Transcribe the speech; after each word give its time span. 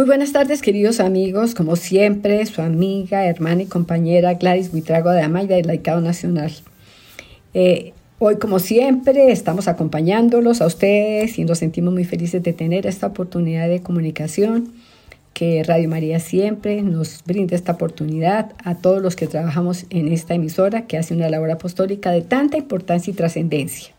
Muy 0.00 0.06
buenas 0.06 0.32
tardes, 0.32 0.62
queridos 0.62 0.98
amigos. 0.98 1.54
Como 1.54 1.76
siempre, 1.76 2.46
su 2.46 2.62
amiga, 2.62 3.26
hermana 3.26 3.64
y 3.64 3.66
compañera 3.66 4.32
Gladys 4.32 4.72
Buitrago 4.72 5.10
de 5.10 5.20
Amaya 5.20 5.56
del 5.56 5.66
Laicado 5.66 6.00
Nacional. 6.00 6.50
Eh, 7.52 7.92
hoy, 8.18 8.36
como 8.36 8.60
siempre, 8.60 9.30
estamos 9.30 9.68
acompañándolos 9.68 10.62
a 10.62 10.66
ustedes 10.66 11.38
y 11.38 11.44
nos 11.44 11.58
sentimos 11.58 11.92
muy 11.92 12.06
felices 12.06 12.42
de 12.42 12.54
tener 12.54 12.86
esta 12.86 13.08
oportunidad 13.08 13.68
de 13.68 13.82
comunicación 13.82 14.72
que 15.34 15.62
Radio 15.64 15.90
María 15.90 16.18
siempre 16.18 16.80
nos 16.80 17.22
brinda 17.26 17.54
esta 17.54 17.72
oportunidad 17.72 18.52
a 18.64 18.76
todos 18.76 19.02
los 19.02 19.16
que 19.16 19.26
trabajamos 19.26 19.84
en 19.90 20.08
esta 20.08 20.32
emisora 20.32 20.86
que 20.86 20.96
hace 20.96 21.12
una 21.12 21.28
labor 21.28 21.50
apostólica 21.50 22.10
de 22.10 22.22
tanta 22.22 22.56
importancia 22.56 23.10
y 23.10 23.14
trascendencia. 23.14 23.92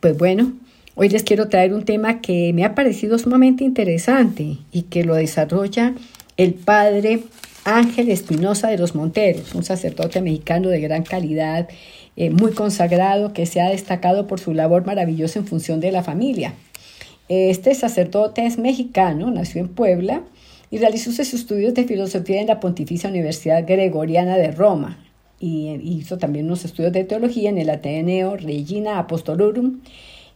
Pues 0.00 0.16
bueno, 0.16 0.54
Hoy 0.98 1.10
les 1.10 1.24
quiero 1.24 1.50
traer 1.50 1.74
un 1.74 1.84
tema 1.84 2.22
que 2.22 2.54
me 2.54 2.64
ha 2.64 2.74
parecido 2.74 3.18
sumamente 3.18 3.64
interesante 3.64 4.56
y 4.72 4.84
que 4.84 5.04
lo 5.04 5.14
desarrolla 5.14 5.94
el 6.38 6.54
padre 6.54 7.20
Ángel 7.64 8.08
Espinosa 8.08 8.68
de 8.68 8.78
los 8.78 8.94
Monteros, 8.94 9.54
un 9.54 9.62
sacerdote 9.62 10.22
mexicano 10.22 10.70
de 10.70 10.80
gran 10.80 11.02
calidad, 11.02 11.68
eh, 12.16 12.30
muy 12.30 12.52
consagrado, 12.52 13.34
que 13.34 13.44
se 13.44 13.60
ha 13.60 13.68
destacado 13.68 14.26
por 14.26 14.40
su 14.40 14.54
labor 14.54 14.86
maravillosa 14.86 15.38
en 15.38 15.46
función 15.46 15.80
de 15.80 15.92
la 15.92 16.02
familia. 16.02 16.54
Este 17.28 17.74
sacerdote 17.74 18.46
es 18.46 18.56
mexicano, 18.56 19.30
nació 19.30 19.60
en 19.60 19.68
Puebla 19.68 20.22
y 20.70 20.78
realizó 20.78 21.12
sus 21.12 21.34
estudios 21.34 21.74
de 21.74 21.84
filosofía 21.84 22.40
en 22.40 22.46
la 22.46 22.58
Pontificia 22.58 23.10
Universidad 23.10 23.66
Gregoriana 23.66 24.38
de 24.38 24.50
Roma 24.50 24.98
y 25.38 25.78
hizo 25.82 26.16
también 26.16 26.46
unos 26.46 26.64
estudios 26.64 26.94
de 26.94 27.04
teología 27.04 27.50
en 27.50 27.58
el 27.58 27.68
Ateneo 27.68 28.38
Regina 28.38 28.98
Apostolorum 28.98 29.80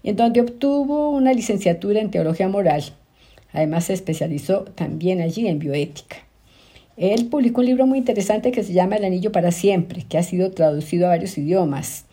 en 0.03 0.17
donde 0.17 0.41
obtuvo 0.41 1.11
una 1.11 1.33
licenciatura 1.33 2.01
en 2.01 2.11
teología 2.11 2.49
moral. 2.49 2.85
Además 3.53 3.85
se 3.85 3.95
especializó 3.95 4.63
también 4.75 5.21
allí 5.21 5.47
en 5.47 5.59
bioética. 5.59 6.17
Él 6.97 7.27
publicó 7.27 7.61
un 7.61 7.67
libro 7.67 7.87
muy 7.87 7.99
interesante 7.99 8.53
que 8.53 8.63
se 8.63 8.73
llama 8.73 8.97
El 8.97 9.05
Anillo 9.05 9.33
para 9.33 9.53
Siempre, 9.53 10.05
que 10.09 10.19
ha 10.19 10.23
sido 10.23 10.51
traducido 10.51 11.07
a 11.07 11.11
varios 11.11 11.39
idiomas 11.39 12.05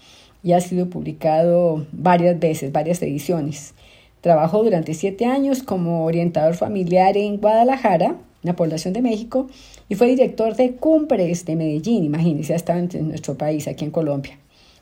y 0.44 0.54
ha 0.54 0.62
sido 0.62 0.90
publicado 0.90 1.86
varias 1.92 2.40
veces, 2.40 2.72
varias 2.72 3.02
ediciones. 3.02 3.74
Trabajó 4.22 4.64
durante 4.64 4.94
siete 4.94 5.26
años 5.26 5.62
como 5.62 6.06
orientador 6.06 6.56
familiar 6.56 7.18
en 7.18 7.38
Guadalajara, 7.38 8.16
la 8.44 8.56
población 8.56 8.94
de 8.94 9.02
México, 9.02 9.48
y 9.90 9.96
fue 9.96 10.08
director 10.08 10.56
de 10.56 10.74
Cumbres 10.74 11.46
de 11.46 11.56
Medellín, 11.56 12.06
imagínense, 12.06 12.54
ha 12.54 12.56
estado 12.56 12.80
en 12.80 13.10
nuestro 13.10 13.38
país, 13.38 13.68
aquí 13.68 13.84
en 13.84 13.92
Colombia. 13.92 14.38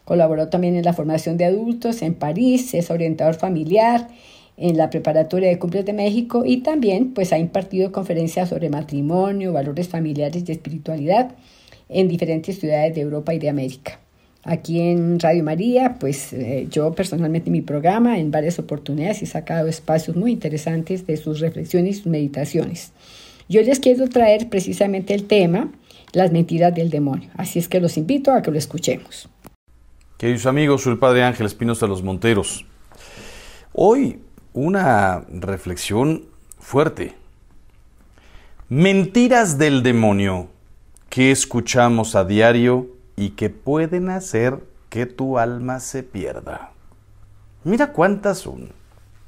Colaboró 0.05 0.49
también 0.49 0.75
en 0.75 0.85
la 0.85 0.93
formación 0.93 1.35
de 1.37 1.45
adultos 1.45 2.01
en 2.01 2.13
París, 2.13 2.73
es 2.73 2.91
orientador 2.91 3.35
familiar 3.35 4.07
en 4.57 4.77
la 4.77 4.89
preparatoria 4.89 5.49
de 5.49 5.59
Cumples 5.59 5.85
de 5.85 5.93
México 5.93 6.43
y 6.45 6.57
también 6.57 7.13
pues 7.13 7.33
ha 7.33 7.37
impartido 7.37 7.91
conferencias 7.91 8.49
sobre 8.49 8.69
matrimonio, 8.69 9.51
valores 9.51 9.89
familiares 9.89 10.43
y 10.47 10.51
espiritualidad 10.51 11.31
en 11.89 12.07
diferentes 12.07 12.59
ciudades 12.59 12.95
de 12.95 13.01
Europa 13.01 13.33
y 13.33 13.39
de 13.39 13.49
América. 13.49 13.99
Aquí 14.43 14.79
en 14.79 15.19
Radio 15.19 15.43
María, 15.43 15.95
pues 15.99 16.31
eh, 16.31 16.67
yo 16.69 16.93
personalmente 16.93 17.49
en 17.49 17.53
mi 17.53 17.61
programa 17.61 18.19
en 18.19 18.29
varias 18.29 18.59
oportunidades 18.59 19.23
he 19.23 19.25
sacado 19.25 19.67
espacios 19.67 20.15
muy 20.15 20.31
interesantes 20.31 21.07
de 21.07 21.17
sus 21.17 21.39
reflexiones 21.39 21.97
y 21.97 21.99
sus 22.01 22.11
meditaciones. 22.11 22.91
Yo 23.49 23.63
les 23.63 23.79
quiero 23.79 24.07
traer 24.07 24.49
precisamente 24.49 25.15
el 25.15 25.25
tema, 25.25 25.71
las 26.13 26.31
mentiras 26.31 26.75
del 26.75 26.91
demonio. 26.91 27.29
Así 27.35 27.57
es 27.57 27.67
que 27.67 27.79
los 27.79 27.97
invito 27.97 28.31
a 28.31 28.43
que 28.43 28.51
lo 28.51 28.57
escuchemos. 28.59 29.29
Queridos 30.17 30.45
amigos, 30.45 30.83
soy 30.83 30.93
el 30.93 30.99
Padre 30.99 31.25
Ángel 31.25 31.45
Espinosa 31.45 31.87
de 31.87 31.89
los 31.89 32.01
Monteros. 32.01 32.65
Hoy 33.73 34.21
una 34.53 35.25
reflexión 35.29 36.23
fuerte. 36.57 37.17
Mentiras 38.69 39.57
del 39.57 39.83
demonio 39.83 40.47
que 41.09 41.31
escuchamos 41.31 42.15
a 42.15 42.23
diario 42.23 42.87
y 43.17 43.31
que 43.31 43.49
pueden 43.49 44.09
hacer 44.09 44.63
que 44.87 45.05
tu 45.05 45.37
alma 45.37 45.81
se 45.81 46.01
pierda. 46.01 46.71
Mira 47.65 47.91
cuántas 47.91 48.37
son. 48.37 48.71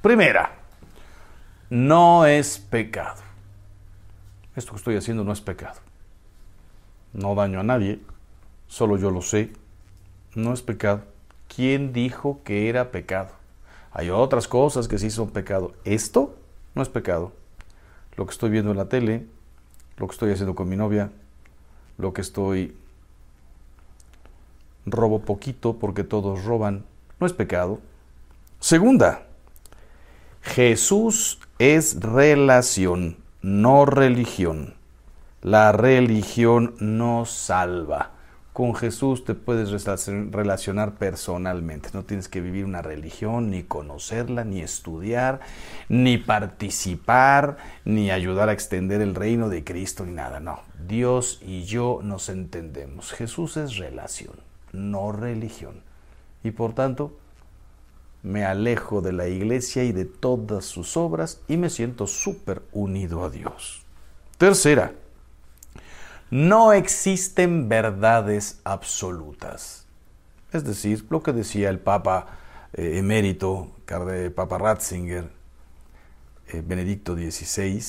Primera, 0.01 0.55
no 1.69 2.25
es 2.25 2.59
pecado. 2.59 3.21
Esto 4.55 4.71
que 4.71 4.77
estoy 4.77 4.95
haciendo 4.95 5.25
no 5.25 5.33
es 5.33 5.41
pecado. 5.41 5.81
No 7.11 7.35
daño 7.35 7.59
a 7.59 7.63
nadie, 7.63 7.99
solo 8.69 8.95
yo 8.97 9.11
lo 9.11 9.21
sé 9.21 9.51
no 10.37 10.53
es 10.53 10.61
pecado. 10.61 11.01
¿Quién 11.53 11.93
dijo 11.93 12.41
que 12.43 12.69
era 12.69 12.91
pecado? 12.91 13.31
Hay 13.91 14.11
otras 14.11 14.47
cosas 14.47 14.87
que 14.87 14.99
sí 14.99 15.09
son 15.09 15.31
pecado. 15.31 15.73
Esto 15.83 16.35
no 16.75 16.83
es 16.83 16.89
pecado. 16.89 17.33
Lo 18.15 18.25
que 18.25 18.31
estoy 18.31 18.51
viendo 18.51 18.69
en 18.69 18.77
la 18.77 18.87
tele, 18.87 19.25
lo 19.97 20.07
que 20.07 20.13
estoy 20.13 20.31
haciendo 20.31 20.53
con 20.53 20.69
mi 20.69 20.77
novia, 20.77 21.11
lo 21.97 22.13
que 22.13 22.21
estoy... 22.21 22.77
Robo 24.85 25.19
poquito 25.19 25.79
porque 25.79 26.03
todos 26.03 26.45
roban. 26.45 26.85
No 27.19 27.27
es 27.27 27.33
pecado. 27.33 27.79
Segunda, 28.59 29.23
Jesús 30.41 31.39
es 31.59 31.99
relación, 31.99 33.17
no 33.41 33.85
religión. 33.85 34.75
La 35.41 35.71
religión 35.71 36.75
no 36.79 37.25
salva 37.25 38.16
con 38.57 38.73
Jesús 38.73 39.23
te 39.23 39.35
puedes 39.35 39.69
relacionar 40.31 40.95
personalmente. 40.95 41.89
No 41.93 42.01
tienes 42.01 42.27
que 42.27 42.41
vivir 42.41 42.65
una 42.65 42.81
religión, 42.81 43.51
ni 43.51 43.61
conocerla, 43.61 44.45
ni 44.45 44.61
estudiar, 44.61 45.41
ni 45.89 46.17
participar, 46.17 47.57
ni 47.85 48.09
ayudar 48.09 48.49
a 48.49 48.53
extender 48.53 48.99
el 49.01 49.13
reino 49.13 49.49
de 49.49 49.63
Cristo, 49.63 50.07
ni 50.07 50.13
nada. 50.13 50.39
No, 50.39 50.61
Dios 50.87 51.39
y 51.45 51.65
yo 51.65 51.99
nos 52.01 52.29
entendemos. 52.29 53.11
Jesús 53.11 53.57
es 53.57 53.77
relación, 53.77 54.33
no 54.73 55.11
religión. 55.11 55.83
Y 56.43 56.49
por 56.49 56.73
tanto, 56.73 57.15
me 58.23 58.43
alejo 58.43 59.01
de 59.01 59.13
la 59.13 59.27
iglesia 59.27 59.83
y 59.83 59.91
de 59.91 60.05
todas 60.05 60.65
sus 60.65 60.97
obras 60.97 61.41
y 61.47 61.57
me 61.57 61.69
siento 61.69 62.07
súper 62.07 62.63
unido 62.71 63.23
a 63.23 63.29
Dios. 63.29 63.83
Tercera, 64.39 64.93
no 66.29 66.73
existen 66.73 67.69
verdades 67.69 68.59
absolutas. 68.63 69.85
Es 70.51 70.63
decir, 70.63 71.05
lo 71.09 71.23
que 71.23 71.33
decía 71.33 71.69
el 71.69 71.79
Papa 71.79 72.27
eh, 72.73 72.97
emérito, 72.97 73.71
Papa 74.35 74.57
Ratzinger, 74.57 75.29
eh, 76.49 76.63
Benedicto 76.65 77.15
XVI, 77.15 77.83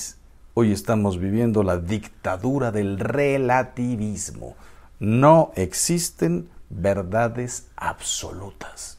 hoy 0.53 0.71
estamos 0.71 1.19
viviendo 1.19 1.63
la 1.63 1.77
dictadura 1.77 2.71
del 2.71 2.99
relativismo. 2.99 4.55
No 4.99 5.51
existen 5.55 6.49
verdades 6.69 7.67
absolutas. 7.75 8.98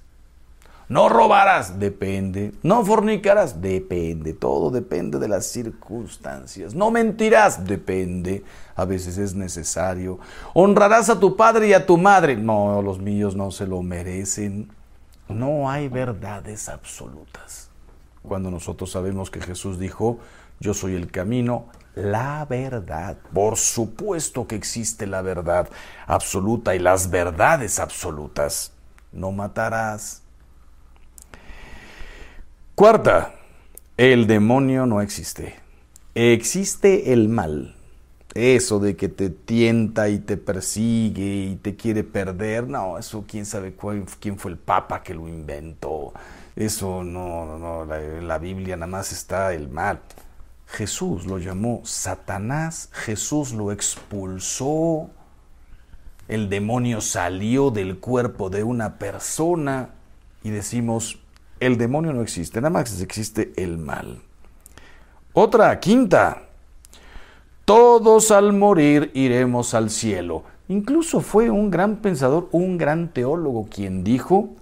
No 0.90 1.08
robarás, 1.08 1.78
depende. 1.78 2.52
No 2.64 2.84
fornicarás, 2.84 3.62
depende. 3.62 4.32
Todo 4.32 4.72
depende 4.72 5.20
de 5.20 5.28
las 5.28 5.46
circunstancias. 5.46 6.74
No 6.74 6.90
mentirás, 6.90 7.64
depende. 7.64 8.42
A 8.74 8.84
veces 8.86 9.16
es 9.16 9.36
necesario. 9.36 10.18
Honrarás 10.52 11.08
a 11.08 11.20
tu 11.20 11.36
padre 11.36 11.68
y 11.68 11.74
a 11.74 11.86
tu 11.86 11.96
madre. 11.96 12.34
No, 12.34 12.82
los 12.82 12.98
míos 12.98 13.36
no 13.36 13.52
se 13.52 13.68
lo 13.68 13.82
merecen. 13.82 14.68
No 15.28 15.70
hay 15.70 15.86
verdades 15.86 16.68
absolutas. 16.68 17.70
Cuando 18.22 18.50
nosotros 18.50 18.90
sabemos 18.90 19.30
que 19.30 19.40
Jesús 19.40 19.78
dijo, 19.78 20.18
yo 20.58 20.74
soy 20.74 20.96
el 20.96 21.08
camino, 21.08 21.66
la 21.94 22.44
verdad. 22.50 23.16
Por 23.32 23.58
supuesto 23.58 24.48
que 24.48 24.56
existe 24.56 25.06
la 25.06 25.22
verdad 25.22 25.68
absoluta 26.08 26.74
y 26.74 26.80
las 26.80 27.10
verdades 27.10 27.78
absolutas. 27.78 28.72
No 29.12 29.30
matarás, 29.30 30.19
Cuarta, 32.80 33.34
el 33.98 34.26
demonio 34.26 34.86
no 34.86 35.02
existe. 35.02 35.54
Existe 36.14 37.12
el 37.12 37.28
mal. 37.28 37.76
Eso 38.32 38.78
de 38.78 38.96
que 38.96 39.10
te 39.10 39.28
tienta 39.28 40.08
y 40.08 40.18
te 40.18 40.38
persigue 40.38 41.50
y 41.50 41.56
te 41.56 41.76
quiere 41.76 42.04
perder, 42.04 42.68
no, 42.68 42.96
eso 42.96 43.26
quién 43.28 43.44
sabe 43.44 43.74
quién 44.18 44.38
fue 44.38 44.52
el 44.52 44.56
papa 44.56 45.02
que 45.02 45.12
lo 45.12 45.28
inventó. 45.28 46.14
Eso 46.56 47.04
no, 47.04 47.58
no, 47.58 47.84
la, 47.84 48.00
la 48.00 48.38
Biblia 48.38 48.76
nada 48.76 48.86
más 48.86 49.12
está 49.12 49.52
el 49.52 49.68
mal. 49.68 50.00
Jesús 50.66 51.26
lo 51.26 51.36
llamó 51.36 51.82
Satanás, 51.84 52.88
Jesús 52.92 53.52
lo 53.52 53.72
expulsó, 53.72 55.10
el 56.28 56.48
demonio 56.48 57.02
salió 57.02 57.70
del 57.70 57.98
cuerpo 57.98 58.48
de 58.48 58.62
una 58.62 58.98
persona 58.98 59.90
y 60.42 60.48
decimos, 60.48 61.18
el 61.60 61.78
demonio 61.78 62.12
no 62.12 62.22
existe, 62.22 62.60
nada 62.60 62.70
más 62.70 63.00
existe 63.00 63.52
el 63.56 63.78
mal. 63.78 64.20
Otra, 65.32 65.78
quinta, 65.78 66.42
todos 67.64 68.32
al 68.32 68.52
morir 68.52 69.12
iremos 69.14 69.74
al 69.74 69.90
cielo. 69.90 70.42
Incluso 70.68 71.20
fue 71.20 71.50
un 71.50 71.70
gran 71.70 71.96
pensador, 71.96 72.48
un 72.52 72.78
gran 72.78 73.08
teólogo 73.08 73.68
quien 73.70 74.02
dijo, 74.02 74.56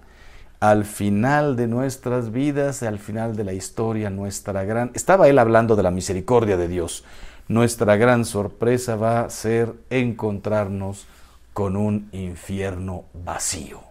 al 0.61 0.85
final 0.85 1.57
de 1.57 1.69
nuestras 1.69 2.33
vidas, 2.33 2.83
al 2.83 2.99
final 2.99 3.37
de 3.37 3.45
la 3.45 3.53
historia, 3.53 4.11
nuestra 4.11 4.65
gran... 4.65 4.91
Estaba 4.95 5.29
él 5.29 5.39
hablando 5.39 5.77
de 5.77 5.83
la 5.85 5.91
misericordia 5.91 6.57
de 6.57 6.69
Dios. 6.69 7.05
Nuestra 7.47 7.97
gran 7.97 8.25
sorpresa 8.25 8.97
va 8.97 9.21
a 9.21 9.31
ser 9.31 9.73
encontrarnos 9.89 11.07
con 11.55 11.77
un 11.77 12.09
infierno 12.13 13.05
vacío. 13.25 13.88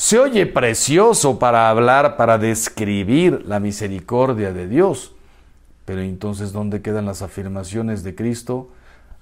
Se 0.00 0.16
oye 0.16 0.46
precioso 0.46 1.40
para 1.40 1.68
hablar, 1.68 2.16
para 2.16 2.38
describir 2.38 3.44
la 3.48 3.58
misericordia 3.58 4.52
de 4.52 4.68
Dios, 4.68 5.12
pero 5.84 6.02
entonces 6.02 6.52
¿dónde 6.52 6.82
quedan 6.82 7.04
las 7.04 7.20
afirmaciones 7.20 8.04
de 8.04 8.14
Cristo? 8.14 8.68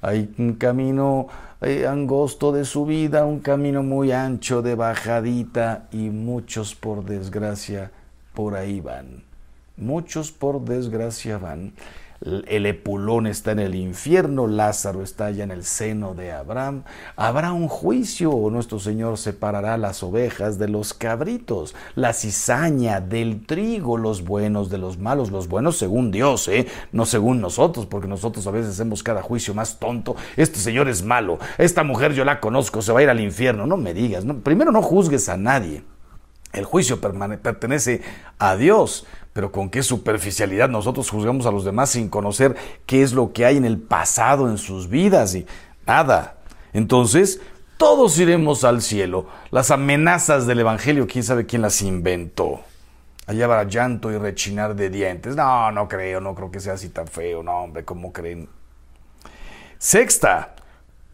Hay 0.02 0.34
un 0.36 0.52
camino 0.52 1.28
eh, 1.62 1.86
angosto 1.86 2.52
de 2.52 2.66
subida, 2.66 3.24
un 3.24 3.40
camino 3.40 3.82
muy 3.82 4.12
ancho 4.12 4.60
de 4.60 4.74
bajadita 4.74 5.88
y 5.92 6.10
muchos 6.10 6.74
por 6.74 7.06
desgracia 7.06 7.90
por 8.34 8.54
ahí 8.54 8.82
van. 8.82 9.24
Muchos 9.78 10.30
por 10.30 10.60
desgracia 10.60 11.38
van 11.38 11.72
el 12.20 12.66
Epulón 12.66 13.26
está 13.26 13.52
en 13.52 13.58
el 13.58 13.74
infierno, 13.74 14.46
Lázaro 14.46 15.02
está 15.02 15.26
allá 15.26 15.44
en 15.44 15.50
el 15.50 15.64
seno 15.64 16.14
de 16.14 16.32
Abraham. 16.32 16.84
Habrá 17.16 17.52
un 17.52 17.68
juicio, 17.68 18.32
nuestro 18.50 18.78
Señor 18.78 19.18
separará 19.18 19.76
las 19.76 20.02
ovejas 20.02 20.58
de 20.58 20.68
los 20.68 20.94
cabritos, 20.94 21.74
la 21.94 22.12
cizaña 22.12 23.00
del 23.00 23.44
trigo, 23.44 23.98
los 23.98 24.24
buenos 24.24 24.70
de 24.70 24.78
los 24.78 24.98
malos, 24.98 25.30
los 25.30 25.48
buenos 25.48 25.76
según 25.76 26.10
Dios, 26.10 26.48
¿eh? 26.48 26.66
no 26.92 27.04
según 27.04 27.40
nosotros, 27.40 27.86
porque 27.86 28.08
nosotros 28.08 28.46
a 28.46 28.50
veces 28.50 28.72
hacemos 28.72 29.02
cada 29.02 29.22
juicio 29.22 29.54
más 29.54 29.78
tonto. 29.78 30.16
Este 30.36 30.58
Señor 30.58 30.88
es 30.88 31.04
malo, 31.04 31.38
esta 31.58 31.82
mujer 31.82 32.14
yo 32.14 32.24
la 32.24 32.40
conozco, 32.40 32.82
se 32.82 32.92
va 32.92 33.00
a 33.00 33.02
ir 33.02 33.10
al 33.10 33.20
infierno. 33.20 33.66
No 33.66 33.76
me 33.76 33.94
digas, 33.94 34.24
primero 34.42 34.72
no 34.72 34.82
juzgues 34.82 35.28
a 35.28 35.36
nadie. 35.36 35.82
El 36.52 36.64
juicio 36.64 37.00
pertenece 37.00 38.00
a 38.38 38.56
Dios, 38.56 39.06
pero 39.36 39.52
con 39.52 39.68
qué 39.68 39.82
superficialidad 39.82 40.70
nosotros 40.70 41.10
juzgamos 41.10 41.44
a 41.44 41.50
los 41.50 41.62
demás 41.62 41.90
sin 41.90 42.08
conocer 42.08 42.56
qué 42.86 43.02
es 43.02 43.12
lo 43.12 43.34
que 43.34 43.44
hay 43.44 43.58
en 43.58 43.66
el 43.66 43.76
pasado 43.76 44.48
en 44.48 44.56
sus 44.56 44.88
vidas 44.88 45.34
y 45.34 45.46
nada. 45.86 46.38
Entonces, 46.72 47.42
todos 47.76 48.18
iremos 48.18 48.64
al 48.64 48.80
cielo. 48.80 49.26
Las 49.50 49.70
amenazas 49.70 50.46
del 50.46 50.60
Evangelio, 50.60 51.06
quién 51.06 51.22
sabe 51.22 51.44
quién 51.44 51.60
las 51.60 51.82
inventó. 51.82 52.62
Allá 53.26 53.44
habrá 53.44 53.64
llanto 53.64 54.10
y 54.10 54.16
rechinar 54.16 54.74
de 54.74 54.88
dientes. 54.88 55.36
No, 55.36 55.70
no 55.70 55.86
creo, 55.86 56.18
no 56.18 56.34
creo 56.34 56.50
que 56.50 56.58
sea 56.60 56.72
así 56.72 56.88
tan 56.88 57.06
feo, 57.06 57.42
no, 57.42 57.58
hombre, 57.58 57.84
¿cómo 57.84 58.14
creen? 58.14 58.48
Sexta, 59.76 60.54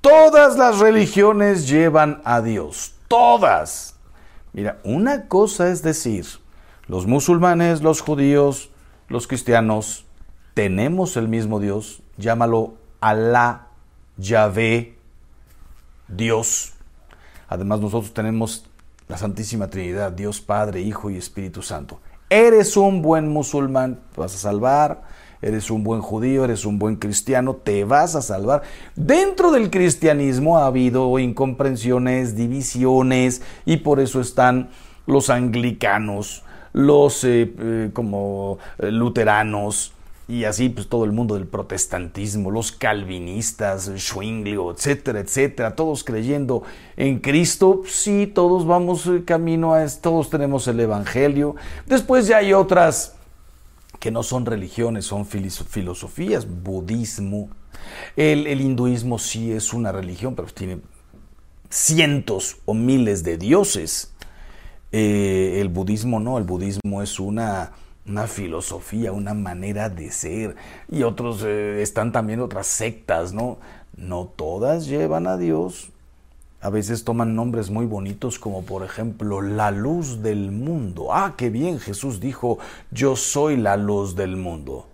todas 0.01 0.57
las 0.57 0.79
religiones 0.79 1.67
llevan 1.67 2.23
a 2.25 2.41
Dios, 2.41 2.95
todas. 3.09 3.97
Mira, 4.53 4.79
una 4.85 5.27
cosa 5.27 5.71
es 5.71 5.83
decir, 5.83 6.25
los 6.87 7.07
musulmanes, 7.07 7.83
los 7.83 8.01
judíos, 8.01 8.71
los 9.09 9.27
cristianos, 9.27 10.07
tenemos 10.55 11.17
el 11.17 11.29
mismo 11.29 11.61
Dios, 11.61 12.03
llámalo 12.17 12.75
Alá, 13.01 13.69
Yahvé, 14.17 14.99
Dios. 16.09 16.75
Además 17.49 17.81
nosotros 17.81 18.13
tenemos 18.15 18.67
la 19.09 19.17
Santísima 19.17 19.69
Trinidad, 19.69 20.13
Dios 20.13 20.41
Padre, 20.41 20.81
Hijo 20.81 21.11
y 21.11 21.17
Espíritu 21.17 21.63
Santo. 21.63 22.01
Eres 22.31 22.77
un 22.77 23.03
buen 23.03 23.29
musulmán, 23.29 24.01
te 24.15 24.21
vas 24.21 24.35
a 24.35 24.39
salvar. 24.39 25.03
Eres 25.43 25.73
un 25.73 25.83
buen 25.83 26.01
judío, 26.01 26.45
eres 26.45 26.65
un 26.65 26.79
buen 26.79 26.95
cristiano, 26.97 27.57
te 27.57 27.83
vas 27.83 28.15
a 28.15 28.23
salvar. 28.23 28.63
Dentro 28.95 29.51
del 29.51 29.71
cristianismo 29.71 30.57
ha 30.57 30.67
habido 30.67 31.19
incomprensiones, 31.19 32.37
divisiones, 32.37 33.43
y 33.67 33.79
por 33.79 33.99
eso 33.99 34.21
están 34.21 34.71
los 35.05 35.31
anglicanos, 35.31 36.45
los 36.73 37.25
eh, 37.25 37.53
eh, 37.59 37.91
como 37.93 38.59
eh, 38.79 38.91
luteranos 38.91 39.93
y 40.29 40.45
así 40.45 40.69
pues 40.69 40.89
todo 40.89 41.05
el 41.05 41.13
mundo 41.13 41.35
del 41.35 41.47
protestantismo, 41.47 42.51
los 42.51 42.73
calvinistas, 42.73 43.91
Schwinglio, 43.97 44.71
etcétera, 44.71 45.21
etcétera, 45.21 45.75
todos 45.75 46.05
creyendo 46.05 46.63
en 46.97 47.19
Cristo, 47.19 47.83
sí, 47.87 48.31
todos 48.33 48.67
vamos 48.67 49.11
camino 49.27 49.75
a 49.75 49.85
esto, 49.85 50.11
todos 50.11 50.31
tenemos 50.31 50.67
el 50.69 50.81
Evangelio. 50.81 51.57
Después 51.87 52.29
ya 52.29 52.39
hay 52.39 52.53
otras 52.53 53.17
que 53.99 54.11
no 54.11 54.23
son 54.23 54.47
religiones, 54.47 55.05
son 55.05 55.27
filosofías, 55.27 56.47
budismo. 56.49 57.51
El, 58.17 58.47
el 58.47 58.61
hinduismo 58.61 59.19
sí 59.19 59.53
es 59.53 59.73
una 59.73 59.93
religión, 59.93 60.35
pero 60.35 60.49
tiene 60.49 60.81
cientos 61.69 62.59
o 62.65 62.75
miles 62.75 63.25
de 63.25 63.39
dioses. 63.39 64.12
Eh, 64.93 65.59
el 65.61 65.69
budismo 65.69 66.21
no, 66.21 66.37
el 66.37 66.45
budismo 66.45 67.03
es 67.03 67.19
una, 67.19 67.73
una, 68.07 68.27
filosofía, 68.27 69.13
una 69.13 69.33
manera 69.33 69.89
de 69.89 70.11
ser. 70.11 70.55
Y 70.91 71.03
otros 71.03 71.43
eh, 71.45 71.81
están 71.81 72.13
también 72.13 72.41
otras 72.41 72.67
sectas, 72.67 73.33
¿no? 73.33 73.59
No 73.97 74.27
todas 74.37 74.87
llevan 74.87 75.27
a 75.27 75.39
Dios. 75.39 75.91
A 76.61 76.71
veces 76.71 77.05
toman 77.05 77.35
nombres 77.35 77.71
muy 77.71 77.87
bonitos 77.87 78.39
como 78.39 78.63
por 78.63 78.85
ejemplo 78.85 79.41
la 79.41 79.71
luz 79.71 80.23
del 80.23 80.53
mundo. 80.53 81.13
Ah, 81.13 81.35
qué 81.37 81.51
bien, 81.51 81.81
Jesús 81.81 82.21
dijo, 82.21 82.59
yo 82.91 83.17
soy 83.17 83.57
la 83.57 83.77
luz 83.77 84.15
del 84.15 84.37
mundo. 84.37 84.87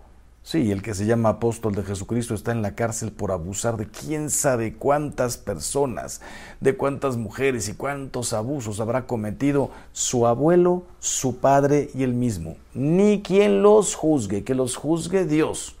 Sí, 0.49 0.71
el 0.71 0.81
que 0.81 0.95
se 0.95 1.05
llama 1.05 1.29
apóstol 1.29 1.75
de 1.75 1.83
Jesucristo 1.83 2.33
está 2.33 2.51
en 2.51 2.63
la 2.63 2.73
cárcel 2.73 3.11
por 3.11 3.31
abusar 3.31 3.77
de 3.77 3.87
quién 3.87 4.31
sabe 4.31 4.73
cuántas 4.73 5.37
personas, 5.37 6.21
de 6.59 6.75
cuántas 6.75 7.17
mujeres 7.17 7.69
y 7.69 7.75
cuántos 7.75 8.33
abusos 8.33 8.79
habrá 8.79 9.05
cometido 9.05 9.69
su 9.91 10.25
abuelo, 10.25 10.85
su 10.97 11.37
padre 11.37 11.91
y 11.93 12.01
él 12.01 12.15
mismo. 12.15 12.55
Ni 12.73 13.21
quien 13.21 13.61
los 13.61 13.93
juzgue, 13.93 14.43
que 14.43 14.55
los 14.55 14.75
juzgue 14.75 15.25
Dios. 15.25 15.75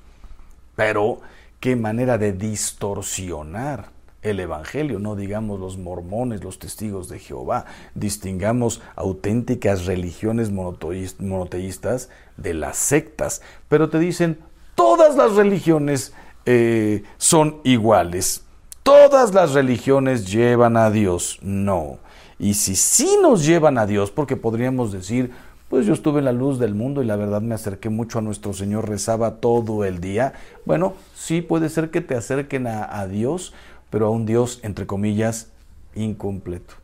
Pero 0.75 1.19
qué 1.59 1.75
manera 1.75 2.19
de 2.19 2.31
distorsionar 2.33 3.89
el 4.21 4.39
Evangelio, 4.39 4.99
no 4.99 5.15
digamos 5.15 5.59
los 5.59 5.77
mormones, 5.77 6.43
los 6.43 6.59
testigos 6.59 7.09
de 7.09 7.17
Jehová, 7.17 7.65
distingamos 7.95 8.81
auténticas 8.95 9.85
religiones 9.85 10.51
monoteístas 10.51 12.09
de 12.37 12.53
las 12.53 12.77
sectas, 12.77 13.41
pero 13.67 13.89
te 13.89 13.97
dicen, 13.97 14.37
todas 14.79 15.17
las 15.17 15.35
religiones 15.35 16.13
eh, 16.45 17.03
son 17.17 17.57
iguales. 17.65 18.45
Todas 18.81 19.33
las 19.33 19.51
religiones 19.51 20.31
llevan 20.31 20.77
a 20.77 20.89
Dios. 20.89 21.37
No. 21.41 21.97
Y 22.39 22.53
si 22.53 22.77
sí 22.77 23.17
nos 23.21 23.45
llevan 23.45 23.77
a 23.77 23.85
Dios, 23.85 24.09
porque 24.09 24.37
podríamos 24.37 24.93
decir, 24.93 25.31
pues 25.67 25.85
yo 25.85 25.91
estuve 25.91 26.19
en 26.19 26.25
la 26.25 26.31
luz 26.31 26.59
del 26.59 26.75
mundo 26.75 27.03
y 27.03 27.05
la 27.05 27.17
verdad 27.17 27.41
me 27.41 27.55
acerqué 27.55 27.89
mucho 27.89 28.19
a 28.19 28.21
nuestro 28.21 28.53
Señor, 28.53 28.87
rezaba 28.87 29.41
todo 29.41 29.83
el 29.83 29.99
día. 29.99 30.31
Bueno, 30.63 30.93
sí 31.13 31.41
puede 31.41 31.67
ser 31.67 31.91
que 31.91 31.99
te 31.99 32.15
acerquen 32.15 32.65
a, 32.65 33.01
a 33.01 33.05
Dios, 33.05 33.53
pero 33.89 34.07
a 34.07 34.11
un 34.11 34.25
Dios, 34.25 34.61
entre 34.63 34.87
comillas, 34.87 35.51
incompleto. 35.93 36.75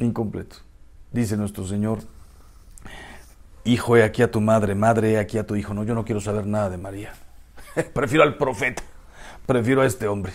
Incompleto. 0.00 0.56
Dice 1.12 1.36
nuestro 1.36 1.64
Señor, 1.64 2.00
hijo, 3.64 3.96
he 3.96 4.02
aquí 4.02 4.22
a 4.22 4.30
tu 4.30 4.40
madre, 4.40 4.74
madre, 4.74 5.12
he 5.12 5.18
aquí 5.18 5.38
a 5.38 5.46
tu 5.46 5.56
hijo. 5.56 5.74
No, 5.74 5.84
yo 5.84 5.94
no 5.94 6.04
quiero 6.04 6.20
saber 6.20 6.46
nada 6.46 6.70
de 6.70 6.78
María. 6.78 7.12
prefiero 7.94 8.24
al 8.24 8.36
profeta, 8.36 8.82
prefiero 9.46 9.82
a 9.82 9.86
este 9.86 10.08
hombre. 10.08 10.32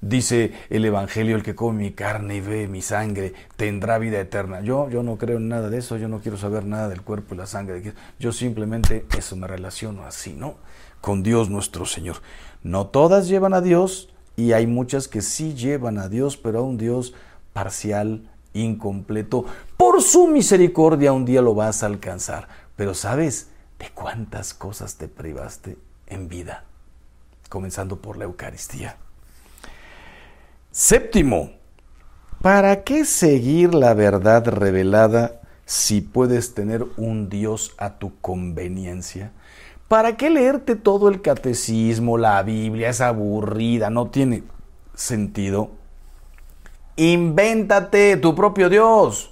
Dice 0.00 0.52
el 0.68 0.84
Evangelio, 0.84 1.36
el 1.36 1.42
que 1.42 1.54
come 1.54 1.84
mi 1.84 1.92
carne 1.92 2.36
y 2.36 2.40
ve 2.40 2.68
mi 2.68 2.82
sangre 2.82 3.32
tendrá 3.56 3.98
vida 3.98 4.20
eterna. 4.20 4.60
Yo, 4.60 4.90
yo 4.90 5.02
no 5.02 5.16
creo 5.16 5.38
en 5.38 5.48
nada 5.48 5.70
de 5.70 5.78
eso, 5.78 5.96
yo 5.96 6.06
no 6.06 6.20
quiero 6.20 6.36
saber 6.36 6.64
nada 6.66 6.88
del 6.88 7.02
cuerpo 7.02 7.34
y 7.34 7.38
la 7.38 7.46
sangre. 7.46 7.94
Yo 8.18 8.32
simplemente 8.32 9.06
eso 9.16 9.36
me 9.36 9.46
relaciono 9.46 10.04
así, 10.04 10.34
¿no? 10.34 10.56
Con 11.00 11.22
Dios 11.22 11.48
nuestro 11.48 11.86
Señor. 11.86 12.16
No 12.62 12.88
todas 12.88 13.26
llevan 13.26 13.54
a 13.54 13.62
Dios 13.62 14.10
y 14.36 14.52
hay 14.52 14.66
muchas 14.66 15.08
que 15.08 15.22
sí 15.22 15.54
llevan 15.54 15.98
a 15.98 16.08
Dios, 16.08 16.36
pero 16.36 16.58
a 16.58 16.62
un 16.62 16.76
Dios 16.76 17.14
parcial, 17.54 18.28
incompleto. 18.62 19.44
Por 19.76 20.02
su 20.02 20.26
misericordia 20.26 21.12
un 21.12 21.24
día 21.24 21.42
lo 21.42 21.54
vas 21.54 21.82
a 21.82 21.86
alcanzar. 21.86 22.48
Pero 22.76 22.94
¿sabes 22.94 23.48
de 23.78 23.90
cuántas 23.94 24.54
cosas 24.54 24.96
te 24.96 25.08
privaste 25.08 25.78
en 26.06 26.28
vida? 26.28 26.64
Comenzando 27.48 28.00
por 28.00 28.16
la 28.16 28.24
Eucaristía. 28.24 28.96
Séptimo, 30.70 31.52
¿para 32.42 32.84
qué 32.84 33.04
seguir 33.04 33.74
la 33.74 33.94
verdad 33.94 34.46
revelada 34.46 35.40
si 35.64 36.02
puedes 36.02 36.54
tener 36.54 36.84
un 36.96 37.28
Dios 37.28 37.74
a 37.78 37.98
tu 37.98 38.20
conveniencia? 38.20 39.32
¿Para 39.88 40.16
qué 40.16 40.30
leerte 40.30 40.74
todo 40.76 41.08
el 41.08 41.22
catecismo, 41.22 42.18
la 42.18 42.42
Biblia? 42.42 42.90
Es 42.90 43.00
aburrida, 43.00 43.88
no 43.88 44.08
tiene 44.08 44.42
sentido. 44.94 45.70
Invéntate 46.96 48.16
tu 48.16 48.34
propio 48.34 48.70
Dios. 48.70 49.30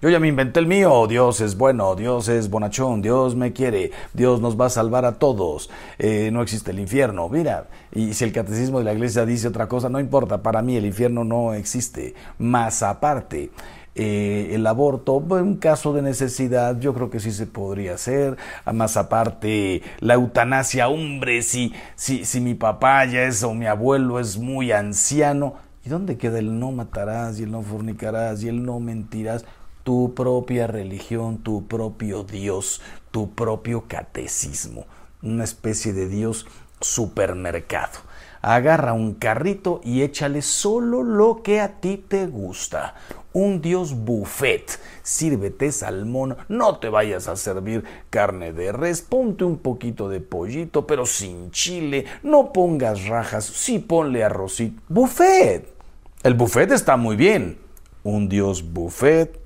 Yo 0.00 0.10
ya 0.10 0.20
me 0.20 0.28
inventé 0.28 0.60
el 0.60 0.68
mío. 0.68 1.08
Dios 1.08 1.40
es 1.40 1.58
bueno, 1.58 1.96
Dios 1.96 2.28
es 2.28 2.48
bonachón, 2.48 3.02
Dios 3.02 3.34
me 3.34 3.52
quiere, 3.52 3.90
Dios 4.14 4.40
nos 4.40 4.58
va 4.58 4.66
a 4.66 4.70
salvar 4.70 5.04
a 5.04 5.18
todos. 5.18 5.70
Eh, 5.98 6.30
no 6.32 6.40
existe 6.40 6.70
el 6.70 6.78
infierno. 6.78 7.28
Mira, 7.28 7.66
y 7.92 8.14
si 8.14 8.22
el 8.22 8.32
catecismo 8.32 8.78
de 8.78 8.84
la 8.84 8.92
iglesia 8.92 9.26
dice 9.26 9.48
otra 9.48 9.66
cosa, 9.66 9.88
no 9.88 9.98
importa. 9.98 10.40
Para 10.40 10.62
mí 10.62 10.76
el 10.76 10.86
infierno 10.86 11.24
no 11.24 11.52
existe. 11.52 12.14
Más 12.38 12.84
aparte, 12.84 13.50
eh, 13.96 14.50
el 14.52 14.64
aborto, 14.68 15.20
en 15.36 15.56
caso 15.56 15.92
de 15.92 16.02
necesidad, 16.02 16.78
yo 16.78 16.94
creo 16.94 17.10
que 17.10 17.18
sí 17.18 17.32
se 17.32 17.48
podría 17.48 17.94
hacer. 17.94 18.36
Más 18.72 18.96
aparte, 18.96 19.82
la 19.98 20.14
eutanasia, 20.14 20.88
hombre, 20.88 21.42
si, 21.42 21.74
si, 21.96 22.24
si 22.24 22.40
mi 22.40 22.54
papá 22.54 23.04
ya 23.06 23.24
es 23.24 23.42
o 23.42 23.52
mi 23.52 23.66
abuelo 23.66 24.20
es 24.20 24.38
muy 24.38 24.70
anciano, 24.70 25.54
¿y 25.88 25.90
dónde 25.90 26.18
queda 26.18 26.38
el 26.38 26.60
no 26.60 26.70
matarás 26.70 27.40
y 27.40 27.44
el 27.44 27.50
no 27.50 27.62
fornicarás 27.62 28.42
y 28.42 28.48
el 28.50 28.62
no 28.62 28.78
mentirás? 28.78 29.46
Tu 29.84 30.12
propia 30.14 30.66
religión, 30.66 31.38
tu 31.38 31.66
propio 31.66 32.24
Dios, 32.24 32.82
tu 33.10 33.34
propio 33.34 33.84
catecismo, 33.88 34.84
una 35.22 35.44
especie 35.44 35.94
de 35.94 36.06
Dios 36.06 36.46
supermercado 36.78 38.00
agarra 38.42 38.92
un 38.92 39.14
carrito 39.14 39.80
y 39.82 40.02
échale 40.02 40.42
solo 40.42 41.02
lo 41.02 41.42
que 41.42 41.60
a 41.60 41.80
ti 41.80 42.04
te 42.06 42.26
gusta. 42.26 42.94
Un 43.32 43.60
dios 43.60 43.94
buffet. 43.94 44.78
Sírvete 45.02 45.72
salmón, 45.72 46.36
no 46.48 46.78
te 46.78 46.88
vayas 46.88 47.28
a 47.28 47.36
servir 47.36 47.84
carne 48.10 48.52
de 48.52 48.72
res, 48.72 49.00
ponte 49.00 49.44
un 49.44 49.58
poquito 49.58 50.08
de 50.08 50.20
pollito, 50.20 50.86
pero 50.86 51.06
sin 51.06 51.50
chile, 51.50 52.04
no 52.22 52.52
pongas 52.52 53.06
rajas, 53.06 53.44
sí 53.44 53.78
ponle 53.78 54.24
arrocito. 54.24 54.82
Buffet. 54.88 55.77
El 56.22 56.34
buffet 56.34 56.72
está 56.72 56.96
muy 56.96 57.14
bien. 57.14 57.58
Un 58.02 58.28
dios 58.28 58.72
buffet, 58.72 59.40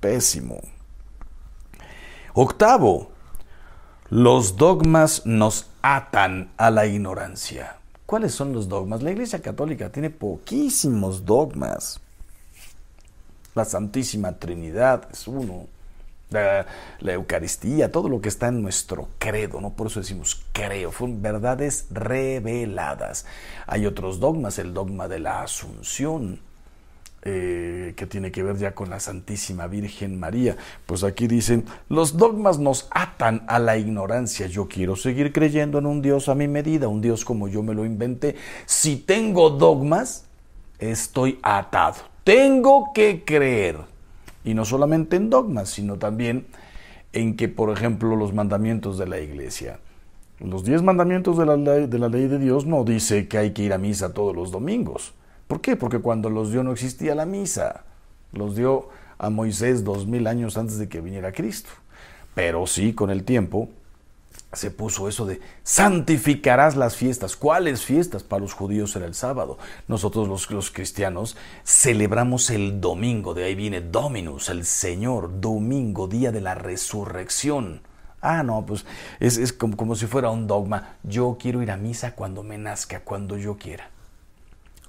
pésimo. 0.00 0.60
Octavo, 2.34 3.12
los 4.08 4.56
dogmas 4.56 5.26
nos 5.26 5.70
atan 5.80 6.50
a 6.56 6.70
la 6.70 6.86
ignorancia. 6.86 7.76
¿Cuáles 8.04 8.34
son 8.34 8.52
los 8.52 8.68
dogmas? 8.68 9.02
La 9.02 9.12
Iglesia 9.12 9.40
Católica 9.40 9.90
tiene 9.90 10.10
poquísimos 10.10 11.24
dogmas. 11.24 12.00
La 13.54 13.64
Santísima 13.64 14.38
Trinidad 14.38 15.08
es 15.12 15.28
uno. 15.28 15.66
La, 16.32 16.66
Eucaristía, 17.12 17.92
todo 17.92 18.08
lo 18.08 18.20
que 18.20 18.28
está 18.28 18.48
en 18.48 18.62
nuestro 18.62 19.08
credo, 19.18 19.60
¿no? 19.60 19.70
Por 19.70 19.88
eso 19.88 20.00
decimos 20.00 20.44
creo, 20.52 20.92
son 20.92 21.22
verdades 21.22 21.86
reveladas. 21.90 23.26
Hay 23.66 23.86
otros 23.86 24.20
dogmas, 24.20 24.58
el 24.58 24.74
dogma 24.74 25.08
de 25.08 25.20
la 25.20 25.42
Asunción, 25.42 26.40
eh, 27.24 27.94
que 27.96 28.06
tiene 28.06 28.32
que 28.32 28.42
ver 28.42 28.56
ya 28.56 28.74
con 28.74 28.90
la 28.90 28.98
Santísima 28.98 29.68
Virgen 29.68 30.18
María. 30.18 30.56
Pues 30.86 31.04
aquí 31.04 31.28
dicen, 31.28 31.64
los 31.88 32.16
dogmas 32.16 32.58
nos 32.58 32.88
atan 32.90 33.44
a 33.46 33.60
la 33.60 33.76
ignorancia. 33.76 34.48
Yo 34.48 34.66
quiero 34.66 34.96
seguir 34.96 35.32
creyendo 35.32 35.78
en 35.78 35.86
un 35.86 36.02
Dios 36.02 36.28
a 36.28 36.34
mi 36.34 36.48
medida, 36.48 36.88
un 36.88 37.00
Dios 37.00 37.24
como 37.24 37.46
yo 37.46 37.62
me 37.62 37.74
lo 37.74 37.84
inventé. 37.84 38.34
Si 38.66 38.96
tengo 38.96 39.50
dogmas, 39.50 40.24
estoy 40.80 41.38
atado. 41.42 41.98
Tengo 42.24 42.92
que 42.92 43.24
creer. 43.24 43.91
Y 44.44 44.54
no 44.54 44.64
solamente 44.64 45.16
en 45.16 45.30
dogmas, 45.30 45.70
sino 45.70 45.96
también 45.96 46.46
en 47.12 47.36
que, 47.36 47.48
por 47.48 47.70
ejemplo, 47.70 48.16
los 48.16 48.32
mandamientos 48.32 48.98
de 48.98 49.06
la 49.06 49.20
iglesia. 49.20 49.78
Los 50.40 50.64
diez 50.64 50.82
mandamientos 50.82 51.38
de 51.38 51.46
la, 51.46 51.56
de 51.56 51.98
la 51.98 52.08
ley 52.08 52.26
de 52.26 52.38
Dios 52.38 52.66
no 52.66 52.84
dice 52.84 53.28
que 53.28 53.38
hay 53.38 53.52
que 53.52 53.62
ir 53.62 53.72
a 53.72 53.78
misa 53.78 54.12
todos 54.12 54.34
los 54.34 54.50
domingos 54.50 55.14
¿Por 55.52 55.60
qué? 55.60 55.76
Porque 55.76 55.98
cuando 55.98 56.30
los 56.30 56.50
dio 56.50 56.62
no 56.62 56.72
existía 56.72 57.14
la 57.14 57.26
misa. 57.26 57.84
Los 58.32 58.56
dio 58.56 58.88
a 59.18 59.28
Moisés 59.28 59.84
dos 59.84 60.06
mil 60.06 60.26
años 60.26 60.56
antes 60.56 60.78
de 60.78 60.88
que 60.88 61.02
viniera 61.02 61.30
Cristo. 61.30 61.68
Pero 62.34 62.66
sí, 62.66 62.94
con 62.94 63.10
el 63.10 63.24
tiempo, 63.24 63.68
se 64.52 64.70
puso 64.70 65.08
eso 65.08 65.24
de 65.24 65.40
santificarás 65.62 66.76
las 66.76 66.96
fiestas. 66.96 67.36
¿Cuáles 67.36 67.84
fiestas? 67.84 68.22
Para 68.22 68.42
los 68.42 68.52
judíos 68.52 68.94
era 68.96 69.06
el 69.06 69.14
sábado. 69.14 69.58
Nosotros 69.88 70.28
los, 70.28 70.50
los, 70.50 70.70
cristianos 70.70 71.36
celebramos 71.64 72.50
el 72.50 72.80
domingo, 72.80 73.34
de 73.34 73.44
ahí 73.44 73.54
viene 73.54 73.80
Dominus, 73.80 74.50
el 74.50 74.64
Señor, 74.64 75.40
domingo, 75.40 76.06
día 76.06 76.32
de 76.32 76.42
la 76.42 76.54
resurrección. 76.54 77.82
Ah, 78.20 78.42
no, 78.42 78.64
pues 78.64 78.84
es, 79.20 79.38
es 79.38 79.52
como, 79.52 79.76
como 79.76 79.96
si 79.96 80.06
fuera 80.06 80.30
un 80.30 80.46
dogma. 80.46 80.96
Yo 81.02 81.36
quiero 81.40 81.62
ir 81.62 81.70
a 81.70 81.76
misa 81.76 82.14
cuando 82.14 82.42
me 82.42 82.58
nazca, 82.58 83.00
cuando 83.00 83.36
yo 83.36 83.56
quiera. 83.56 83.90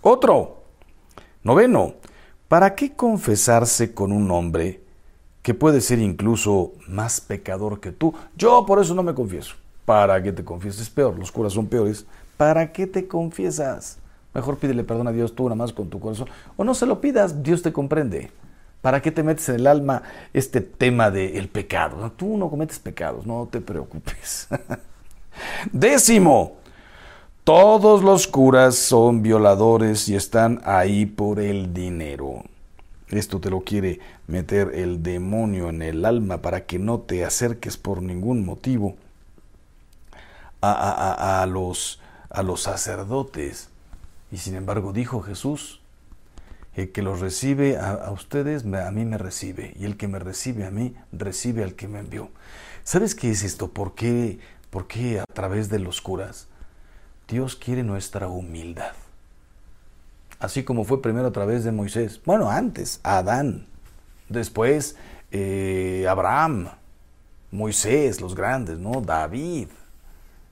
Otro, 0.01 0.63
noveno, 1.41 1.95
¿para 2.49 2.75
qué 2.75 2.93
confesarse 2.93 3.93
con 3.93 4.11
un 4.11 4.29
hombre 4.29 4.82
que 5.43 5.53
puede 5.53 5.81
ser 5.81 5.99
incluso 5.99 6.71
más 6.87 7.21
pecador 7.21 7.79
que 7.79 7.91
tú? 7.91 8.15
Yo 8.35 8.65
por 8.65 8.81
eso 8.81 8.95
no 8.95 9.03
me 9.03 9.13
confieso. 9.13 9.55
¿Para 9.85 10.23
qué 10.23 10.31
te 10.31 10.43
confieses? 10.43 10.89
Peor, 10.89 11.19
los 11.19 11.31
curas 11.31 11.53
son 11.53 11.67
peores. 11.67 12.05
¿Para 12.37 12.71
qué 12.71 12.87
te 12.87 13.07
confiesas? 13.07 13.99
Mejor 14.33 14.57
pídele 14.57 14.83
perdón 14.83 15.07
a 15.07 15.11
Dios 15.11 15.35
tú 15.35 15.43
nada 15.43 15.55
más 15.55 15.73
con 15.73 15.89
tu 15.89 15.99
corazón. 15.99 16.27
O 16.57 16.63
no 16.63 16.73
se 16.73 16.85
lo 16.85 16.99
pidas, 16.99 17.43
Dios 17.43 17.61
te 17.61 17.71
comprende. 17.71 18.31
¿Para 18.81 19.01
qué 19.01 19.11
te 19.11 19.23
metes 19.23 19.47
en 19.49 19.55
el 19.55 19.67
alma 19.67 20.03
este 20.33 20.59
tema 20.61 21.11
del 21.11 21.47
pecado? 21.47 22.11
Tú 22.17 22.37
no 22.37 22.49
cometes 22.49 22.79
pecados, 22.79 23.25
no 23.25 23.47
te 23.49 23.61
preocupes. 23.61 24.47
Décimo, 25.71 26.57
todos 27.43 28.03
los 28.03 28.27
curas 28.27 28.75
son 28.75 29.21
violadores 29.21 30.09
y 30.09 30.15
están 30.15 30.61
ahí 30.65 31.05
por 31.05 31.39
el 31.39 31.73
dinero. 31.73 32.43
Esto 33.17 33.39
te 33.39 33.49
lo 33.49 33.61
quiere 33.61 33.99
meter 34.27 34.71
el 34.73 35.03
demonio 35.03 35.69
en 35.69 35.81
el 35.81 36.05
alma 36.05 36.41
para 36.41 36.65
que 36.65 36.79
no 36.79 36.99
te 36.99 37.25
acerques 37.25 37.77
por 37.77 38.01
ningún 38.01 38.45
motivo 38.45 38.95
a, 40.61 41.45
los, 41.47 41.99
a 42.29 42.43
los 42.43 42.63
sacerdotes. 42.63 43.69
Y 44.31 44.37
sin 44.37 44.55
embargo 44.55 44.93
dijo 44.93 45.21
Jesús, 45.21 45.81
el 46.75 46.91
que 46.91 47.03
los 47.03 47.19
recibe 47.19 47.77
a, 47.77 47.91
a, 47.91 48.11
ustedes, 48.11 48.65
a 48.65 48.91
mí 48.91 49.05
me 49.05 49.17
recibe. 49.17 49.73
Y 49.79 49.85
el 49.85 49.95
que 49.95 50.07
me 50.07 50.19
recibe 50.19 50.65
a 50.65 50.71
mí, 50.71 50.95
recibe 51.11 51.63
al 51.63 51.75
que 51.75 51.87
me 51.87 51.99
envió. 51.99 52.29
¿Sabes 52.83 53.13
qué 53.13 53.29
es 53.29 53.43
esto? 53.43 53.71
¿Por 53.71 53.93
qué, 53.93 54.39
por 54.69 54.87
qué 54.87 55.19
a 55.19 55.25
través 55.25 55.69
de 55.69 55.79
los 55.79 56.01
curas? 56.01 56.47
Dios 57.27 57.55
quiere 57.55 57.83
nuestra 57.83 58.27
humildad. 58.27 58.93
Así 60.43 60.63
como 60.63 60.83
fue 60.83 61.01
primero 61.01 61.27
a 61.27 61.31
través 61.31 61.63
de 61.63 61.71
Moisés. 61.71 62.19
Bueno, 62.25 62.49
antes, 62.51 62.99
Adán. 63.03 63.65
Después, 64.27 64.97
eh, 65.31 66.05
Abraham, 66.09 66.67
Moisés, 67.49 68.19
los 68.19 68.35
grandes, 68.35 68.77
¿no? 68.77 68.99
David. 68.99 69.69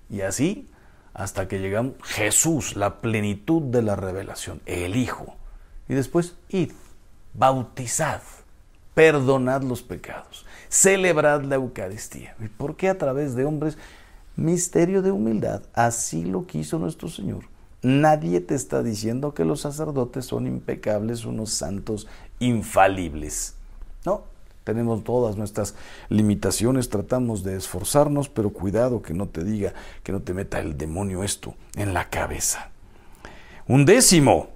Y 0.10 0.22
así 0.22 0.70
hasta 1.14 1.50
que 1.50 1.60
llegamos 1.60 1.96
Jesús, 2.04 2.78
la 2.78 3.02
plenitud 3.02 3.64
de 3.64 3.82
la 3.82 3.98
revelación, 3.98 4.62
el 4.66 4.96
Hijo. 4.96 5.36
Y 5.90 5.94
después, 5.94 6.36
id, 6.48 6.72
bautizad, 7.34 8.22
perdonad 8.94 9.62
los 9.64 9.82
pecados, 9.82 10.46
celebrad 10.70 11.44
la 11.44 11.56
Eucaristía. 11.56 12.38
¿Y 12.40 12.48
por 12.48 12.78
qué 12.78 12.88
a 12.88 12.98
través 12.98 13.36
de 13.36 13.44
hombres? 13.44 13.78
Misterio 14.38 15.02
de 15.02 15.12
humildad, 15.12 15.64
así 15.74 16.24
lo 16.24 16.48
quiso 16.48 16.80
nuestro 16.80 17.10
Señor. 17.10 17.50
Nadie 17.84 18.42
te 18.42 18.54
está 18.54 18.84
diciendo 18.84 19.34
que 19.34 19.46
los 19.46 19.62
sacerdotes 19.62 20.26
son 20.26 20.46
impecables, 20.46 21.26
unos 21.26 21.52
santos 21.52 22.08
infalibles. 22.40 23.56
No, 24.06 24.24
tenemos 24.64 25.04
todas 25.04 25.36
nuestras 25.36 25.76
limitaciones, 26.10 26.90
tratamos 26.90 27.44
de 27.44 27.58
esforzarnos, 27.58 28.30
pero 28.30 28.52
cuidado 28.52 29.02
que 29.02 29.14
no 29.16 29.28
te 29.28 29.44
diga, 29.44 29.74
que 30.04 30.12
no 30.12 30.22
te 30.22 30.34
meta 30.34 30.60
el 30.60 30.78
demonio 30.78 31.24
esto 31.24 31.56
en 31.76 31.94
la 31.94 32.10
cabeza. 32.10 32.70
Un 33.68 33.86
décimo, 33.86 34.50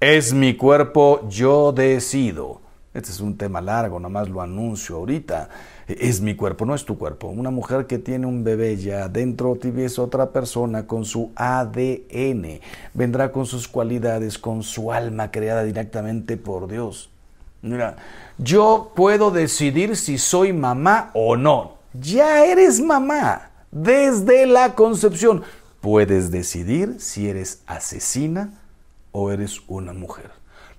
es 0.00 0.32
mi 0.32 0.54
cuerpo, 0.54 1.28
yo 1.28 1.72
decido. 1.72 2.60
Este 2.94 3.10
es 3.10 3.20
un 3.20 3.36
tema 3.36 3.60
largo, 3.60 3.98
nada 3.98 4.08
más 4.08 4.28
lo 4.28 4.40
anuncio 4.40 4.96
ahorita. 4.96 5.48
Es 5.88 6.20
mi 6.20 6.36
cuerpo, 6.36 6.66
no 6.66 6.74
es 6.74 6.84
tu 6.84 6.98
cuerpo. 6.98 7.28
Una 7.28 7.50
mujer 7.50 7.86
que 7.86 7.98
tiene 7.98 8.26
un 8.26 8.44
bebé 8.44 8.76
ya 8.76 9.08
dentro 9.08 9.56
es 9.62 9.98
otra 9.98 10.32
persona 10.32 10.86
con 10.86 11.06
su 11.06 11.30
ADN. 11.34 12.60
Vendrá 12.92 13.32
con 13.32 13.46
sus 13.46 13.66
cualidades, 13.66 14.38
con 14.38 14.62
su 14.62 14.92
alma 14.92 15.30
creada 15.30 15.64
directamente 15.64 16.36
por 16.36 16.68
Dios. 16.68 17.08
Mira, 17.62 17.96
yo 18.36 18.92
puedo 18.94 19.30
decidir 19.30 19.96
si 19.96 20.18
soy 20.18 20.52
mamá 20.52 21.10
o 21.14 21.36
no. 21.36 21.78
Ya 21.94 22.44
eres 22.44 22.82
mamá 22.82 23.50
desde 23.70 24.44
la 24.44 24.74
concepción. 24.74 25.42
Puedes 25.80 26.30
decidir 26.30 26.96
si 26.98 27.30
eres 27.30 27.62
asesina 27.66 28.52
o 29.10 29.32
eres 29.32 29.62
una 29.68 29.94
mujer. 29.94 30.30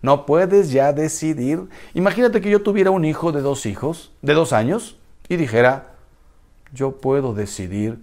No 0.03 0.27
puedes 0.27 0.71
ya 0.71 0.93
decidir. 0.93 1.67
Imagínate 1.95 2.41
que 2.41 2.51
yo 2.51 2.61
tuviera 2.61 2.91
un 2.91 3.05
hijo 3.05 3.31
de 3.31 3.41
dos 3.41 3.65
hijos, 3.65 4.11
de 4.21 4.33
dos 4.33 4.53
años, 4.53 4.98
y 5.29 5.37
dijera, 5.37 5.93
yo 6.73 6.97
puedo 6.97 7.33
decidir 7.33 7.99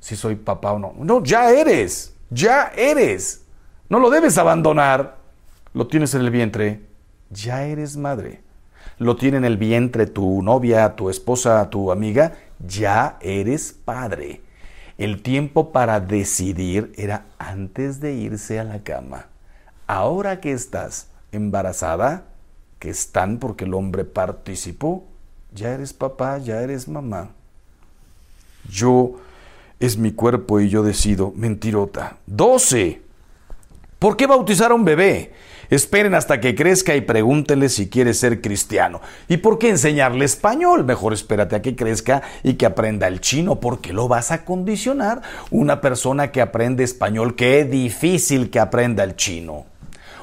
si 0.00 0.16
soy 0.16 0.36
papá 0.36 0.72
o 0.72 0.78
no. 0.78 0.94
No, 0.96 1.22
ya 1.22 1.50
eres, 1.50 2.14
ya 2.30 2.72
eres. 2.76 3.44
No 3.88 3.98
lo 3.98 4.08
debes 4.08 4.38
abandonar. 4.38 5.16
Lo 5.74 5.86
tienes 5.86 6.14
en 6.14 6.22
el 6.22 6.30
vientre, 6.30 6.80
ya 7.28 7.64
eres 7.64 7.98
madre. 7.98 8.40
Lo 8.98 9.16
tiene 9.16 9.36
en 9.36 9.44
el 9.44 9.58
vientre 9.58 10.06
tu 10.06 10.40
novia, 10.42 10.96
tu 10.96 11.10
esposa, 11.10 11.68
tu 11.68 11.92
amiga, 11.92 12.32
ya 12.66 13.18
eres 13.20 13.74
padre. 13.84 14.40
El 14.96 15.20
tiempo 15.20 15.72
para 15.72 16.00
decidir 16.00 16.94
era 16.96 17.26
antes 17.36 18.00
de 18.00 18.14
irse 18.14 18.58
a 18.58 18.64
la 18.64 18.82
cama 18.82 19.26
ahora 19.86 20.40
que 20.40 20.52
estás 20.52 21.08
embarazada, 21.32 22.24
que 22.78 22.90
están 22.90 23.38
porque 23.38 23.64
el 23.64 23.74
hombre 23.74 24.04
participó. 24.04 25.04
Ya 25.56 25.70
eres 25.70 25.94
papá, 25.94 26.36
ya 26.36 26.60
eres 26.60 26.86
mamá. 26.86 27.30
Yo 28.70 29.14
es 29.80 29.96
mi 29.96 30.12
cuerpo 30.12 30.60
y 30.60 30.68
yo 30.68 30.82
decido. 30.82 31.32
Mentirota. 31.34 32.18
12. 32.26 33.00
¿Por 33.98 34.18
qué 34.18 34.26
bautizar 34.26 34.70
a 34.70 34.74
un 34.74 34.84
bebé? 34.84 35.32
Esperen 35.70 36.14
hasta 36.14 36.40
que 36.40 36.54
crezca 36.54 36.94
y 36.94 37.00
pregúntenle 37.00 37.70
si 37.70 37.88
quiere 37.88 38.12
ser 38.12 38.42
cristiano. 38.42 39.00
¿Y 39.28 39.38
por 39.38 39.58
qué 39.58 39.70
enseñarle 39.70 40.26
español? 40.26 40.84
Mejor 40.84 41.14
espérate 41.14 41.56
a 41.56 41.62
que 41.62 41.74
crezca 41.74 42.20
y 42.44 42.54
que 42.54 42.66
aprenda 42.66 43.08
el 43.08 43.22
chino, 43.22 43.58
porque 43.58 43.94
lo 43.94 44.08
vas 44.08 44.32
a 44.32 44.44
condicionar. 44.44 45.22
Una 45.50 45.80
persona 45.80 46.32
que 46.32 46.42
aprende 46.42 46.84
español, 46.84 47.34
qué 47.34 47.64
difícil 47.64 48.50
que 48.50 48.60
aprenda 48.60 49.04
el 49.04 49.16
chino. 49.16 49.64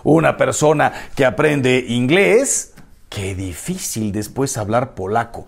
Una 0.04 0.38
persona 0.38 0.94
que 1.16 1.26
aprende 1.26 1.86
inglés, 1.88 2.73
qué 3.14 3.36
difícil 3.36 4.12
después 4.12 4.58
hablar 4.58 4.96
polaco. 4.96 5.46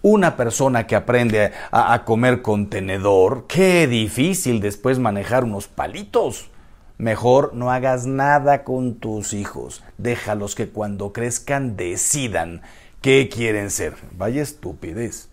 Una 0.00 0.36
persona 0.36 0.86
que 0.86 0.94
aprende 0.94 1.50
a, 1.72 2.04
comer 2.04 2.40
con 2.40 2.70
tenedor, 2.70 3.46
qué 3.48 3.88
difícil 3.88 4.60
después 4.60 5.00
manejar 5.00 5.42
unos 5.42 5.66
palitos. 5.66 6.50
Mejor 6.98 7.54
no 7.54 7.72
hagas 7.72 8.06
nada 8.06 8.62
con 8.62 8.94
tus 8.94 9.32
hijos. 9.32 9.82
Déjalos 9.98 10.54
que 10.54 10.68
cuando 10.68 11.12
crezcan 11.12 11.76
decidan 11.76 12.62
qué 13.00 13.28
quieren 13.28 13.70
ser. 13.70 13.94
Vaya 14.16 14.40
estupidez. 14.40 15.28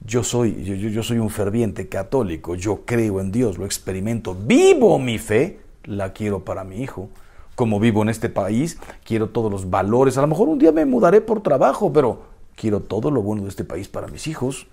Yo 0.00 0.22
soy, 0.22 0.62
yo, 0.64 0.74
yo, 0.74 1.02
soy 1.02 1.18
un 1.18 1.30
ferviente 1.30 1.88
católico. 1.88 2.54
Yo 2.54 2.84
creo 2.86 3.20
en 3.20 3.32
Dios, 3.32 3.58
lo 3.58 3.66
experimento. 3.66 4.34
Vivo 4.34 4.98
mi 4.98 5.18
fe. 5.18 5.60
La 5.84 6.12
quiero 6.12 6.44
para 6.44 6.64
mi 6.64 6.82
hijo. 6.82 7.10
Como 7.56 7.80
vivo 7.80 8.02
en 8.02 8.08
este 8.08 8.28
país, 8.28 8.78
quiero 9.04 9.30
todos 9.30 9.50
los 9.50 9.68
valores. 9.68 10.16
A 10.16 10.20
lo 10.20 10.28
mejor 10.28 10.48
un 10.48 10.58
día 10.58 10.70
me 10.70 10.84
mudaré 10.84 11.20
por 11.20 11.42
trabajo, 11.42 11.92
pero 11.92 12.22
quiero 12.54 12.78
todo 12.80 13.10
lo 13.10 13.22
bueno 13.22 13.42
de 13.42 13.48
este 13.48 13.64
país 13.64 13.88
para 13.88 14.06
mis 14.06 14.28
hijos. 14.28 14.68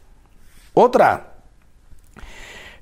Otra, 0.75 1.33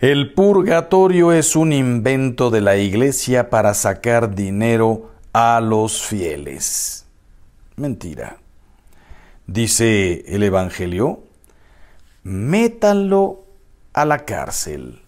el 0.01 0.33
purgatorio 0.33 1.31
es 1.31 1.55
un 1.55 1.71
invento 1.71 2.49
de 2.49 2.61
la 2.61 2.75
iglesia 2.75 3.49
para 3.49 3.73
sacar 3.75 4.33
dinero 4.33 5.11
a 5.31 5.61
los 5.61 6.01
fieles. 6.01 7.05
Mentira. 7.75 8.37
Dice 9.45 10.23
el 10.27 10.43
Evangelio, 10.43 11.23
métanlo 12.23 13.45
a 13.93 14.05
la 14.05 14.25
cárcel. 14.25 15.01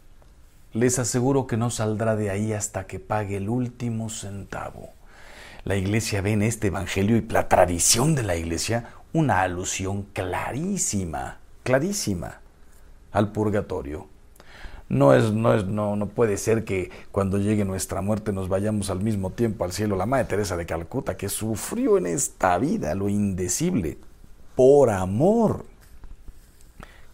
Les 0.73 0.97
aseguro 0.97 1.45
que 1.45 1.55
no 1.55 1.69
saldrá 1.69 2.15
de 2.15 2.31
ahí 2.31 2.51
hasta 2.51 2.87
que 2.87 2.99
pague 2.99 3.37
el 3.37 3.47
último 3.47 4.09
centavo. 4.09 4.89
La 5.65 5.75
iglesia 5.75 6.21
ve 6.21 6.31
en 6.31 6.41
este 6.41 6.67
Evangelio 6.67 7.15
y 7.15 7.21
la 7.21 7.47
tradición 7.47 8.15
de 8.15 8.23
la 8.23 8.35
iglesia 8.35 8.89
una 9.13 9.41
alusión 9.41 10.07
clarísima, 10.13 11.37
clarísima 11.61 12.39
al 13.11 13.31
purgatorio. 13.31 14.07
No, 14.89 15.13
es, 15.13 15.31
no, 15.31 15.53
es, 15.53 15.65
no, 15.65 15.95
no 15.95 16.07
puede 16.07 16.37
ser 16.37 16.65
que 16.65 16.91
cuando 17.11 17.37
llegue 17.37 17.65
nuestra 17.65 18.01
muerte 18.01 18.33
nos 18.33 18.49
vayamos 18.49 18.89
al 18.89 18.99
mismo 18.99 19.29
tiempo 19.29 19.63
al 19.65 19.71
cielo. 19.71 19.95
La 19.95 20.07
Madre 20.07 20.25
Teresa 20.25 20.57
de 20.57 20.65
Calcuta, 20.65 21.15
que 21.15 21.29
sufrió 21.29 21.97
en 21.97 22.07
esta 22.07 22.57
vida 22.57 22.95
lo 22.95 23.09
indecible 23.09 23.97
por 24.55 24.89
amor. 24.89 25.65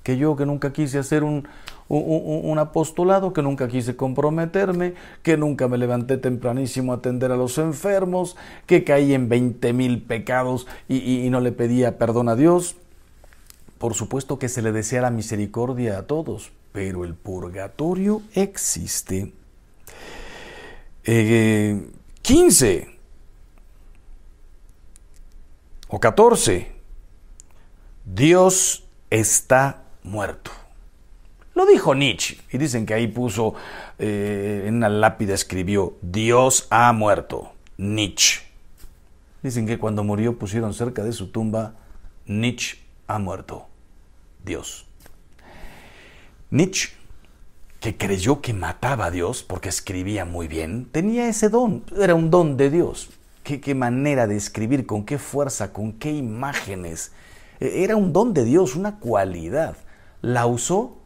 Que 0.01 0.17
yo 0.17 0.35
que 0.37 0.45
nunca 0.45 0.73
quise 0.73 0.97
hacer 0.97 1.23
un, 1.23 1.47
un, 1.89 2.59
apostolado, 2.59 3.33
que 3.33 3.41
nunca 3.41 3.67
quise 3.67 3.95
comprometerme, 3.95 4.93
que 5.23 5.37
nunca 5.37 5.67
me 5.67 5.77
levanté 5.77 6.17
tempranísimo 6.17 6.93
a 6.93 6.97
atender 6.97 7.31
a 7.31 7.35
los 7.35 7.57
enfermos, 7.57 8.37
que 8.67 8.83
caí 8.83 9.13
en 9.13 9.27
20 9.27 9.73
mil 9.73 10.03
pecados 10.03 10.67
y, 10.87 11.27
no 11.29 11.41
le 11.41 11.51
pedía 11.51 11.97
perdón 11.97 12.29
a 12.29 12.35
Dios. 12.35 12.75
Por 13.79 13.95
supuesto 13.95 14.39
que 14.39 14.49
se 14.49 14.61
le 14.61 14.71
desea 14.71 15.01
la 15.01 15.09
misericordia 15.09 15.97
a 15.97 16.03
todos, 16.03 16.51
pero 16.71 17.05
el 17.05 17.15
purgatorio 17.15 18.21
existe. 18.33 19.33
15 21.03 22.75
eh, 22.75 22.87
o 25.87 25.99
14. 25.99 26.71
Dios 28.05 28.83
está 29.09 29.83
muerto. 30.03 30.58
Lo 31.59 31.65
dijo 31.65 31.93
Nietzsche 31.93 32.37
y 32.53 32.57
dicen 32.57 32.85
que 32.85 32.93
ahí 32.93 33.07
puso 33.07 33.53
eh, 33.97 34.63
en 34.65 34.75
una 34.75 34.87
lápida 34.87 35.33
escribió 35.33 35.97
Dios 36.01 36.67
ha 36.69 36.93
muerto. 36.93 37.51
Nietzsche. 37.75 38.43
Dicen 39.43 39.67
que 39.67 39.77
cuando 39.77 40.05
murió 40.05 40.39
pusieron 40.39 40.73
cerca 40.73 41.03
de 41.03 41.11
su 41.11 41.31
tumba 41.31 41.73
Nietzsche 42.25 42.77
ha 43.07 43.19
muerto. 43.19 43.67
Dios. 44.45 44.87
Nietzsche, 46.49 46.91
que 47.81 47.97
creyó 47.97 48.39
que 48.39 48.53
mataba 48.53 49.07
a 49.07 49.11
Dios 49.11 49.43
porque 49.43 49.67
escribía 49.67 50.23
muy 50.23 50.47
bien, 50.47 50.85
tenía 50.89 51.27
ese 51.27 51.49
don, 51.49 51.83
era 51.99 52.15
un 52.15 52.31
don 52.31 52.55
de 52.55 52.69
Dios. 52.69 53.09
Qué, 53.43 53.59
qué 53.59 53.75
manera 53.75 54.27
de 54.27 54.37
escribir, 54.37 54.85
con 54.85 55.03
qué 55.03 55.17
fuerza, 55.17 55.73
con 55.73 55.91
qué 55.91 56.13
imágenes. 56.13 57.11
E, 57.59 57.83
era 57.83 57.97
un 57.97 58.13
don 58.13 58.33
de 58.33 58.45
Dios, 58.45 58.77
una 58.77 58.99
cualidad. 58.99 59.75
La 60.21 60.45
usó 60.45 60.98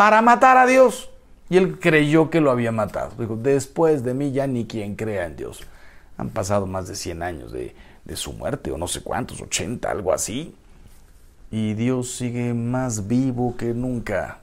para 0.00 0.22
matar 0.22 0.56
a 0.56 0.64
Dios. 0.64 1.10
Y 1.50 1.58
él 1.58 1.78
creyó 1.78 2.30
que 2.30 2.40
lo 2.40 2.50
había 2.50 2.72
matado. 2.72 3.12
Dijo, 3.18 3.36
después 3.36 4.02
de 4.02 4.14
mí 4.14 4.32
ya 4.32 4.46
ni 4.46 4.64
quien 4.64 4.96
crea 4.96 5.26
en 5.26 5.36
Dios. 5.36 5.60
Han 6.16 6.30
pasado 6.30 6.66
más 6.66 6.88
de 6.88 6.94
100 6.94 7.22
años 7.22 7.52
de, 7.52 7.74
de 8.06 8.16
su 8.16 8.32
muerte, 8.32 8.70
o 8.70 8.78
no 8.78 8.88
sé 8.88 9.02
cuántos, 9.02 9.42
80, 9.42 9.90
algo 9.90 10.14
así 10.14 10.54
y 11.50 11.74
Dios 11.74 12.12
sigue 12.12 12.54
más 12.54 13.08
vivo 13.08 13.56
que 13.58 13.74
nunca. 13.74 14.38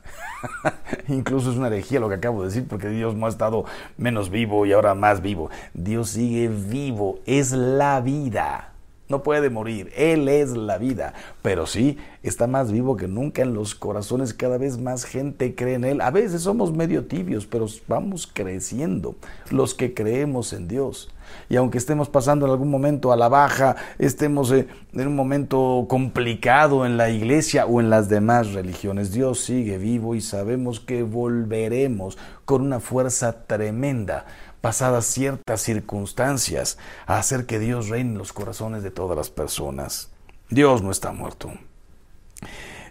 Incluso 1.08 1.52
es 1.52 1.58
una 1.58 1.68
herejía 1.68 2.00
lo 2.00 2.10
que 2.10 2.16
acabo 2.16 2.42
de 2.42 2.50
decir 2.50 2.68
porque 2.68 2.90
Dios 2.90 3.16
no 3.16 3.26
ha 3.26 3.30
estado 3.30 3.66
menos 3.98 4.30
vivo 4.30 4.66
y 4.66 4.74
ahora 4.74 4.94
más 4.94 5.22
vivo. 5.22 5.50
Dios 5.74 6.10
sigue 6.10 6.50
vivo, 6.50 7.20
es 7.26 7.52
la 7.52 8.02
vida. 8.02 8.74
No 9.10 9.24
puede 9.24 9.50
morir, 9.50 9.92
Él 9.96 10.28
es 10.28 10.52
la 10.52 10.78
vida, 10.78 11.14
pero 11.42 11.66
sí 11.66 11.98
está 12.24 12.46
más 12.46 12.72
vivo 12.72 12.98
que 12.98 13.08
nunca 13.08 13.42
en 13.42 13.54
los 13.54 13.74
corazones, 13.74 14.34
cada 14.34 14.58
vez 14.58 14.78
más 14.78 15.06
gente 15.06 15.56
cree 15.56 15.76
en 15.76 15.86
Él. 15.86 16.02
A 16.02 16.12
veces 16.12 16.42
somos 16.42 16.74
medio 16.74 17.06
tibios, 17.06 17.46
pero 17.46 17.68
vamos 17.88 18.30
creciendo 18.32 19.16
los 19.50 19.74
que 19.74 19.94
creemos 19.94 20.52
en 20.52 20.68
Dios. 20.68 21.10
Y 21.50 21.56
aunque 21.56 21.78
estemos 21.78 22.10
pasando 22.10 22.46
en 22.46 22.52
algún 22.52 22.70
momento 22.70 23.12
a 23.12 23.18
la 23.18 23.30
baja, 23.30 23.76
estemos 24.00 24.52
eh, 24.52 24.68
en 24.94 25.08
un 25.08 25.16
momento 25.16 25.86
complicado 25.88 26.86
en 26.86 26.98
la 26.98 27.10
iglesia 27.10 27.66
o 27.66 27.80
en 27.80 27.90
las 27.90 28.10
demás 28.10 28.54
religiones, 28.54 29.12
Dios 29.12 29.40
sigue 29.40 29.78
vivo 29.78 30.16
y 30.16 30.22
sabemos 30.22 30.80
que 30.80 31.04
volveremos 31.04 32.18
con 32.46 32.62
una 32.62 32.80
fuerza 32.80 33.46
tremenda 33.46 34.26
pasadas 34.62 35.06
ciertas 35.06 35.62
circunstancias, 35.62 36.78
a 37.06 37.20
hacer 37.20 37.46
que 37.46 37.60
Dios 37.60 37.90
reine 37.90 38.12
en 38.12 38.18
los 38.18 38.34
corazones 38.34 38.84
de 38.84 38.92
todas 38.92 39.18
las 39.18 39.30
personas. 39.30 40.10
Dios 40.50 40.82
no 40.82 40.92
está 40.92 41.12
muerto. 41.12 41.52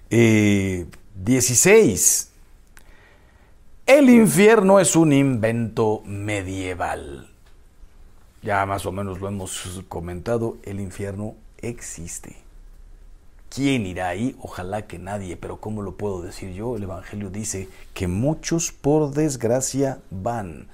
16. 0.09 2.31
Eh, 3.87 3.97
El 3.99 4.11
infierno 4.11 4.81
es 4.81 4.97
un 4.97 5.13
invento 5.13 6.03
medieval. 6.07 7.29
Ya 8.47 8.65
más 8.65 8.87
o 8.87 8.93
menos 8.93 9.21
lo 9.21 9.27
hemos 9.27 9.83
comentado, 9.89 10.57
el 10.63 10.79
infierno 10.79 11.35
existe. 11.59 12.37
¿Quién 13.49 13.87
irá 13.87 14.07
ahí? 14.07 14.37
Ojalá 14.41 14.87
que 14.87 15.01
nadie, 15.01 15.37
pero 15.37 15.57
¿cómo 15.57 15.83
lo 15.83 15.97
puedo 15.97 16.23
decir 16.23 16.53
yo? 16.53 16.77
El 16.77 16.85
Evangelio 16.85 17.29
dice 17.29 17.69
que 17.93 18.07
muchos 18.07 18.71
por 18.71 19.11
desgracia 19.11 19.99
van. 20.13 20.69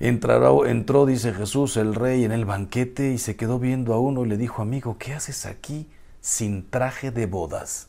Entró, 0.00 1.04
dice 1.04 1.34
Jesús, 1.34 1.76
el 1.76 1.94
rey 1.94 2.24
en 2.24 2.32
el 2.32 2.46
banquete 2.46 3.12
y 3.12 3.18
se 3.18 3.36
quedó 3.36 3.58
viendo 3.58 3.92
a 3.92 4.00
uno 4.00 4.24
y 4.24 4.28
le 4.30 4.38
dijo, 4.38 4.62
amigo, 4.62 4.96
¿qué 4.98 5.12
haces 5.12 5.44
aquí 5.44 5.90
sin 6.22 6.70
traje 6.70 7.10
de 7.10 7.26
bodas? 7.26 7.88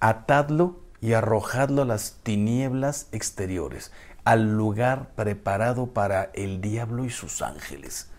Atadlo 0.00 0.80
y 1.02 1.12
arrojadlo 1.12 1.82
a 1.82 1.84
las 1.84 2.16
tinieblas 2.22 3.08
exteriores, 3.12 3.92
al 4.28 4.58
lugar 4.58 5.08
preparado 5.16 5.86
para 5.86 6.30
el 6.34 6.60
diablo 6.60 7.06
y 7.06 7.08
sus 7.08 7.40
ángeles. 7.40 8.10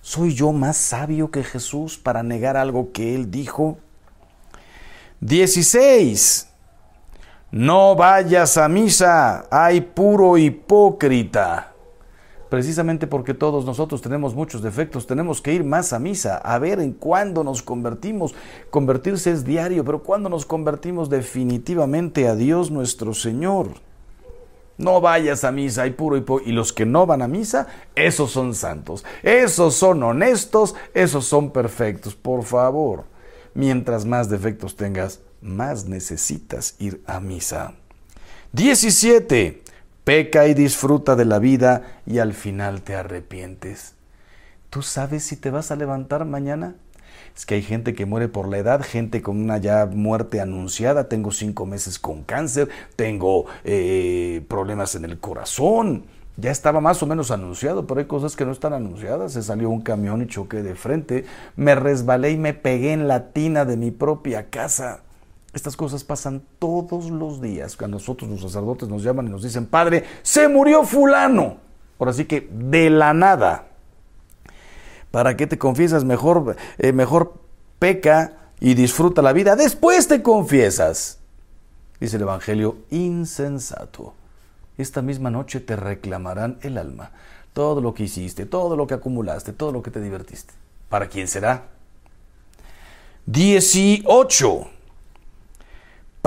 ¿Soy 0.00 0.34
yo 0.34 0.52
más 0.52 0.78
sabio 0.78 1.30
que 1.30 1.44
Jesús 1.44 1.98
para 1.98 2.22
negar 2.22 2.56
algo 2.56 2.92
que 2.92 3.14
él 3.14 3.30
dijo? 3.30 3.76
16. 5.20 6.48
No 7.50 7.94
vayas 7.94 8.56
a 8.56 8.70
misa, 8.70 9.46
hay 9.50 9.82
puro 9.82 10.38
hipócrita 10.38 11.74
precisamente 12.48 13.06
porque 13.06 13.34
todos 13.34 13.66
nosotros 13.66 14.00
tenemos 14.00 14.34
muchos 14.34 14.62
defectos, 14.62 15.06
tenemos 15.06 15.42
que 15.42 15.52
ir 15.52 15.62
más 15.62 15.92
a 15.92 15.98
misa, 15.98 16.38
a 16.38 16.58
ver 16.58 16.80
en 16.80 16.94
cuándo 16.94 17.44
nos 17.44 17.62
convertimos. 17.62 18.34
Convertirse 18.70 19.30
es 19.30 19.44
diario, 19.44 19.84
pero 19.84 20.02
cuándo 20.02 20.30
nos 20.30 20.46
convertimos 20.46 21.10
definitivamente 21.10 22.26
a 22.26 22.34
Dios 22.34 22.70
nuestro 22.70 23.12
Señor. 23.12 23.86
No 24.78 25.00
vayas 25.00 25.42
a 25.44 25.50
misa 25.50 25.86
y 25.86 25.90
puro 25.90 26.16
y 26.16 26.20
puro. 26.20 26.44
Y 26.44 26.52
los 26.52 26.72
que 26.72 26.86
no 26.86 27.04
van 27.04 27.22
a 27.22 27.28
misa, 27.28 27.66
esos 27.96 28.30
son 28.30 28.54
santos. 28.54 29.04
Esos 29.22 29.74
son 29.74 30.02
honestos, 30.04 30.76
esos 30.94 31.26
son 31.26 31.50
perfectos. 31.50 32.14
Por 32.14 32.44
favor, 32.44 33.04
mientras 33.54 34.04
más 34.04 34.30
defectos 34.30 34.76
tengas, 34.76 35.20
más 35.42 35.86
necesitas 35.86 36.76
ir 36.78 37.02
a 37.06 37.20
misa. 37.20 37.74
17. 38.52 39.62
Peca 40.04 40.46
y 40.46 40.54
disfruta 40.54 41.16
de 41.16 41.24
la 41.26 41.38
vida 41.38 42.00
y 42.06 42.18
al 42.18 42.32
final 42.32 42.82
te 42.82 42.94
arrepientes. 42.94 43.94
¿Tú 44.70 44.82
sabes 44.82 45.24
si 45.24 45.36
te 45.36 45.50
vas 45.50 45.70
a 45.70 45.76
levantar 45.76 46.24
mañana? 46.24 46.76
Es 47.36 47.46
que 47.46 47.54
hay 47.54 47.62
gente 47.62 47.94
que 47.94 48.06
muere 48.06 48.28
por 48.28 48.48
la 48.48 48.58
edad, 48.58 48.82
gente 48.82 49.22
con 49.22 49.40
una 49.40 49.58
ya 49.58 49.86
muerte 49.86 50.40
anunciada. 50.40 51.08
Tengo 51.08 51.30
cinco 51.30 51.66
meses 51.66 51.98
con 51.98 52.24
cáncer, 52.24 52.68
tengo 52.96 53.46
eh, 53.64 54.44
problemas 54.48 54.94
en 54.94 55.04
el 55.04 55.18
corazón. 55.18 56.04
Ya 56.36 56.50
estaba 56.50 56.80
más 56.80 57.02
o 57.02 57.06
menos 57.06 57.30
anunciado, 57.30 57.86
pero 57.86 58.00
hay 58.00 58.06
cosas 58.06 58.36
que 58.36 58.44
no 58.44 58.52
están 58.52 58.72
anunciadas. 58.72 59.32
Se 59.32 59.42
salió 59.42 59.70
un 59.70 59.82
camión 59.82 60.22
y 60.22 60.26
choqué 60.26 60.62
de 60.62 60.74
frente. 60.74 61.24
Me 61.56 61.74
resbalé 61.74 62.30
y 62.30 62.36
me 62.36 62.54
pegué 62.54 62.92
en 62.92 63.08
la 63.08 63.30
tina 63.32 63.64
de 63.64 63.76
mi 63.76 63.90
propia 63.90 64.48
casa. 64.48 65.00
Estas 65.52 65.76
cosas 65.76 66.04
pasan 66.04 66.42
todos 66.58 67.10
los 67.10 67.40
días. 67.40 67.76
Cuando 67.76 67.96
nosotros 67.96 68.30
los 68.30 68.40
sacerdotes 68.42 68.88
nos 68.88 69.02
llaman 69.02 69.26
y 69.26 69.30
nos 69.30 69.42
dicen, 69.42 69.66
Padre, 69.66 70.04
se 70.22 70.46
murió 70.46 70.84
fulano. 70.84 71.56
Por 71.96 72.08
así 72.08 72.26
que 72.26 72.48
de 72.52 72.90
la 72.90 73.14
nada 73.14 73.66
¿Para 75.10 75.36
qué 75.36 75.46
te 75.46 75.58
confiesas? 75.58 76.04
Mejor, 76.04 76.56
eh, 76.78 76.92
mejor 76.92 77.34
peca 77.78 78.34
y 78.60 78.74
disfruta 78.74 79.22
la 79.22 79.32
vida. 79.32 79.56
Después 79.56 80.08
te 80.08 80.22
confiesas. 80.22 81.18
Dice 82.00 82.16
el 82.16 82.22
Evangelio, 82.22 82.78
insensato. 82.90 84.14
Esta 84.76 85.02
misma 85.02 85.30
noche 85.30 85.60
te 85.60 85.76
reclamarán 85.76 86.58
el 86.62 86.78
alma. 86.78 87.10
Todo 87.52 87.80
lo 87.80 87.94
que 87.94 88.04
hiciste, 88.04 88.46
todo 88.46 88.76
lo 88.76 88.86
que 88.86 88.94
acumulaste, 88.94 89.52
todo 89.52 89.72
lo 89.72 89.82
que 89.82 89.90
te 89.90 90.00
divertiste. 90.00 90.54
¿Para 90.88 91.08
quién 91.08 91.26
será? 91.26 91.64
18. 93.26 94.77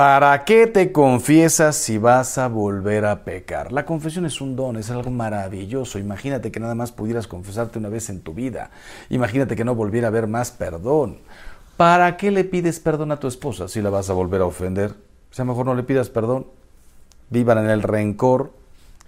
¿Para 0.02 0.46
qué 0.46 0.66
te 0.66 0.92
confiesas 0.92 1.76
si 1.76 2.00
vas 2.00 2.40
a 2.40 2.48
volver 2.48 3.06
a 3.06 3.24
pecar? 3.24 3.72
La 3.72 3.86
confesión 3.86 4.26
es 4.26 4.42
un 4.42 4.56
don, 4.56 4.78
es 4.78 4.90
algo 4.90 5.12
maravilloso. 5.12 6.00
Imagínate 6.00 6.52
que 6.52 6.60
nada 6.60 6.74
más 6.74 6.92
pudieras 6.92 7.28
confesarte 7.28 7.78
una 7.78 7.90
vez 7.90 8.10
en 8.10 8.22
tu 8.22 8.34
vida. 8.34 8.72
Imagínate 9.12 9.56
que 9.56 9.64
no 9.64 9.76
volviera 9.76 10.08
a 10.08 10.10
haber 10.10 10.26
más 10.26 10.50
perdón. 10.50 11.20
¿Para 11.78 12.18
qué 12.18 12.32
le 12.32 12.46
pides 12.46 12.80
perdón 12.80 13.12
a 13.12 13.20
tu 13.20 13.28
esposa 13.28 13.68
si 13.68 13.80
la 13.80 13.92
vas 13.92 14.10
a 14.10 14.14
volver 14.14 14.42
a 14.42 14.46
ofender? 14.46 14.90
O 14.90 15.36
sea, 15.36 15.46
mejor 15.46 15.68
no 15.68 15.76
le 15.76 15.84
pidas 15.84 16.10
perdón. 16.10 16.48
Vivan 17.30 17.60
en 17.60 17.70
el 17.70 17.84
rencor, 17.84 18.54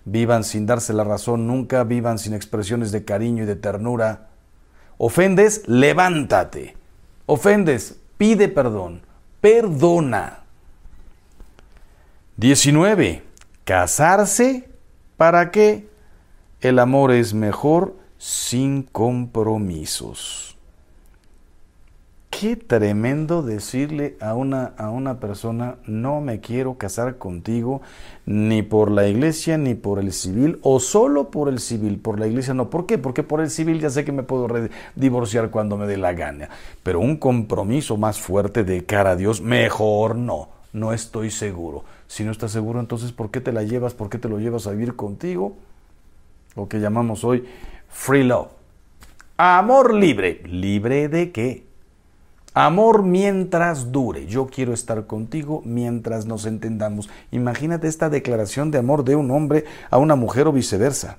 vivan 0.06 0.44
sin 0.44 0.68
darse 0.68 0.94
la 0.94 1.04
razón 1.04 1.48
nunca, 1.48 1.84
vivan 1.86 2.20
sin 2.20 2.36
expresiones 2.36 2.92
de 2.92 3.04
cariño 3.04 3.46
y 3.46 3.48
de 3.48 3.56
ternura. 3.56 4.28
Ofendes, 5.00 5.68
levántate. 5.68 6.78
Ofendes, 7.26 7.96
pide 8.20 8.48
perdón. 8.48 9.02
Perdona. 9.42 10.43
19. 12.38 13.22
Casarse. 13.64 14.70
¿Para 15.18 15.52
qué? 15.52 15.88
El 16.62 16.80
amor 16.80 17.12
es 17.12 17.34
mejor 17.34 17.96
sin 18.18 18.84
compromisos. 18.84 20.58
Qué 22.32 22.56
tremendo 22.56 23.44
decirle 23.44 24.18
a 24.20 24.34
una, 24.34 24.74
a 24.78 24.90
una 24.90 25.20
persona, 25.20 25.76
no 25.86 26.20
me 26.20 26.40
quiero 26.40 26.80
casar 26.80 27.20
contigo 27.20 27.82
ni 28.26 28.64
por 28.64 28.90
la 28.90 29.08
iglesia 29.08 29.58
ni 29.60 29.76
por 29.76 30.00
el 30.00 30.12
civil, 30.12 30.58
o 30.64 30.80
solo 30.80 31.30
por 31.30 31.48
el 31.48 31.60
civil, 31.60 32.00
por 32.00 32.20
la 32.20 32.26
iglesia 32.26 32.56
no. 32.56 32.72
¿Por 32.72 32.88
qué? 32.88 32.98
Porque 32.98 33.22
por 33.22 33.40
el 33.40 33.52
civil 33.52 33.80
ya 33.80 33.92
sé 33.92 34.04
que 34.04 34.12
me 34.12 34.24
puedo 34.24 34.48
divorciar 34.96 35.52
cuando 35.52 35.78
me 35.78 35.86
dé 35.86 35.98
la 35.98 36.14
gana, 36.14 36.50
pero 36.82 37.00
un 37.00 37.18
compromiso 37.18 37.98
más 37.98 38.20
fuerte 38.20 38.64
de 38.64 38.84
cara 38.84 39.12
a 39.12 39.16
Dios, 39.16 39.40
mejor 39.40 40.16
no, 40.16 40.50
no 40.74 40.92
estoy 40.92 41.30
seguro. 41.30 41.86
Si 42.08 42.24
no 42.24 42.32
estás 42.32 42.52
seguro, 42.52 42.80
entonces, 42.80 43.12
¿por 43.12 43.32
qué 43.32 43.40
te 43.40 43.54
la 43.54 43.64
llevas? 43.64 43.94
¿Por 43.94 44.10
qué 44.10 44.18
te 44.18 44.28
lo 44.28 44.40
llevas 44.40 44.68
a 44.68 44.72
vivir 44.72 44.96
contigo? 44.96 45.56
Lo 46.56 46.68
que 46.68 46.80
llamamos 46.80 47.24
hoy 47.24 47.46
free 47.90 48.24
love. 48.24 48.50
Amor 49.38 49.94
libre. 49.94 50.42
¿Libre 50.46 51.08
de 51.08 51.32
qué? 51.32 51.66
Amor 52.56 53.04
mientras 53.04 53.92
dure. 53.92 54.26
Yo 54.28 54.48
quiero 54.48 54.74
estar 54.74 55.08
contigo 55.08 55.62
mientras 55.66 56.26
nos 56.26 56.46
entendamos. 56.46 57.10
Imagínate 57.32 57.88
esta 57.88 58.10
declaración 58.10 58.70
de 58.70 58.78
amor 58.78 59.04
de 59.04 59.16
un 59.16 59.32
hombre 59.32 59.66
a 59.90 59.98
una 59.98 60.16
mujer 60.16 60.48
o 60.48 60.52
viceversa. 60.52 61.18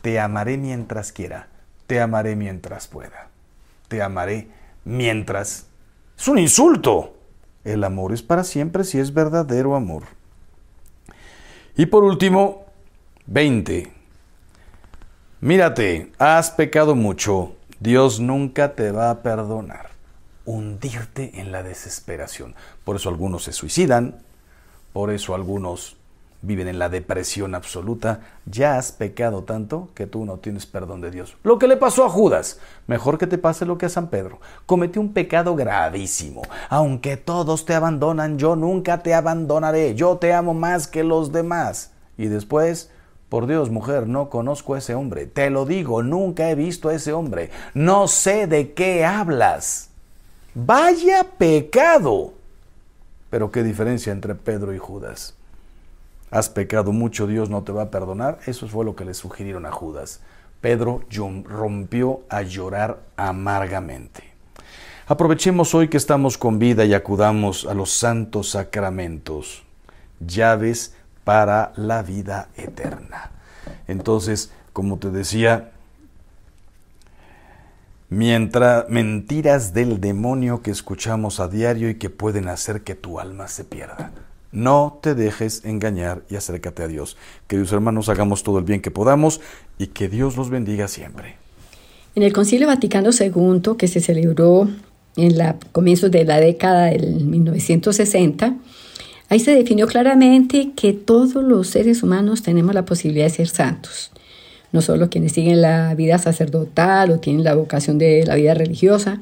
Te 0.00 0.18
amaré 0.18 0.56
mientras 0.56 1.12
quiera. 1.12 1.48
Te 1.86 2.00
amaré 2.00 2.36
mientras 2.36 2.88
pueda. 2.88 3.28
Te 3.88 4.02
amaré 4.02 4.48
mientras... 4.84 5.66
Es 6.18 6.28
un 6.28 6.38
insulto. 6.38 7.21
El 7.64 7.84
amor 7.84 8.12
es 8.12 8.22
para 8.22 8.44
siempre 8.44 8.84
si 8.84 8.98
es 8.98 9.14
verdadero 9.14 9.76
amor. 9.76 10.04
Y 11.76 11.86
por 11.86 12.04
último, 12.04 12.66
20. 13.26 13.92
Mírate, 15.40 16.12
has 16.18 16.50
pecado 16.50 16.94
mucho, 16.94 17.56
Dios 17.80 18.20
nunca 18.20 18.74
te 18.74 18.90
va 18.90 19.10
a 19.10 19.22
perdonar. 19.22 19.90
Hundirte 20.44 21.40
en 21.40 21.52
la 21.52 21.62
desesperación. 21.62 22.54
Por 22.84 22.96
eso 22.96 23.08
algunos 23.08 23.44
se 23.44 23.52
suicidan, 23.52 24.18
por 24.92 25.10
eso 25.10 25.34
algunos 25.34 25.96
viven 26.42 26.66
en 26.66 26.80
la 26.80 26.88
depresión 26.88 27.54
absoluta, 27.54 28.20
ya 28.46 28.76
has 28.76 28.90
pecado 28.90 29.44
tanto 29.44 29.88
que 29.94 30.08
tú 30.08 30.24
no 30.24 30.38
tienes 30.38 30.66
perdón 30.66 31.00
de 31.00 31.12
Dios. 31.12 31.36
Lo 31.44 31.58
que 31.58 31.68
le 31.68 31.76
pasó 31.76 32.04
a 32.04 32.10
Judas, 32.10 32.58
mejor 32.88 33.16
que 33.16 33.28
te 33.28 33.38
pase 33.38 33.64
lo 33.64 33.78
que 33.78 33.86
a 33.86 33.88
San 33.88 34.08
Pedro. 34.08 34.40
Cometió 34.66 35.00
un 35.00 35.12
pecado 35.12 35.54
gravísimo. 35.54 36.42
Aunque 36.68 37.16
todos 37.16 37.64
te 37.64 37.74
abandonan, 37.74 38.38
yo 38.38 38.56
nunca 38.56 39.02
te 39.02 39.14
abandonaré. 39.14 39.94
Yo 39.94 40.16
te 40.16 40.32
amo 40.32 40.52
más 40.52 40.88
que 40.88 41.04
los 41.04 41.30
demás. 41.30 41.92
Y 42.18 42.26
después, 42.26 42.90
por 43.28 43.46
Dios, 43.46 43.70
mujer, 43.70 44.08
no 44.08 44.28
conozco 44.28 44.74
a 44.74 44.78
ese 44.78 44.96
hombre. 44.96 45.26
Te 45.26 45.48
lo 45.48 45.64
digo, 45.64 46.02
nunca 46.02 46.50
he 46.50 46.56
visto 46.56 46.88
a 46.88 46.94
ese 46.94 47.12
hombre. 47.12 47.50
No 47.72 48.08
sé 48.08 48.48
de 48.48 48.72
qué 48.72 49.04
hablas. 49.04 49.90
Vaya 50.54 51.24
pecado. 51.38 52.34
Pero 53.30 53.52
qué 53.52 53.62
diferencia 53.62 54.12
entre 54.12 54.34
Pedro 54.34 54.74
y 54.74 54.78
Judas 54.78 55.36
has 56.32 56.48
pecado 56.48 56.90
mucho, 56.92 57.28
Dios 57.28 57.50
no 57.50 57.62
te 57.62 57.70
va 57.70 57.82
a 57.82 57.90
perdonar. 57.90 58.38
Eso 58.46 58.66
fue 58.66 58.84
lo 58.84 58.96
que 58.96 59.04
le 59.04 59.14
sugirieron 59.14 59.66
a 59.66 59.70
Judas. 59.70 60.20
Pedro 60.62 61.02
rompió 61.44 62.22
a 62.30 62.42
llorar 62.42 63.00
amargamente. 63.16 64.32
Aprovechemos 65.06 65.74
hoy 65.74 65.88
que 65.88 65.98
estamos 65.98 66.38
con 66.38 66.58
vida 66.58 66.86
y 66.86 66.94
acudamos 66.94 67.66
a 67.66 67.74
los 67.74 67.90
santos 67.92 68.50
sacramentos, 68.50 69.62
llaves 70.20 70.94
para 71.22 71.74
la 71.76 72.02
vida 72.02 72.48
eterna. 72.56 73.30
Entonces, 73.86 74.52
como 74.72 74.98
te 74.98 75.10
decía, 75.10 75.72
mientras 78.08 78.88
mentiras 78.88 79.74
del 79.74 80.00
demonio 80.00 80.62
que 80.62 80.70
escuchamos 80.70 81.40
a 81.40 81.48
diario 81.48 81.90
y 81.90 81.96
que 81.96 82.08
pueden 82.08 82.48
hacer 82.48 82.82
que 82.82 82.94
tu 82.94 83.20
alma 83.20 83.48
se 83.48 83.64
pierda. 83.64 84.12
No 84.52 84.98
te 85.02 85.14
dejes 85.14 85.64
engañar 85.64 86.22
y 86.28 86.36
acércate 86.36 86.82
a 86.82 86.88
Dios. 86.88 87.16
Queridos 87.46 87.72
hermanos, 87.72 88.10
hagamos 88.10 88.42
todo 88.42 88.58
el 88.58 88.64
bien 88.64 88.82
que 88.82 88.90
podamos 88.90 89.40
y 89.78 89.88
que 89.88 90.08
Dios 90.08 90.36
los 90.36 90.50
bendiga 90.50 90.88
siempre. 90.88 91.36
En 92.14 92.22
el 92.22 92.34
Concilio 92.34 92.66
Vaticano 92.66 93.10
II, 93.18 93.76
que 93.78 93.88
se 93.88 94.00
celebró 94.00 94.68
en 95.16 95.38
la 95.38 95.56
comienzos 95.72 96.10
de 96.10 96.24
la 96.24 96.38
década 96.38 96.86
del 96.86 97.24
1960, 97.24 98.54
ahí 99.30 99.40
se 99.40 99.54
definió 99.54 99.86
claramente 99.86 100.72
que 100.76 100.92
todos 100.92 101.42
los 101.42 101.68
seres 101.68 102.02
humanos 102.02 102.42
tenemos 102.42 102.74
la 102.74 102.84
posibilidad 102.84 103.24
de 103.24 103.30
ser 103.30 103.48
santos. 103.48 104.12
No 104.72 104.82
solo 104.82 105.08
quienes 105.08 105.32
siguen 105.32 105.62
la 105.62 105.94
vida 105.94 106.18
sacerdotal 106.18 107.10
o 107.10 107.18
tienen 107.18 107.44
la 107.44 107.54
vocación 107.54 107.96
de 107.96 108.24
la 108.26 108.34
vida 108.34 108.52
religiosa, 108.52 109.20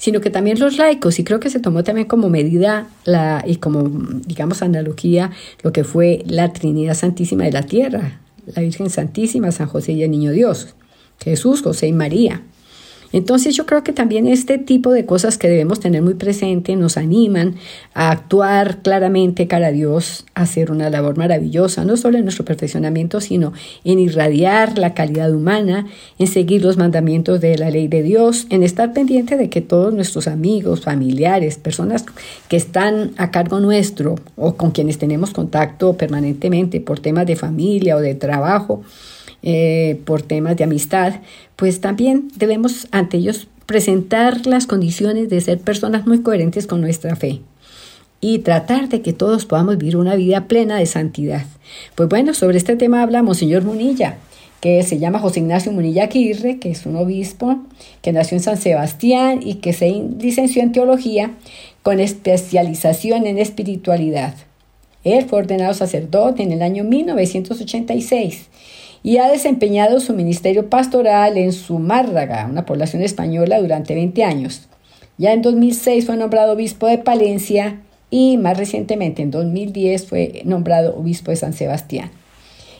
sino 0.00 0.22
que 0.22 0.30
también 0.30 0.58
los 0.58 0.78
laicos, 0.78 1.18
y 1.18 1.24
creo 1.24 1.40
que 1.40 1.50
se 1.50 1.60
tomó 1.60 1.84
también 1.84 2.08
como 2.08 2.30
medida 2.30 2.88
la, 3.04 3.44
y 3.46 3.56
como, 3.56 3.82
digamos, 4.24 4.62
analogía 4.62 5.30
lo 5.62 5.74
que 5.74 5.84
fue 5.84 6.22
la 6.24 6.54
Trinidad 6.54 6.94
Santísima 6.94 7.44
de 7.44 7.52
la 7.52 7.66
Tierra, 7.66 8.18
la 8.46 8.62
Virgen 8.62 8.88
Santísima, 8.88 9.52
San 9.52 9.68
José 9.68 9.92
y 9.92 10.02
el 10.02 10.10
Niño 10.10 10.32
Dios, 10.32 10.74
Jesús, 11.22 11.60
José 11.60 11.88
y 11.88 11.92
María. 11.92 12.40
Entonces 13.12 13.56
yo 13.56 13.66
creo 13.66 13.82
que 13.82 13.92
también 13.92 14.26
este 14.26 14.58
tipo 14.58 14.92
de 14.92 15.04
cosas 15.04 15.36
que 15.36 15.48
debemos 15.48 15.80
tener 15.80 16.02
muy 16.02 16.14
presente 16.14 16.76
nos 16.76 16.96
animan 16.96 17.56
a 17.92 18.10
actuar 18.10 18.78
claramente 18.82 19.48
cara 19.48 19.68
a 19.68 19.72
Dios, 19.72 20.26
a 20.34 20.42
hacer 20.42 20.70
una 20.70 20.90
labor 20.90 21.16
maravillosa, 21.16 21.84
no 21.84 21.96
solo 21.96 22.18
en 22.18 22.24
nuestro 22.24 22.44
perfeccionamiento, 22.44 23.20
sino 23.20 23.52
en 23.84 23.98
irradiar 23.98 24.78
la 24.78 24.94
calidad 24.94 25.32
humana, 25.32 25.86
en 26.18 26.26
seguir 26.26 26.64
los 26.64 26.76
mandamientos 26.76 27.40
de 27.40 27.58
la 27.58 27.70
ley 27.70 27.88
de 27.88 28.02
Dios, 28.02 28.46
en 28.50 28.62
estar 28.62 28.92
pendiente 28.92 29.36
de 29.36 29.50
que 29.50 29.60
todos 29.60 29.92
nuestros 29.92 30.28
amigos, 30.28 30.82
familiares, 30.82 31.58
personas 31.58 32.04
que 32.48 32.56
están 32.56 33.12
a 33.16 33.30
cargo 33.30 33.60
nuestro 33.60 34.16
o 34.36 34.54
con 34.54 34.70
quienes 34.70 34.98
tenemos 34.98 35.30
contacto 35.30 35.96
permanentemente 35.96 36.80
por 36.80 37.00
temas 37.00 37.26
de 37.26 37.36
familia 37.36 37.96
o 37.96 38.00
de 38.00 38.14
trabajo, 38.14 38.82
eh, 39.42 40.00
por 40.04 40.22
temas 40.22 40.56
de 40.56 40.64
amistad, 40.64 41.14
pues 41.56 41.80
también 41.80 42.28
debemos 42.36 42.88
ante 42.90 43.16
ellos 43.16 43.48
presentar 43.66 44.46
las 44.46 44.66
condiciones 44.66 45.28
de 45.28 45.40
ser 45.40 45.60
personas 45.60 46.06
muy 46.06 46.22
coherentes 46.22 46.66
con 46.66 46.80
nuestra 46.80 47.16
fe 47.16 47.40
y 48.20 48.40
tratar 48.40 48.88
de 48.88 49.00
que 49.00 49.12
todos 49.12 49.46
podamos 49.46 49.78
vivir 49.78 49.96
una 49.96 50.14
vida 50.14 50.46
plena 50.46 50.76
de 50.76 50.86
santidad. 50.86 51.46
Pues 51.94 52.08
bueno, 52.08 52.34
sobre 52.34 52.58
este 52.58 52.76
tema 52.76 53.02
hablamos, 53.02 53.38
señor 53.38 53.62
Munilla, 53.62 54.18
que 54.60 54.82
se 54.82 54.98
llama 54.98 55.18
José 55.18 55.40
Ignacio 55.40 55.72
Munilla 55.72 56.04
Aguirre, 56.04 56.58
que 56.58 56.70
es 56.70 56.84
un 56.84 56.96
obispo 56.96 57.60
que 58.02 58.12
nació 58.12 58.36
en 58.36 58.42
San 58.42 58.58
Sebastián 58.58 59.40
y 59.42 59.54
que 59.54 59.72
se 59.72 59.90
licenció 60.18 60.62
en 60.62 60.72
teología 60.72 61.30
con 61.82 61.98
especialización 61.98 63.26
en 63.26 63.38
espiritualidad. 63.38 64.34
Él 65.02 65.24
fue 65.24 65.38
ordenado 65.38 65.72
sacerdote 65.72 66.42
en 66.42 66.52
el 66.52 66.60
año 66.60 66.84
1986 66.84 68.48
y 69.02 69.18
ha 69.18 69.28
desempeñado 69.28 70.00
su 70.00 70.12
ministerio 70.12 70.68
pastoral 70.68 71.38
en 71.38 71.52
Zumárraga, 71.52 72.46
una 72.50 72.66
población 72.66 73.02
española, 73.02 73.60
durante 73.60 73.94
20 73.94 74.24
años. 74.24 74.68
Ya 75.18 75.32
en 75.32 75.42
2006 75.42 76.06
fue 76.06 76.16
nombrado 76.16 76.52
obispo 76.52 76.86
de 76.86 76.98
Palencia 76.98 77.80
y 78.10 78.36
más 78.36 78.58
recientemente, 78.58 79.22
en 79.22 79.30
2010, 79.30 80.06
fue 80.06 80.42
nombrado 80.44 80.96
obispo 80.96 81.30
de 81.30 81.36
San 81.36 81.52
Sebastián. 81.52 82.10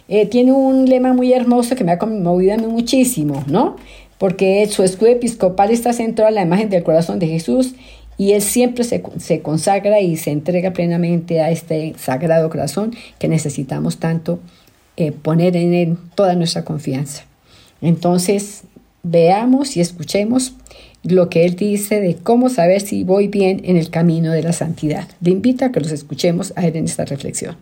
Eh, 0.08 0.26
tiene 0.26 0.52
un 0.52 0.86
lema 0.86 1.12
muy 1.12 1.32
hermoso 1.32 1.76
que 1.76 1.84
me 1.84 1.92
ha 1.92 1.98
conmovido 1.98 2.58
muchísimo, 2.58 3.44
¿no? 3.46 3.76
Porque 4.18 4.66
su 4.68 4.82
escudo 4.82 5.10
episcopal 5.10 5.70
está 5.70 5.92
centrado 5.92 6.28
en 6.30 6.34
la 6.34 6.42
imagen 6.42 6.68
del 6.68 6.82
corazón 6.82 7.20
de 7.20 7.28
Jesús 7.28 7.74
y 8.18 8.32
él 8.32 8.42
siempre 8.42 8.82
se, 8.84 9.02
se, 9.18 9.40
consagra 9.40 10.00
y 10.00 10.16
se 10.16 10.32
entrega 10.32 10.72
plenamente 10.72 11.40
a 11.40 11.50
este 11.50 11.94
sagrado 11.96 12.50
corazón 12.50 12.92
que 13.18 13.28
necesitamos 13.28 13.98
tanto 13.98 14.40
eh, 15.00 15.12
poner 15.12 15.56
en 15.56 15.72
él 15.72 15.96
toda 16.14 16.34
nuestra 16.34 16.64
confianza. 16.64 17.24
Entonces, 17.80 18.64
veamos 19.02 19.76
y 19.76 19.80
escuchemos 19.80 20.54
lo 21.02 21.30
que 21.30 21.46
él 21.46 21.56
dice 21.56 22.00
de 22.00 22.16
cómo 22.16 22.50
saber 22.50 22.82
si 22.82 23.04
voy 23.04 23.28
bien 23.28 23.62
en 23.64 23.76
el 23.76 23.88
camino 23.88 24.30
de 24.32 24.42
la 24.42 24.52
santidad. 24.52 25.08
Le 25.20 25.30
invito 25.30 25.64
a 25.64 25.72
que 25.72 25.80
los 25.80 25.90
escuchemos 25.90 26.52
a 26.56 26.66
él 26.66 26.76
en 26.76 26.84
esta 26.84 27.06
reflexión. 27.06 27.56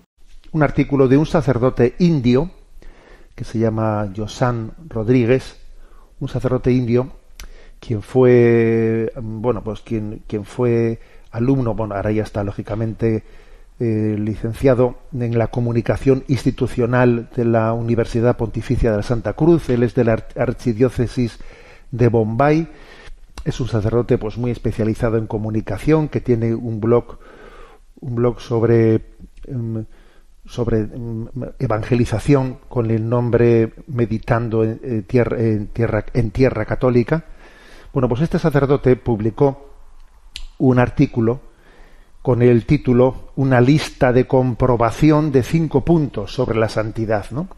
Un 0.50 0.62
artículo 0.64 1.06
de 1.06 1.16
un 1.16 1.26
sacerdote 1.26 1.94
indio 2.00 2.50
que 3.36 3.44
se 3.44 3.60
llama 3.60 4.12
Josan 4.16 4.72
Rodríguez, 4.88 5.54
un 6.18 6.28
sacerdote 6.28 6.72
indio 6.72 7.12
quien 7.78 8.02
fue 8.02 9.12
bueno 9.22 9.62
pues 9.62 9.80
quien, 9.82 10.22
quien 10.26 10.44
fue 10.44 10.98
alumno 11.30 11.74
bueno 11.74 11.94
ahora 11.94 12.10
ya 12.10 12.24
está 12.24 12.42
lógicamente 12.42 13.22
eh, 13.80 14.16
licenciado 14.18 14.98
en 15.12 15.38
la 15.38 15.48
comunicación 15.48 16.24
institucional 16.26 17.28
de 17.36 17.44
la 17.44 17.72
Universidad 17.72 18.36
Pontificia 18.36 18.90
de 18.90 18.96
la 18.96 19.02
Santa 19.04 19.34
Cruz, 19.34 19.68
él 19.68 19.84
es 19.84 19.94
de 19.94 20.02
la 20.02 20.24
archidiócesis 20.34 21.38
de 21.92 22.08
Bombay, 22.08 22.68
es 23.44 23.60
un 23.60 23.68
sacerdote 23.68 24.18
pues 24.18 24.36
muy 24.36 24.50
especializado 24.50 25.16
en 25.16 25.28
comunicación 25.28 26.08
que 26.08 26.20
tiene 26.20 26.54
un 26.54 26.80
blog 26.80 27.18
un 28.00 28.16
blog 28.16 28.40
sobre 28.40 29.06
em, 29.46 29.84
sobre 30.44 30.80
em, 30.80 31.28
evangelización 31.58 32.58
con 32.68 32.90
el 32.90 33.08
nombre 33.08 33.74
meditando 33.86 34.64
en, 34.64 35.04
tierra, 35.04 35.38
en 35.38 35.68
tierra 35.68 36.04
en 36.14 36.30
tierra 36.30 36.64
católica. 36.64 37.24
Bueno 37.92 38.08
pues 38.08 38.22
este 38.22 38.38
sacerdote 38.38 38.96
publicó 38.96 39.70
un 40.58 40.78
artículo 40.78 41.47
con 42.28 42.42
el 42.42 42.66
título 42.66 43.30
Una 43.36 43.58
lista 43.58 44.12
de 44.12 44.26
comprobación 44.26 45.32
de 45.32 45.42
cinco 45.42 45.82
puntos 45.82 46.34
sobre 46.34 46.58
la 46.58 46.68
santidad. 46.68 47.24
¿no? 47.30 47.48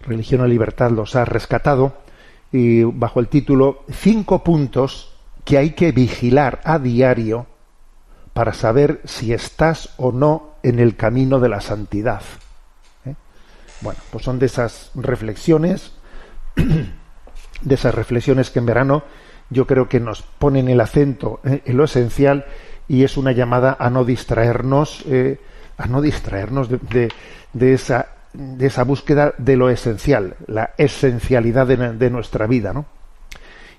Religión 0.00 0.42
y 0.46 0.48
Libertad 0.48 0.90
los 0.90 1.16
ha 1.16 1.26
rescatado 1.26 1.98
y 2.50 2.82
bajo 2.82 3.20
el 3.20 3.28
título 3.28 3.84
Cinco 3.90 4.42
puntos 4.42 5.14
que 5.44 5.58
hay 5.58 5.72
que 5.72 5.92
vigilar 5.92 6.62
a 6.64 6.78
diario 6.78 7.44
para 8.32 8.54
saber 8.54 9.02
si 9.04 9.34
estás 9.34 9.90
o 9.98 10.12
no 10.12 10.54
en 10.62 10.78
el 10.78 10.96
camino 10.96 11.38
de 11.38 11.50
la 11.50 11.60
santidad. 11.60 12.22
¿eh? 13.04 13.14
Bueno, 13.82 14.00
pues 14.10 14.24
son 14.24 14.38
de 14.38 14.46
esas 14.46 14.92
reflexiones, 14.94 15.92
de 16.56 17.74
esas 17.74 17.94
reflexiones 17.94 18.48
que 18.48 18.60
en 18.60 18.64
verano 18.64 19.02
yo 19.50 19.66
creo 19.66 19.90
que 19.90 20.00
nos 20.00 20.22
ponen 20.22 20.68
el 20.68 20.80
acento 20.80 21.40
en 21.44 21.76
lo 21.76 21.84
esencial 21.84 22.46
y 22.90 23.04
es 23.04 23.16
una 23.16 23.30
llamada 23.30 23.76
a 23.78 23.88
no 23.88 24.04
distraernos, 24.04 25.04
eh, 25.06 25.38
a 25.78 25.86
no 25.86 26.02
distraernos 26.02 26.68
de, 26.68 27.08
esa, 27.72 28.82
búsqueda 28.82 29.32
de 29.38 29.56
lo 29.56 29.70
esencial, 29.70 30.34
la 30.48 30.74
esencialidad 30.76 31.68
de, 31.68 32.10
nuestra 32.10 32.48
vida, 32.48 32.72
¿no? 32.72 32.86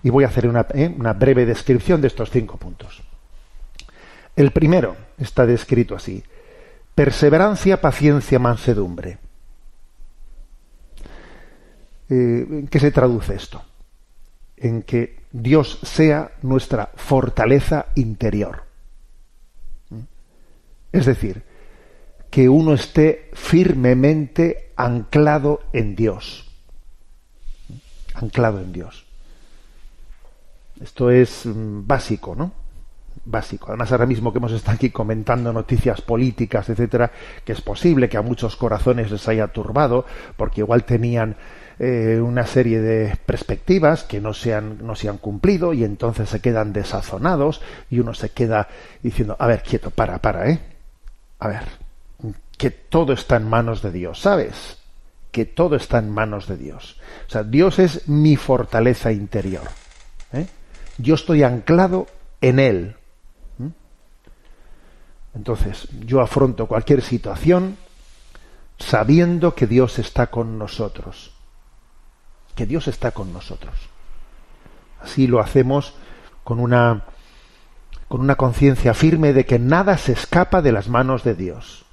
Y 0.02 0.10
voy 0.10 0.24
a 0.24 0.28
hacer 0.28 0.48
una, 0.48 0.66
eh, 0.74 0.96
una 0.98 1.12
breve 1.12 1.46
descripción 1.46 2.00
de 2.00 2.08
estos 2.08 2.32
cinco 2.32 2.56
puntos. 2.56 3.04
El 4.34 4.52
primero 4.52 4.96
está 5.18 5.46
descrito 5.46 5.94
así: 5.94 6.24
perseverancia, 6.96 7.82
paciencia, 7.82 8.40
mansedumbre. 8.40 9.18
Eh, 12.10 12.48
¿En 12.50 12.68
qué 12.70 12.80
se 12.80 12.92
traduce 12.92 13.36
esto? 13.36 13.62
En 14.56 14.84
que 14.84 15.20
Dios 15.34 15.80
sea 15.84 16.32
nuestra 16.44 16.92
fortaleza 16.96 17.88
interior. 17.96 18.71
Es 20.92 21.06
decir, 21.06 21.44
que 22.30 22.50
uno 22.50 22.74
esté 22.74 23.30
firmemente 23.34 24.72
anclado 24.76 25.62
en 25.74 25.96
Dios. 25.96 26.50
Anclado 28.14 28.60
en 28.62 28.72
Dios. 28.72 29.06
Esto 30.82 31.12
es 31.12 31.46
mm, 31.46 31.86
básico, 31.86 32.36
¿no? 32.36 32.54
Básico. 33.26 33.68
Además, 33.68 33.92
ahora 33.92 34.06
mismo 34.06 34.32
que 34.32 34.40
hemos 34.40 34.54
estado 34.54 34.76
aquí 34.76 34.90
comentando 34.90 35.54
noticias 35.54 36.02
políticas, 36.02 36.70
etcétera, 36.70 37.12
que 37.46 37.52
es 37.52 37.62
posible 37.62 38.10
que 38.10 38.18
a 38.18 38.22
muchos 38.22 38.56
corazones 38.56 39.12
les 39.12 39.28
haya 39.28 39.50
turbado, 39.50 40.06
porque 40.38 40.62
igual 40.62 40.86
tenían 40.86 41.36
eh, 41.78 42.20
una 42.24 42.46
serie 42.48 42.82
de 42.82 43.16
perspectivas 43.26 44.04
que 44.04 44.22
no 44.22 44.34
se, 44.34 44.56
han, 44.56 44.86
no 44.86 44.96
se 44.96 45.10
han 45.10 45.18
cumplido 45.18 45.74
y 45.74 45.84
entonces 45.84 46.30
se 46.30 46.40
quedan 46.40 46.74
desazonados 46.74 47.62
y 47.90 48.00
uno 48.00 48.14
se 48.14 48.30
queda 48.30 48.70
diciendo, 49.04 49.36
a 49.38 49.48
ver, 49.48 49.62
quieto, 49.62 49.92
para, 49.92 50.20
para, 50.20 50.50
¿eh? 50.50 50.71
A 51.42 51.48
ver, 51.48 51.64
que 52.56 52.70
todo 52.70 53.14
está 53.14 53.38
en 53.38 53.50
manos 53.50 53.82
de 53.82 53.92
Dios, 53.92 54.22
¿sabes? 54.22 54.78
Que 55.32 55.46
todo 55.46 55.76
está 55.76 55.98
en 55.98 56.12
manos 56.12 56.48
de 56.48 56.56
Dios. 56.56 56.98
O 57.28 57.32
sea, 57.32 57.44
Dios 57.44 57.80
es 57.80 58.08
mi 58.08 58.36
fortaleza 58.36 59.12
interior. 59.12 59.64
¿eh? 60.34 60.46
Yo 61.00 61.16
estoy 61.16 61.42
anclado 61.42 62.06
en 62.42 62.60
Él. 62.60 62.96
Entonces, 65.34 65.88
yo 66.06 66.22
afronto 66.22 66.68
cualquier 66.68 67.02
situación 67.02 67.78
sabiendo 68.78 69.56
que 69.56 69.66
Dios 69.66 69.98
está 69.98 70.28
con 70.28 70.60
nosotros. 70.60 71.34
Que 72.54 72.68
Dios 72.68 72.88
está 72.88 73.12
con 73.12 73.34
nosotros. 73.34 73.74
Así 75.02 75.26
lo 75.26 75.40
hacemos 75.40 75.96
con 76.44 76.60
una 76.60 77.06
con 78.12 78.20
una 78.20 78.36
conciencia 78.36 78.94
firme 78.94 79.32
de 79.32 79.46
que 79.46 79.58
nada 79.58 79.98
se 79.98 80.12
escapa 80.12 80.62
de 80.62 80.74
las 80.74 80.90
manos 80.90 81.24
de 81.24 81.34
Dios. 81.34 81.86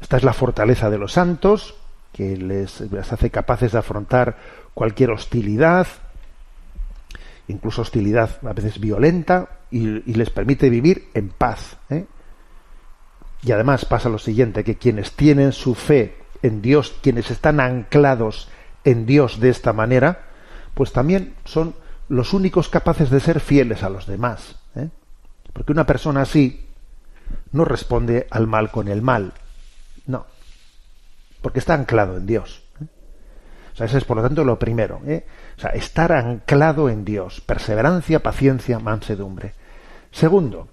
Esta 0.00 0.16
es 0.16 0.22
la 0.22 0.32
fortaleza 0.32 0.88
de 0.88 0.96
los 0.96 1.12
santos, 1.12 1.74
que 2.14 2.38
les, 2.38 2.80
hace 2.80 3.28
capaces 3.28 3.72
de 3.72 3.78
afrontar 3.78 4.38
cualquier 4.72 5.10
hostilidad, 5.10 5.86
incluso 7.46 7.82
hostilidad 7.82 8.38
a 8.42 8.54
veces 8.54 8.80
violenta, 8.80 9.50
y, 9.70 9.84
les 10.10 10.30
permite 10.30 10.70
vivir 10.70 11.10
en 11.12 11.28
paz. 11.28 11.76
¿eh? 11.90 12.06
Y 13.42 13.52
además 13.52 13.84
pasa 13.84 14.08
lo 14.08 14.18
siguiente, 14.18 14.64
que 14.64 14.76
quienes 14.76 15.12
tienen 15.12 15.52
su 15.52 15.74
fe 15.74 16.16
en 16.40 16.62
Dios, 16.62 16.96
quienes 17.02 17.30
están 17.30 17.60
anclados 17.60 18.48
en 18.84 19.04
Dios 19.04 19.40
de 19.40 19.50
esta 19.50 19.74
manera, 19.74 20.22
pues 20.72 20.90
también 20.94 21.34
son 21.44 21.74
los 22.08 22.32
únicos 22.32 22.68
capaces 22.68 23.10
de 23.10 23.20
ser 23.20 23.40
fieles 23.40 23.82
a 23.82 23.90
los 23.90 24.06
demás. 24.06 24.56
¿eh? 24.74 24.88
Porque 25.52 25.72
una 25.72 25.86
persona 25.86 26.22
así 26.22 26.66
no 27.52 27.64
responde 27.64 28.26
al 28.30 28.46
mal 28.46 28.70
con 28.70 28.88
el 28.88 29.02
mal. 29.02 29.32
No. 30.06 30.26
Porque 31.42 31.58
está 31.58 31.74
anclado 31.74 32.16
en 32.16 32.26
Dios. 32.26 32.62
¿eh? 32.80 32.86
O 33.72 33.76
sea, 33.76 33.86
ese 33.86 33.98
es 33.98 34.04
por 34.04 34.16
lo 34.16 34.22
tanto 34.22 34.44
lo 34.44 34.58
primero. 34.58 35.00
¿eh? 35.06 35.26
O 35.56 35.60
sea, 35.60 35.70
estar 35.70 36.12
anclado 36.12 36.88
en 36.88 37.04
Dios. 37.04 37.40
Perseverancia, 37.40 38.22
paciencia, 38.22 38.78
mansedumbre. 38.78 39.54
Segundo, 40.12 40.68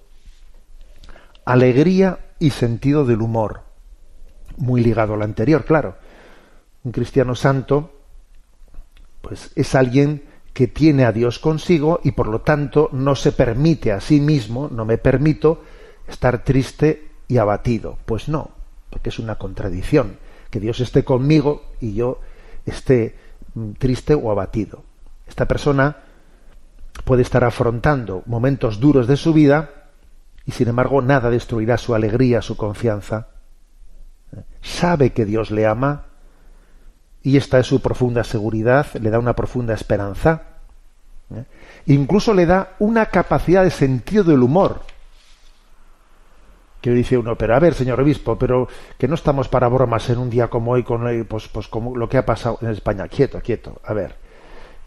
alegría 1.45 2.19
y 2.39 2.51
sentido 2.51 3.05
del 3.05 3.21
humor. 3.21 3.61
Muy 4.57 4.83
ligado 4.83 5.15
al 5.15 5.23
anterior, 5.23 5.65
claro. 5.65 5.97
Un 6.83 6.91
cristiano 6.91 7.33
santo, 7.33 7.91
pues 9.21 9.51
es 9.55 9.73
alguien 9.73 10.23
que 10.53 10.67
tiene 10.67 11.05
a 11.05 11.11
Dios 11.11 11.39
consigo 11.39 11.99
y 12.03 12.11
por 12.11 12.27
lo 12.27 12.41
tanto 12.41 12.89
no 12.91 13.15
se 13.15 13.31
permite 13.31 13.91
a 13.91 13.99
sí 13.99 14.21
mismo, 14.21 14.69
no 14.71 14.85
me 14.85 14.97
permito 14.97 15.63
estar 16.07 16.43
triste 16.43 17.09
y 17.27 17.37
abatido. 17.37 17.97
Pues 18.05 18.29
no, 18.29 18.51
porque 18.89 19.09
es 19.09 19.19
una 19.19 19.35
contradicción. 19.35 20.17
Que 20.51 20.59
Dios 20.59 20.79
esté 20.79 21.03
conmigo 21.03 21.63
y 21.81 21.95
yo 21.95 22.19
esté 22.65 23.15
mm, 23.55 23.71
triste 23.73 24.13
o 24.13 24.29
abatido. 24.29 24.83
Esta 25.27 25.47
persona 25.47 25.97
puede 27.03 27.23
estar 27.23 27.43
afrontando 27.43 28.21
momentos 28.27 28.79
duros 28.79 29.07
de 29.07 29.17
su 29.17 29.33
vida 29.33 29.71
y 30.45 30.51
sin 30.51 30.67
embargo 30.67 31.01
nada 31.01 31.31
destruirá 31.31 31.77
su 31.77 31.95
alegría, 31.95 32.43
su 32.43 32.55
confianza. 32.55 33.29
Sabe 34.61 35.11
que 35.11 35.25
Dios 35.25 35.49
le 35.49 35.65
ama 35.65 36.05
y 37.23 37.37
esta 37.37 37.59
es 37.59 37.67
su 37.67 37.81
profunda 37.81 38.23
seguridad, 38.23 38.85
le 38.95 39.09
da 39.09 39.17
una 39.17 39.33
profunda 39.33 39.73
esperanza. 39.73 40.41
¿eh? 41.33 41.45
Incluso 41.87 42.33
le 42.33 42.45
da 42.45 42.73
una 42.79 43.05
capacidad 43.05 43.63
de 43.63 43.71
sentido 43.71 44.25
del 44.25 44.43
humor. 44.43 44.81
Que 46.81 46.91
dice 46.91 47.17
uno, 47.17 47.37
pero 47.37 47.55
a 47.55 47.59
ver, 47.59 47.73
señor 47.73 48.01
obispo, 48.01 48.37
pero 48.37 48.67
que 48.97 49.07
no 49.07 49.15
estamos 49.15 49.47
para 49.47 49.69
bromas 49.69 50.09
en 50.09 50.17
un 50.17 50.29
día 50.29 50.49
como 50.49 50.71
hoy, 50.71 50.83
con 50.83 51.25
pues, 51.29 51.47
pues 51.47 51.69
como 51.69 51.95
lo 51.95 52.09
que 52.09 52.17
ha 52.17 52.25
pasado 52.25 52.59
en 52.61 52.69
España. 52.69 53.07
Quieto, 53.07 53.39
quieto. 53.39 53.79
A 53.85 53.93
ver, 53.93 54.17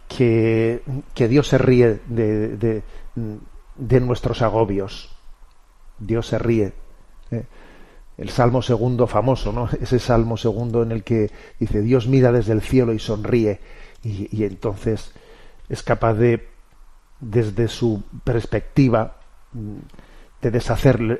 que, 0.07 0.83
que 1.15 1.27
Dios 1.27 1.47
se 1.47 1.57
ríe 1.57 2.01
de, 2.05 2.55
de, 2.55 2.83
de, 3.75 3.99
nuestros 3.99 4.43
agobios. 4.43 5.09
Dios 5.97 6.27
se 6.27 6.37
ríe. 6.37 6.73
¿eh? 7.31 7.45
El 8.17 8.29
Salmo 8.29 8.61
segundo 8.61 9.07
famoso, 9.07 9.51
¿no? 9.51 9.69
Ese 9.81 9.99
Salmo 9.99 10.37
segundo 10.37 10.83
en 10.83 10.91
el 10.91 11.03
que 11.03 11.31
dice 11.59 11.81
Dios 11.81 12.07
mira 12.07 12.31
desde 12.31 12.53
el 12.53 12.61
cielo 12.61 12.93
y 12.93 12.99
sonríe 12.99 13.59
y, 14.03 14.43
entonces 14.43 15.11
es 15.67 15.83
capaz 15.83 16.13
de, 16.13 16.47
desde 17.19 17.67
su 17.67 18.03
perspectiva, 18.23 19.17
mm, 19.53 19.75
de 20.41 20.51
deshacer 20.51 21.19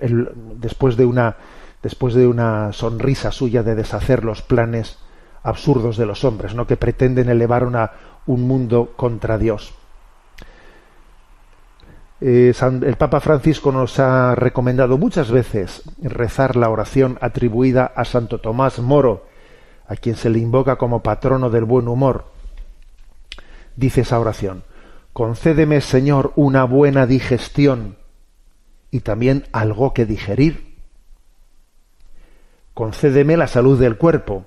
después 0.60 0.96
de 0.96 1.06
una 1.06 1.36
después 1.82 2.14
de 2.14 2.28
una 2.28 2.74
sonrisa 2.74 3.32
suya 3.32 3.64
de 3.64 3.76
deshacer 3.76 4.24
los 4.24 4.42
planes 4.42 4.98
absurdos 5.44 5.98
de 5.98 6.06
los 6.06 6.24
hombres, 6.24 6.54
¿no? 6.56 6.68
que 6.68 6.76
pretenden 6.76 7.30
elevar 7.30 7.64
una, 7.64 7.92
un 8.26 8.48
mundo 8.48 8.94
contra 8.96 9.38
Dios. 9.38 9.74
Eh, 12.20 12.54
el 12.60 12.96
Papa 12.96 13.20
Francisco 13.20 13.72
nos 13.72 14.00
ha 14.00 14.34
recomendado 14.34 14.98
muchas 14.98 15.30
veces 15.30 15.84
rezar 16.02 16.56
la 16.56 16.70
oración 16.70 17.18
atribuida 17.22 17.86
a 17.86 18.06
Santo 18.06 18.40
Tomás 18.40 18.80
Moro, 18.80 19.28
a 19.88 19.96
quien 19.96 20.16
se 20.16 20.30
le 20.30 20.40
invoca 20.40 20.78
como 20.78 21.04
patrono 21.04 21.50
del 21.50 21.66
buen 21.66 21.88
humor. 21.88 22.26
Dice 23.76 24.02
esa 24.02 24.20
oración, 24.20 24.64
concédeme 25.14 25.80
Señor 25.82 26.34
una 26.36 26.64
buena 26.64 27.06
digestión 27.06 27.98
y 28.90 29.02
también 29.02 29.46
algo 29.52 29.94
que 29.94 30.06
digerir. 30.06 30.76
Concédeme 32.74 33.38
la 33.38 33.48
salud 33.48 33.80
del 33.80 33.98
cuerpo, 33.98 34.46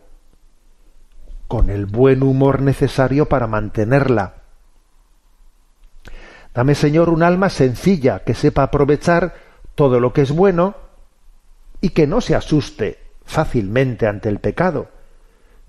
con 1.46 1.70
el 1.70 1.86
buen 1.86 2.22
humor 2.24 2.62
necesario 2.62 3.26
para 3.26 3.46
mantenerla 3.46 4.39
Dame, 6.54 6.74
Señor, 6.74 7.08
un 7.08 7.22
alma 7.22 7.48
sencilla 7.48 8.24
que 8.24 8.34
sepa 8.34 8.64
aprovechar 8.64 9.34
todo 9.74 10.00
lo 10.00 10.12
que 10.12 10.22
es 10.22 10.32
bueno 10.32 10.74
y 11.80 11.90
que 11.90 12.06
no 12.06 12.20
se 12.20 12.34
asuste 12.34 12.98
fácilmente 13.24 14.06
ante 14.06 14.28
el 14.28 14.40
pecado, 14.40 14.88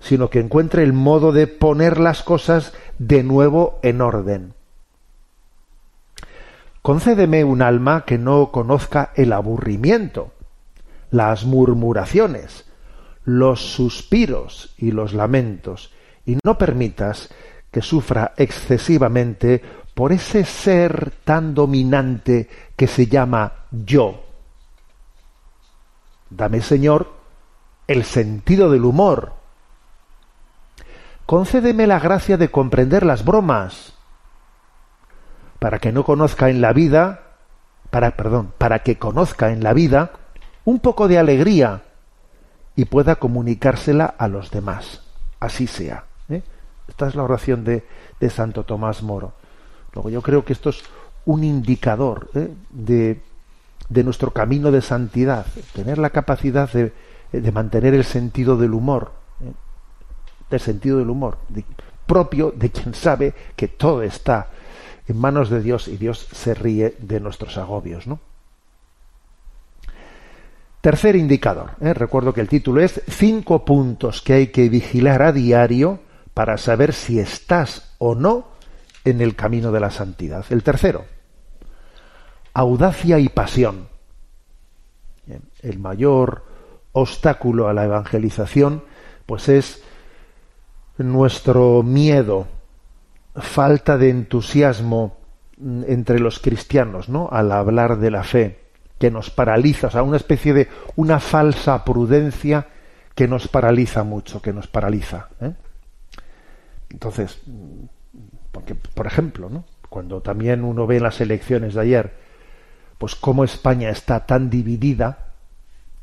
sino 0.00 0.28
que 0.28 0.40
encuentre 0.40 0.82
el 0.82 0.92
modo 0.92 1.32
de 1.32 1.46
poner 1.46 1.98
las 2.00 2.22
cosas 2.22 2.72
de 2.98 3.22
nuevo 3.22 3.78
en 3.82 4.00
orden. 4.00 4.54
Concédeme 6.82 7.44
un 7.44 7.62
alma 7.62 8.04
que 8.04 8.18
no 8.18 8.50
conozca 8.50 9.12
el 9.14 9.32
aburrimiento, 9.32 10.32
las 11.12 11.44
murmuraciones, 11.44 12.66
los 13.24 13.60
suspiros 13.60 14.74
y 14.76 14.90
los 14.90 15.14
lamentos, 15.14 15.92
y 16.26 16.38
no 16.42 16.58
permitas 16.58 17.28
que 17.70 17.82
sufra 17.82 18.34
excesivamente 18.36 19.62
por 19.94 20.12
ese 20.12 20.44
ser 20.44 21.12
tan 21.24 21.54
dominante 21.54 22.48
que 22.76 22.86
se 22.86 23.06
llama 23.06 23.52
yo. 23.70 24.24
Dame, 26.30 26.62
Señor, 26.62 27.12
el 27.86 28.04
sentido 28.04 28.70
del 28.70 28.84
humor. 28.84 29.34
Concédeme 31.26 31.86
la 31.86 31.98
gracia 31.98 32.36
de 32.36 32.50
comprender 32.50 33.04
las 33.04 33.24
bromas, 33.24 33.94
para 35.58 35.78
que 35.78 35.92
no 35.92 36.04
conozca 36.04 36.48
en 36.48 36.60
la 36.60 36.72
vida, 36.72 37.36
para, 37.90 38.16
perdón, 38.16 38.52
para 38.58 38.80
que 38.80 38.98
conozca 38.98 39.52
en 39.52 39.62
la 39.62 39.72
vida 39.72 40.12
un 40.64 40.80
poco 40.80 41.06
de 41.06 41.18
alegría 41.18 41.82
y 42.74 42.86
pueda 42.86 43.16
comunicársela 43.16 44.06
a 44.06 44.28
los 44.28 44.50
demás. 44.50 45.02
Así 45.38 45.66
sea. 45.66 46.04
¿eh? 46.28 46.42
Esta 46.88 47.08
es 47.08 47.14
la 47.14 47.22
oración 47.22 47.64
de, 47.64 47.86
de 48.18 48.30
Santo 48.30 48.64
Tomás 48.64 49.02
Moro. 49.02 49.34
Luego 49.94 50.10
yo 50.10 50.22
creo 50.22 50.44
que 50.44 50.52
esto 50.52 50.70
es 50.70 50.82
un 51.24 51.44
indicador 51.44 52.30
¿eh? 52.34 52.50
de, 52.70 53.20
nuestro 54.02 54.32
camino 54.32 54.70
de 54.70 54.82
santidad, 54.82 55.46
tener 55.74 55.98
la 55.98 56.10
capacidad 56.10 56.70
de, 56.70 56.92
mantener 57.52 57.94
el 57.94 58.04
sentido 58.04 58.56
del 58.56 58.74
humor, 58.74 59.12
¿eh? 59.40 59.52
del 60.50 60.60
sentido 60.60 60.98
del 60.98 61.10
humor, 61.10 61.38
propio 62.06 62.52
de 62.54 62.70
quien 62.70 62.94
sabe 62.94 63.34
que 63.54 63.68
todo 63.68 64.02
está 64.02 64.48
en 65.06 65.18
manos 65.18 65.50
de 65.50 65.60
Dios 65.60 65.88
y 65.88 65.96
Dios 65.96 66.26
se 66.32 66.54
ríe 66.54 66.96
de 66.98 67.20
nuestros 67.20 67.58
agobios, 67.58 68.06
¿no? 68.06 68.20
Tercer 70.80 71.14
indicador. 71.14 71.72
¿eh? 71.80 71.94
Recuerdo 71.94 72.34
que 72.34 72.40
el 72.40 72.48
título 72.48 72.80
es 72.80 73.00
cinco 73.06 73.64
puntos 73.64 74.20
que 74.20 74.32
hay 74.32 74.46
que 74.48 74.68
vigilar 74.68 75.22
a 75.22 75.30
diario 75.30 76.00
para 76.34 76.58
saber 76.58 76.92
si 76.92 77.20
estás 77.20 77.94
o 77.98 78.16
no 78.16 78.51
en 79.04 79.20
el 79.20 79.34
camino 79.34 79.72
de 79.72 79.80
la 79.80 79.90
santidad. 79.90 80.44
El 80.50 80.62
tercero, 80.62 81.04
audacia 82.54 83.18
y 83.18 83.28
pasión. 83.28 83.88
El 85.62 85.78
mayor 85.78 86.44
obstáculo 86.92 87.68
a 87.68 87.72
la 87.72 87.84
evangelización, 87.84 88.84
pues 89.26 89.48
es 89.48 89.82
nuestro 90.98 91.82
miedo, 91.82 92.46
falta 93.34 93.96
de 93.96 94.10
entusiasmo 94.10 95.16
entre 95.86 96.18
los 96.18 96.38
cristianos, 96.38 97.08
¿no? 97.08 97.28
Al 97.30 97.52
hablar 97.52 97.98
de 97.98 98.10
la 98.10 98.24
fe, 98.24 98.58
que 98.98 99.10
nos 99.10 99.30
paraliza, 99.30 99.88
o 99.88 99.90
sea, 99.90 100.02
una 100.02 100.16
especie 100.16 100.52
de 100.52 100.68
una 100.96 101.18
falsa 101.18 101.84
prudencia 101.84 102.66
que 103.14 103.28
nos 103.28 103.48
paraliza 103.48 104.04
mucho, 104.04 104.40
que 104.40 104.52
nos 104.52 104.66
paraliza. 104.66 105.28
¿eh? 105.40 105.52
Entonces, 106.90 107.40
porque, 108.52 108.74
por 108.74 109.06
ejemplo, 109.06 109.48
¿no? 109.48 109.64
cuando 109.88 110.22
también 110.22 110.64
uno 110.64 110.86
ve 110.86 111.00
las 111.00 111.20
elecciones 111.20 111.74
de 111.74 111.80
ayer, 111.80 112.12
pues 112.96 113.14
cómo 113.14 113.44
España 113.44 113.90
está 113.90 114.24
tan 114.26 114.48
dividida, 114.48 115.32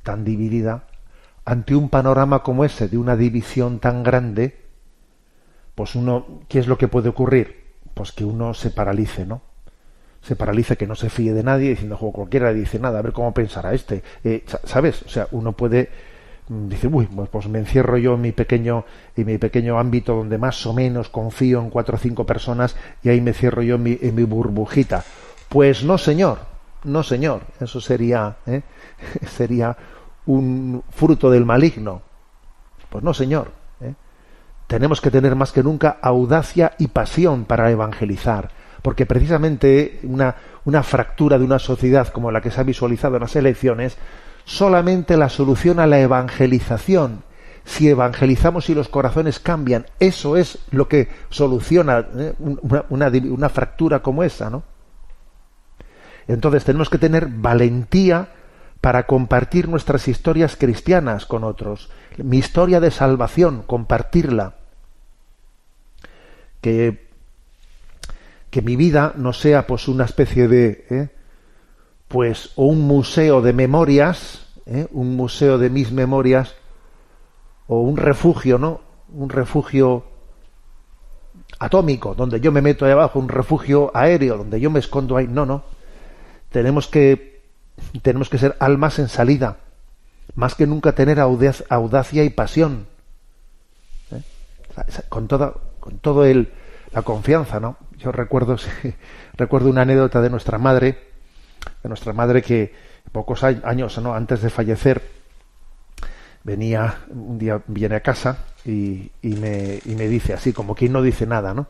tan 0.04 0.24
dividida, 0.24 0.84
ante 1.44 1.76
un 1.76 1.90
panorama 1.90 2.44
como 2.44 2.66
ese, 2.66 2.88
de 2.88 2.98
una 2.98 3.16
división 3.16 3.80
tan 3.80 4.04
grande, 4.04 4.60
pues 5.74 5.96
uno, 5.96 6.42
¿qué 6.48 6.60
es 6.60 6.68
lo 6.68 6.78
que 6.78 6.88
puede 6.88 7.10
ocurrir? 7.10 7.66
Pues 7.96 8.12
que 8.12 8.26
uno 8.26 8.54
se 8.54 8.70
paralice, 8.70 9.26
¿no? 9.26 9.42
Se 10.22 10.36
paralice, 10.36 10.78
que 10.78 10.86
no 10.86 10.96
se 10.96 11.10
fíe 11.10 11.34
de 11.34 11.44
nadie, 11.44 11.70
diciendo, 11.70 11.98
juego 11.98 12.14
cualquiera 12.14 12.54
dice 12.54 12.78
nada, 12.78 13.00
a 13.00 13.02
ver 13.02 13.14
cómo 13.14 13.34
pensará 13.34 13.74
este. 13.74 14.04
Eh, 14.24 14.46
¿Sabes? 14.66 15.02
O 15.04 15.10
sea, 15.10 15.28
uno 15.32 15.54
puede 15.54 15.90
dice, 16.50 16.88
uy, 16.88 17.06
pues, 17.06 17.30
pues 17.30 17.48
me 17.48 17.60
encierro 17.60 17.98
yo 17.98 18.16
en 18.16 18.22
mi 18.22 18.32
pequeño, 18.32 18.84
en 19.16 19.26
mi 19.26 19.38
pequeño 19.38 19.78
ámbito 19.80 20.16
donde 20.16 20.38
más 20.38 20.66
o 20.66 20.74
menos 20.74 21.10
confío 21.10 21.60
en 21.60 21.70
cuatro 21.70 21.96
o 21.96 22.00
cinco 22.00 22.26
personas 22.26 22.76
y 23.04 23.10
ahí 23.10 23.22
me 23.22 23.34
cierro 23.34 23.62
yo 23.62 23.76
en 23.76 23.84
mi, 23.84 24.24
burbujita. 24.24 25.04
Pues 25.48 25.84
no, 25.84 25.98
señor, 25.98 26.40
no, 26.84 27.04
señor, 27.04 27.42
eso 27.60 27.80
sería, 27.80 28.38
¿eh? 28.48 28.64
sería 29.28 29.78
un 30.26 30.84
fruto 30.90 31.30
del 31.30 31.46
maligno. 31.46 32.02
Pues 32.90 33.04
no, 33.04 33.14
señor. 33.14 33.52
¿eh? 33.82 33.94
Tenemos 34.66 35.02
que 35.02 35.12
tener 35.12 35.36
más 35.36 35.52
que 35.52 35.62
nunca 35.62 36.00
audacia 36.02 36.74
y 36.80 36.88
pasión 36.88 37.46
para 37.46 37.70
evangelizar, 37.70 38.50
porque 38.82 39.06
precisamente 39.06 40.00
una, 40.02 40.36
una 40.66 40.82
fractura 40.82 41.38
de 41.38 41.46
una 41.46 41.60
sociedad 41.60 42.08
como 42.08 42.32
la 42.32 42.42
que 42.42 42.50
se 42.50 42.60
ha 42.60 42.64
visualizado 42.64 43.18
en 43.18 43.22
las 43.22 43.36
elecciones 43.36 43.98
solamente 44.50 45.16
la 45.16 45.30
solución 45.30 45.80
a 45.80 45.86
la 45.86 46.00
evangelización 46.00 47.22
si 47.66 47.88
evangelizamos 47.88 48.68
y 48.72 48.74
los 48.74 48.90
corazones 48.90 49.40
cambian, 49.40 49.86
eso 50.00 50.38
es 50.38 50.58
lo 50.72 50.88
que 50.88 51.08
soluciona 51.30 52.04
¿eh? 52.18 52.34
una, 52.40 53.12
una, 53.12 53.50
fractura 53.50 54.02
como 54.02 54.24
esa, 54.24 54.50
¿no? 54.50 54.64
Entonces 56.28 56.64
tenemos 56.64 56.90
que 56.90 56.98
tener 56.98 57.28
valentía 57.28 58.30
para 58.82 59.06
compartir 59.06 59.68
nuestras 59.68 60.08
historias 60.08 60.56
cristianas 60.56 61.28
con 61.28 61.44
otros. 61.44 61.92
Mi 62.18 62.40
historia 62.40 62.80
de 62.80 62.90
salvación, 62.90 63.62
compartirla. 63.68 64.56
Que, 66.62 67.08
que 68.50 68.64
mi 68.64 68.76
vida 68.76 69.14
no 69.16 69.32
sea 69.32 69.68
pues 69.68 69.88
una 69.88 70.06
especie 70.06 70.48
de 70.48 70.86
¿eh? 70.90 71.10
Pues 72.10 72.52
o 72.56 72.66
un 72.66 72.82
museo 72.82 73.42
de 73.42 73.54
memorias, 73.54 74.46
¿eh? 74.66 74.88
un 74.92 75.16
museo 75.16 75.58
de 75.58 75.70
mis 75.70 75.92
memorias, 75.92 76.56
o 77.68 77.82
un 77.82 77.98
refugio, 77.98 78.58
¿no? 78.58 78.82
Un 79.14 79.30
refugio 79.30 80.04
atómico, 81.60 82.16
donde 82.16 82.42
yo 82.42 82.52
me 82.52 82.62
meto 82.62 82.86
ahí 82.86 82.92
abajo, 82.92 83.20
un 83.20 83.30
refugio 83.30 83.92
aéreo, 83.94 84.38
donde 84.38 84.60
yo 84.60 84.72
me 84.72 84.80
escondo 84.80 85.18
ahí. 85.18 85.28
No, 85.28 85.46
no. 85.46 85.64
Tenemos 86.52 86.88
que, 86.88 87.44
tenemos 88.02 88.28
que 88.28 88.40
ser 88.40 88.58
almas 88.60 88.98
en 88.98 89.08
salida, 89.08 89.58
más 90.34 90.56
que 90.56 90.66
nunca 90.66 90.94
tener 90.94 91.20
audacia 91.20 92.24
y 92.24 92.30
pasión. 92.32 92.88
¿eh? 94.12 94.24
Con 95.10 95.28
toda, 95.28 95.54
con 95.80 96.00
todo 96.00 96.26
el, 96.26 96.52
la 96.92 97.04
confianza, 97.04 97.60
¿no? 97.60 97.78
Yo 98.00 98.12
recuerdo, 98.12 98.56
recuerdo 99.36 99.70
una 99.70 99.84
anécdota 99.84 100.22
de 100.22 100.32
nuestra 100.32 100.58
madre, 100.58 101.09
de 101.84 101.90
nuestra 101.90 102.14
madre 102.14 102.42
que 102.42 102.74
pocos 103.12 103.44
años 103.44 103.98
antes 103.98 104.42
de 104.42 104.50
fallecer, 104.50 105.02
venía, 106.44 107.00
un 107.10 107.38
día 107.38 107.62
viene 107.68 107.96
a 107.96 108.02
casa 108.02 108.46
y, 108.66 109.12
me, 109.22 109.80
y 109.86 109.96
me 109.96 110.08
dice 110.08 110.34
así, 110.34 110.54
como 110.54 110.76
quien 110.76 110.92
no 110.94 111.02
dice 111.02 111.26
nada, 111.26 111.54
¿no? 111.54 111.68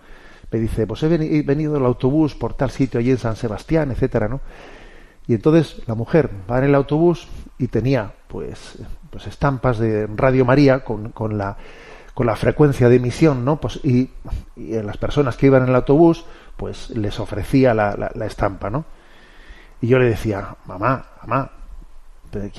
Me 0.51 0.59
dice, 0.59 0.87
pues 0.87 1.03
he 1.03 1.07
venido 1.07 1.77
el 1.77 1.85
autobús 1.85 2.35
por 2.35 2.55
tal 2.55 2.71
sitio 2.71 2.99
allí 2.99 3.11
en 3.11 3.19
San 3.19 3.35
Sebastián, 3.35 3.91
etcétera, 3.91 4.27
¿no? 4.27 4.41
Y 5.27 5.35
entonces 5.35 5.81
la 5.85 5.93
mujer 5.93 6.29
va 6.49 6.57
en 6.57 6.65
el 6.65 6.75
autobús 6.75 7.27
y 7.59 7.67
tenía, 7.67 8.13
pues, 8.27 8.79
pues 9.11 9.27
estampas 9.27 9.77
de 9.77 10.07
Radio 10.07 10.43
María 10.43 10.83
con, 10.83 11.11
con 11.11 11.37
la 11.37 11.57
con 12.15 12.25
la 12.25 12.35
frecuencia 12.35 12.89
de 12.89 12.97
emisión, 12.97 13.45
¿no? 13.45 13.61
Pues 13.61 13.79
y, 13.81 14.09
y 14.57 14.73
las 14.81 14.97
personas 14.97 15.37
que 15.37 15.45
iban 15.45 15.63
en 15.63 15.69
el 15.69 15.75
autobús, 15.75 16.25
pues 16.57 16.89
les 16.89 17.17
ofrecía 17.17 17.73
la, 17.73 18.11
la 18.13 18.25
estampa, 18.25 18.69
¿no? 18.69 18.83
Y 19.81 19.87
yo 19.87 19.99
le 19.99 20.05
decía, 20.05 20.55
mamá, 20.65 21.05
mamá, 21.21 21.51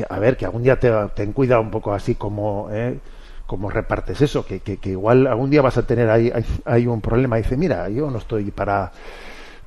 a 0.08 0.18
ver, 0.18 0.36
que 0.36 0.44
algún 0.44 0.62
día 0.62 0.78
te, 0.78 0.90
ten 1.14 1.32
cuidado 1.32 1.60
un 1.60 1.70
poco 1.70 1.92
así 1.92 2.14
como, 2.14 2.68
eh, 2.70 2.98
como 3.46 3.70
repartes 3.70 4.20
eso, 4.20 4.44
que, 4.44 4.60
que, 4.60 4.78
igual 4.90 5.26
algún 5.26 5.50
día 5.50 5.62
vas 5.62 5.76
a 5.76 5.86
tener 5.86 6.08
ahí, 6.10 6.32
hay, 6.64 6.86
un 6.86 7.00
problema. 7.00 7.36
dice, 7.36 7.56
mira, 7.56 7.88
yo 7.88 8.10
no 8.10 8.18
estoy 8.18 8.50
para, 8.50 8.92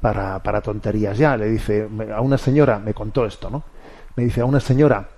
para, 0.02 0.42
para 0.42 0.62
tonterías 0.62 1.18
ya. 1.18 1.38
Le 1.38 1.48
dice, 1.48 1.88
a 2.14 2.22
una 2.22 2.38
señora, 2.38 2.80
me 2.80 2.94
contó 2.94 3.26
esto, 3.26 3.50
¿no? 3.50 3.64
Me 4.16 4.24
dice, 4.26 4.42
a 4.42 4.46
una 4.46 4.60
señora 4.60 5.10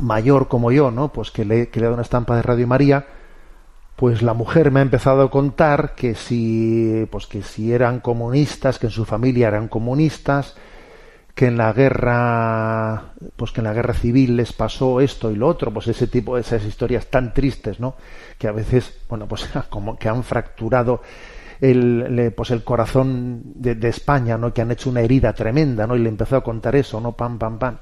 mayor 0.00 0.48
como 0.48 0.72
yo, 0.72 0.90
¿no? 0.90 1.08
Pues 1.08 1.30
que 1.30 1.44
le, 1.44 1.68
que 1.68 1.80
le 1.80 1.86
da 1.86 1.92
una 1.92 2.02
estampa 2.02 2.36
de 2.36 2.42
Radio 2.42 2.66
María, 2.66 3.06
pues 3.96 4.22
la 4.22 4.34
mujer 4.34 4.70
me 4.70 4.80
ha 4.80 4.82
empezado 4.82 5.22
a 5.22 5.30
contar 5.30 5.94
que 5.94 6.14
si, 6.14 7.06
pues 7.10 7.26
que 7.26 7.42
si 7.42 7.72
eran 7.72 8.00
comunistas, 8.00 8.78
que 8.78 8.86
en 8.86 8.92
su 8.92 9.04
familia 9.04 9.48
eran 9.48 9.68
comunistas, 9.68 10.54
que 11.36 11.48
en 11.48 11.58
la 11.58 11.70
guerra 11.74 13.12
pues 13.36 13.52
que 13.52 13.60
en 13.60 13.64
la 13.64 13.74
guerra 13.74 13.92
civil 13.92 14.36
les 14.36 14.54
pasó 14.54 15.02
esto 15.02 15.30
y 15.30 15.36
lo 15.36 15.46
otro 15.46 15.70
pues 15.70 15.86
ese 15.86 16.06
tipo 16.06 16.34
de 16.34 16.40
esas 16.40 16.64
historias 16.64 17.08
tan 17.08 17.34
tristes 17.34 17.78
no 17.78 17.94
que 18.38 18.48
a 18.48 18.52
veces 18.52 19.00
bueno 19.06 19.28
pues 19.28 19.46
como 19.68 19.98
que 19.98 20.08
han 20.08 20.24
fracturado 20.24 21.02
el, 21.60 22.32
pues 22.34 22.50
el 22.50 22.64
corazón 22.64 23.42
de, 23.54 23.76
España 23.86 24.38
no 24.38 24.54
que 24.54 24.62
han 24.62 24.70
hecho 24.70 24.88
una 24.88 25.02
herida 25.02 25.34
tremenda 25.34 25.86
no 25.86 25.94
y 25.94 25.98
le 25.98 26.08
empezó 26.08 26.36
a 26.36 26.42
contar 26.42 26.74
eso 26.74 27.00
no 27.00 27.12
pam 27.12 27.38
pam 27.38 27.58
pam. 27.58 27.78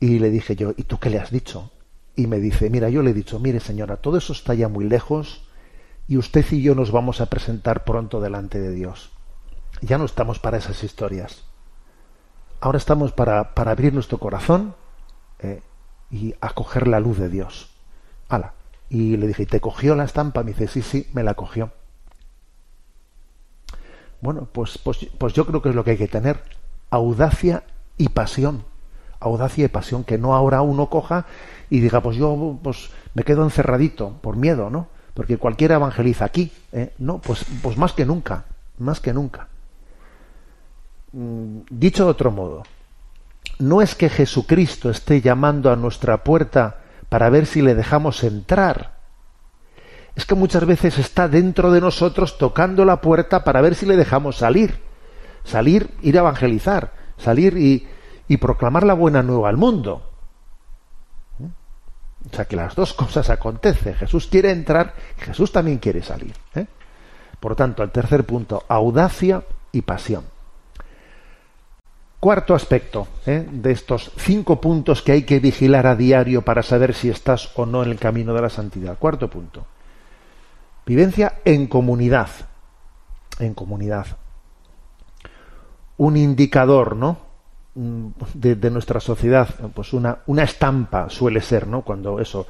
Y 0.00 0.18
le 0.18 0.30
dije 0.30 0.56
yo 0.56 0.72
y 0.74 0.84
tú 0.84 0.98
qué 0.98 1.10
le 1.10 1.18
has 1.18 1.30
dicho 1.30 1.70
y 2.16 2.28
me 2.28 2.38
dice 2.38 2.70
mira 2.70 2.88
yo 2.88 3.02
le 3.02 3.10
he 3.10 3.14
dicho 3.14 3.38
mire 3.38 3.60
señora 3.60 3.98
todo 3.98 4.16
eso 4.16 4.32
está 4.32 4.54
ya 4.54 4.68
muy 4.68 4.88
lejos 4.88 5.46
y 6.08 6.16
usted 6.16 6.46
y 6.50 6.62
yo 6.62 6.74
nos 6.74 6.92
vamos 6.92 7.20
a 7.20 7.26
presentar 7.26 7.84
pronto 7.84 8.22
delante 8.22 8.58
de 8.58 8.72
Dios. 8.72 9.10
Ya 9.82 9.98
no 9.98 10.06
estamos 10.06 10.38
para 10.38 10.56
esas 10.56 10.82
historias 10.82 11.47
ahora 12.60 12.78
estamos 12.78 13.12
para, 13.12 13.54
para 13.54 13.72
abrir 13.72 13.92
nuestro 13.92 14.18
corazón 14.18 14.74
eh, 15.40 15.62
y 16.10 16.34
acoger 16.40 16.88
la 16.88 17.00
luz 17.00 17.18
de 17.18 17.28
Dios. 17.28 17.70
¡Hala! 18.28 18.54
Y 18.90 19.16
le 19.16 19.26
dije, 19.26 19.42
¿y 19.42 19.46
te 19.46 19.60
cogió 19.60 19.94
la 19.94 20.04
estampa? 20.04 20.42
Me 20.42 20.52
dice, 20.52 20.68
sí, 20.68 20.82
sí, 20.82 21.08
me 21.12 21.22
la 21.22 21.34
cogió. 21.34 21.72
Bueno, 24.20 24.48
pues, 24.50 24.78
pues, 24.78 25.06
pues 25.18 25.32
yo 25.34 25.46
creo 25.46 25.62
que 25.62 25.68
es 25.68 25.74
lo 25.74 25.84
que 25.84 25.92
hay 25.92 25.96
que 25.96 26.08
tener. 26.08 26.42
Audacia 26.90 27.64
y 27.96 28.08
pasión. 28.08 28.64
Audacia 29.20 29.66
y 29.66 29.68
pasión. 29.68 30.04
Que 30.04 30.18
no 30.18 30.34
ahora 30.34 30.62
uno 30.62 30.88
coja 30.88 31.26
y 31.70 31.80
diga, 31.80 32.00
pues 32.00 32.16
yo 32.16 32.58
pues, 32.62 32.90
me 33.14 33.24
quedo 33.24 33.44
encerradito 33.44 34.14
por 34.22 34.36
miedo, 34.36 34.70
¿no? 34.70 34.88
Porque 35.14 35.36
cualquiera 35.36 35.76
evangeliza 35.76 36.24
aquí. 36.24 36.50
¿eh? 36.72 36.94
No, 36.98 37.18
pues, 37.18 37.44
pues 37.62 37.76
más 37.76 37.92
que 37.92 38.06
nunca. 38.06 38.44
Más 38.78 39.00
que 39.00 39.12
nunca. 39.12 39.47
Mm, 41.12 41.60
dicho 41.70 42.04
de 42.04 42.10
otro 42.10 42.30
modo, 42.30 42.62
no 43.58 43.82
es 43.82 43.94
que 43.94 44.08
Jesucristo 44.08 44.90
esté 44.90 45.20
llamando 45.20 45.72
a 45.72 45.76
nuestra 45.76 46.22
puerta 46.22 46.80
para 47.08 47.30
ver 47.30 47.46
si 47.46 47.62
le 47.62 47.74
dejamos 47.74 48.22
entrar. 48.24 48.98
Es 50.14 50.26
que 50.26 50.34
muchas 50.34 50.66
veces 50.66 50.98
está 50.98 51.28
dentro 51.28 51.70
de 51.70 51.80
nosotros 51.80 52.38
tocando 52.38 52.84
la 52.84 53.00
puerta 53.00 53.44
para 53.44 53.60
ver 53.60 53.74
si 53.74 53.86
le 53.86 53.96
dejamos 53.96 54.36
salir. 54.36 54.80
Salir, 55.44 55.90
ir 56.02 56.16
a 56.16 56.20
evangelizar, 56.20 56.92
salir 57.16 57.56
y, 57.56 58.36
proclamar 58.36 58.84
la 58.84 58.94
buena 58.94 59.22
nueva 59.22 59.48
al 59.48 59.56
mundo. 59.56 60.10
¿Eh? 61.40 61.48
O 62.30 62.34
sea 62.34 62.44
que 62.44 62.56
las 62.56 62.74
dos 62.74 62.92
cosas 62.92 63.30
acontecen. 63.30 63.94
Jesús 63.94 64.26
quiere 64.26 64.50
entrar, 64.50 64.94
Jesús 65.18 65.52
también 65.52 65.78
quiere 65.78 66.02
salir. 66.02 66.34
¿eh? 66.54 66.66
Por 67.40 67.56
tanto, 67.56 67.82
el 67.82 67.90
tercer 67.90 68.24
punto, 68.24 68.64
audacia 68.68 69.44
y 69.72 69.82
pasión. 69.82 70.24
Cuarto 72.20 72.54
aspecto 72.54 73.06
¿eh? 73.26 73.46
de 73.48 73.70
estos 73.70 74.10
cinco 74.16 74.60
puntos 74.60 75.02
que 75.02 75.12
hay 75.12 75.22
que 75.22 75.38
vigilar 75.38 75.86
a 75.86 75.94
diario 75.94 76.42
para 76.42 76.64
saber 76.64 76.92
si 76.92 77.08
estás 77.08 77.56
o 77.56 77.64
no 77.64 77.82
en 77.84 77.90
el 77.90 77.98
camino 77.98 78.34
de 78.34 78.42
la 78.42 78.50
santidad. 78.50 78.98
Cuarto 78.98 79.30
punto. 79.30 79.66
Vivencia 80.84 81.40
en 81.44 81.68
comunidad. 81.68 82.28
En 83.38 83.54
comunidad. 83.54 84.06
Un 85.98 86.16
indicador, 86.16 86.96
¿no? 86.96 87.18
Mm, 87.74 88.08
de, 88.34 88.70
nuestra 88.70 88.98
sociedad, 88.98 89.48
pues 89.72 89.92
una, 89.92 90.18
una 90.26 90.42
estampa 90.42 91.08
suele 91.10 91.40
ser, 91.40 91.68
¿no? 91.68 91.82
Cuando 91.82 92.18
eso, 92.18 92.48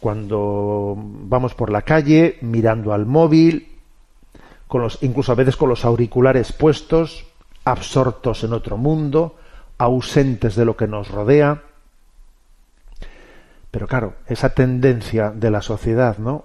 cuando 0.00 0.94
vamos 0.96 1.54
por 1.54 1.70
la 1.70 1.82
calle 1.82 2.38
mirando 2.40 2.94
al 2.94 3.04
móvil, 3.04 3.78
con 4.66 4.80
los, 4.80 5.02
incluso 5.02 5.32
a 5.32 5.34
veces 5.34 5.56
con 5.56 5.68
los 5.68 5.84
auriculares 5.84 6.52
puestos, 6.52 7.26
absortos 7.64 8.44
en 8.44 8.52
otro 8.52 8.76
mundo, 8.76 9.36
ausentes 9.78 10.54
de 10.56 10.64
lo 10.64 10.76
que 10.76 10.86
nos 10.86 11.08
rodea. 11.10 11.62
Pero 13.70 13.86
claro, 13.86 14.14
esa 14.26 14.50
tendencia 14.50 15.30
de 15.30 15.50
la 15.50 15.62
sociedad 15.62 16.18
¿no? 16.18 16.44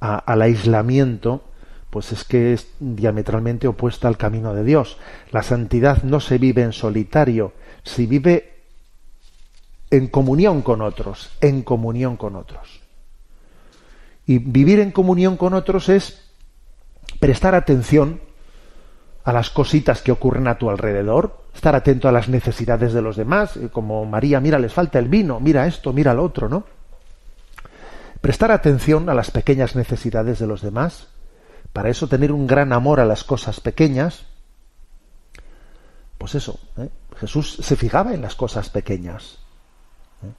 al 0.00 0.42
aislamiento, 0.42 1.44
pues 1.90 2.12
es 2.12 2.24
que 2.24 2.54
es 2.54 2.68
diametralmente 2.80 3.68
opuesta 3.68 4.08
al 4.08 4.16
camino 4.16 4.54
de 4.54 4.64
Dios. 4.64 4.96
La 5.30 5.42
santidad 5.42 6.02
no 6.02 6.20
se 6.20 6.38
vive 6.38 6.62
en 6.62 6.72
solitario, 6.72 7.52
se 7.82 8.06
vive 8.06 8.52
en 9.90 10.08
comunión 10.08 10.62
con 10.62 10.80
otros, 10.80 11.30
en 11.40 11.62
comunión 11.62 12.16
con 12.16 12.36
otros. 12.36 12.80
Y 14.24 14.38
vivir 14.38 14.80
en 14.80 14.90
comunión 14.90 15.36
con 15.36 15.52
otros 15.52 15.90
es 15.90 16.22
prestar 17.20 17.54
atención 17.54 18.20
a 19.24 19.32
las 19.32 19.50
cositas 19.50 20.02
que 20.02 20.12
ocurren 20.12 20.48
a 20.48 20.58
tu 20.58 20.70
alrededor, 20.70 21.42
estar 21.54 21.74
atento 21.74 22.08
a 22.08 22.12
las 22.12 22.28
necesidades 22.28 22.92
de 22.92 23.02
los 23.02 23.16
demás, 23.16 23.56
eh, 23.56 23.68
como 23.70 24.04
María, 24.04 24.40
mira, 24.40 24.58
les 24.58 24.72
falta 24.72 24.98
el 24.98 25.08
vino, 25.08 25.40
mira 25.40 25.66
esto, 25.66 25.92
mira 25.92 26.14
lo 26.14 26.24
otro, 26.24 26.48
¿no? 26.48 26.64
Prestar 28.20 28.50
atención 28.50 29.08
a 29.08 29.14
las 29.14 29.30
pequeñas 29.30 29.76
necesidades 29.76 30.38
de 30.38 30.46
los 30.46 30.62
demás, 30.62 31.08
para 31.72 31.88
eso 31.88 32.08
tener 32.08 32.32
un 32.32 32.46
gran 32.46 32.72
amor 32.72 33.00
a 33.00 33.04
las 33.04 33.24
cosas 33.24 33.60
pequeñas, 33.60 34.26
pues 36.18 36.34
eso, 36.34 36.58
¿eh? 36.78 36.88
Jesús 37.18 37.58
se 37.62 37.76
fijaba 37.76 38.14
en 38.14 38.22
las 38.22 38.34
cosas 38.34 38.70
pequeñas, 38.70 39.38
¿eh? 40.22 40.32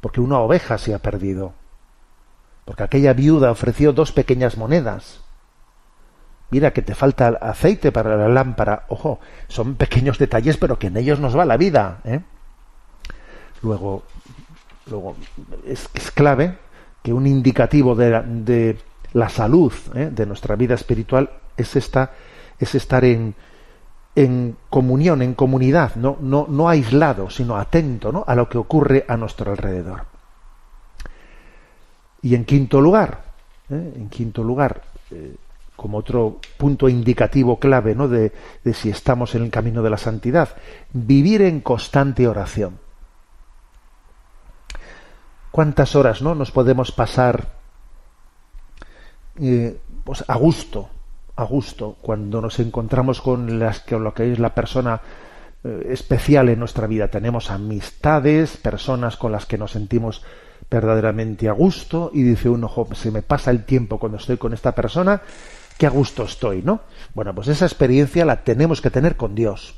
porque 0.00 0.20
una 0.20 0.38
oveja 0.40 0.78
se 0.78 0.94
ha 0.94 0.98
perdido, 0.98 1.54
porque 2.64 2.82
aquella 2.82 3.12
viuda 3.12 3.50
ofreció 3.50 3.92
dos 3.92 4.12
pequeñas 4.12 4.56
monedas, 4.56 5.20
mira 6.50 6.72
que 6.72 6.82
te 6.82 6.94
falta 6.94 7.28
aceite 7.40 7.92
para 7.92 8.16
la 8.16 8.28
lámpara. 8.28 8.84
Ojo, 8.88 9.20
son 9.48 9.74
pequeños 9.76 10.18
detalles, 10.18 10.56
pero 10.56 10.78
que 10.78 10.88
en 10.88 10.96
ellos 10.96 11.20
nos 11.20 11.36
va 11.36 11.44
la 11.44 11.56
vida. 11.56 12.00
¿eh? 12.04 12.20
Luego, 13.62 14.02
luego 14.86 15.16
es, 15.66 15.88
clave 16.12 16.58
que 17.02 17.12
un 17.12 17.26
indicativo 17.26 17.94
de, 17.94 18.78
la 19.12 19.28
salud 19.28 19.72
¿eh? 19.94 20.10
de 20.12 20.26
nuestra 20.26 20.56
vida 20.56 20.74
espiritual 20.74 21.30
es, 21.56 21.76
esta, 21.76 22.12
es 22.58 22.74
estar 22.74 23.04
en, 23.04 23.34
en 24.14 24.56
comunión, 24.70 25.22
en 25.22 25.34
comunidad, 25.34 25.96
no, 25.96 26.16
no, 26.20 26.46
no 26.48 26.68
aislado, 26.68 27.30
sino 27.30 27.56
atento 27.56 28.24
a 28.26 28.34
lo 28.34 28.48
que 28.48 28.58
ocurre 28.58 29.04
a 29.08 29.16
nuestro 29.16 29.50
alrededor. 29.50 30.04
Y 32.22 32.34
en 32.34 32.44
quinto 32.44 32.80
lugar, 32.80 33.22
¿eh? 33.70 33.92
en 33.96 34.08
quinto 34.08 34.42
lugar, 34.42 34.82
eh, 35.10 35.36
como 35.76 35.98
otro 35.98 36.40
punto 36.56 36.88
indicativo 36.88 37.58
clave 37.58 37.94
¿no? 37.94 38.08
de, 38.08 38.32
si 38.72 38.90
estamos 38.90 39.34
en 39.34 39.42
el 39.42 39.50
camino 39.50 39.82
de 39.82 39.90
la 39.90 39.98
santidad, 39.98 40.50
vivir 40.92 41.42
en 41.42 41.60
constante 41.60 42.28
oración. 42.28 42.78
¿Cuántas 45.50 45.94
horas 45.94 46.22
¿no? 46.22 46.34
nos 46.34 46.50
podemos 46.50 46.92
pasar 46.92 47.48
eh, 49.40 49.78
pues 50.04 50.24
a 50.28 50.36
gusto, 50.36 50.88
a 51.36 51.44
gusto, 51.44 51.96
cuando 52.00 52.40
nos 52.40 52.58
encontramos 52.60 53.20
con, 53.20 53.58
las, 53.58 53.80
con 53.80 54.04
lo 54.04 54.14
que 54.14 54.32
es 54.32 54.38
la 54.38 54.54
persona 54.54 55.00
eh, 55.62 55.88
especial 55.90 56.48
en 56.48 56.58
nuestra 56.58 56.86
vida? 56.86 57.08
Tenemos 57.08 57.50
amistades, 57.50 58.56
personas 58.56 59.16
con 59.16 59.32
las 59.32 59.46
que 59.46 59.58
nos 59.58 59.72
sentimos 59.72 60.22
verdaderamente 60.70 61.48
a 61.48 61.52
gusto 61.52 62.10
y 62.12 62.22
dice 62.22 62.48
uno, 62.48 62.70
se 62.94 63.10
me 63.10 63.22
pasa 63.22 63.50
el 63.50 63.64
tiempo 63.64 63.98
cuando 63.98 64.18
estoy 64.18 64.36
con 64.36 64.52
esta 64.54 64.72
persona, 64.72 65.22
qué 65.78 65.86
a 65.86 65.90
gusto 65.90 66.24
estoy, 66.24 66.62
¿no? 66.62 66.80
Bueno, 67.14 67.34
pues 67.34 67.48
esa 67.48 67.66
experiencia 67.66 68.24
la 68.24 68.42
tenemos 68.44 68.80
que 68.80 68.90
tener 68.90 69.16
con 69.16 69.34
Dios. 69.34 69.74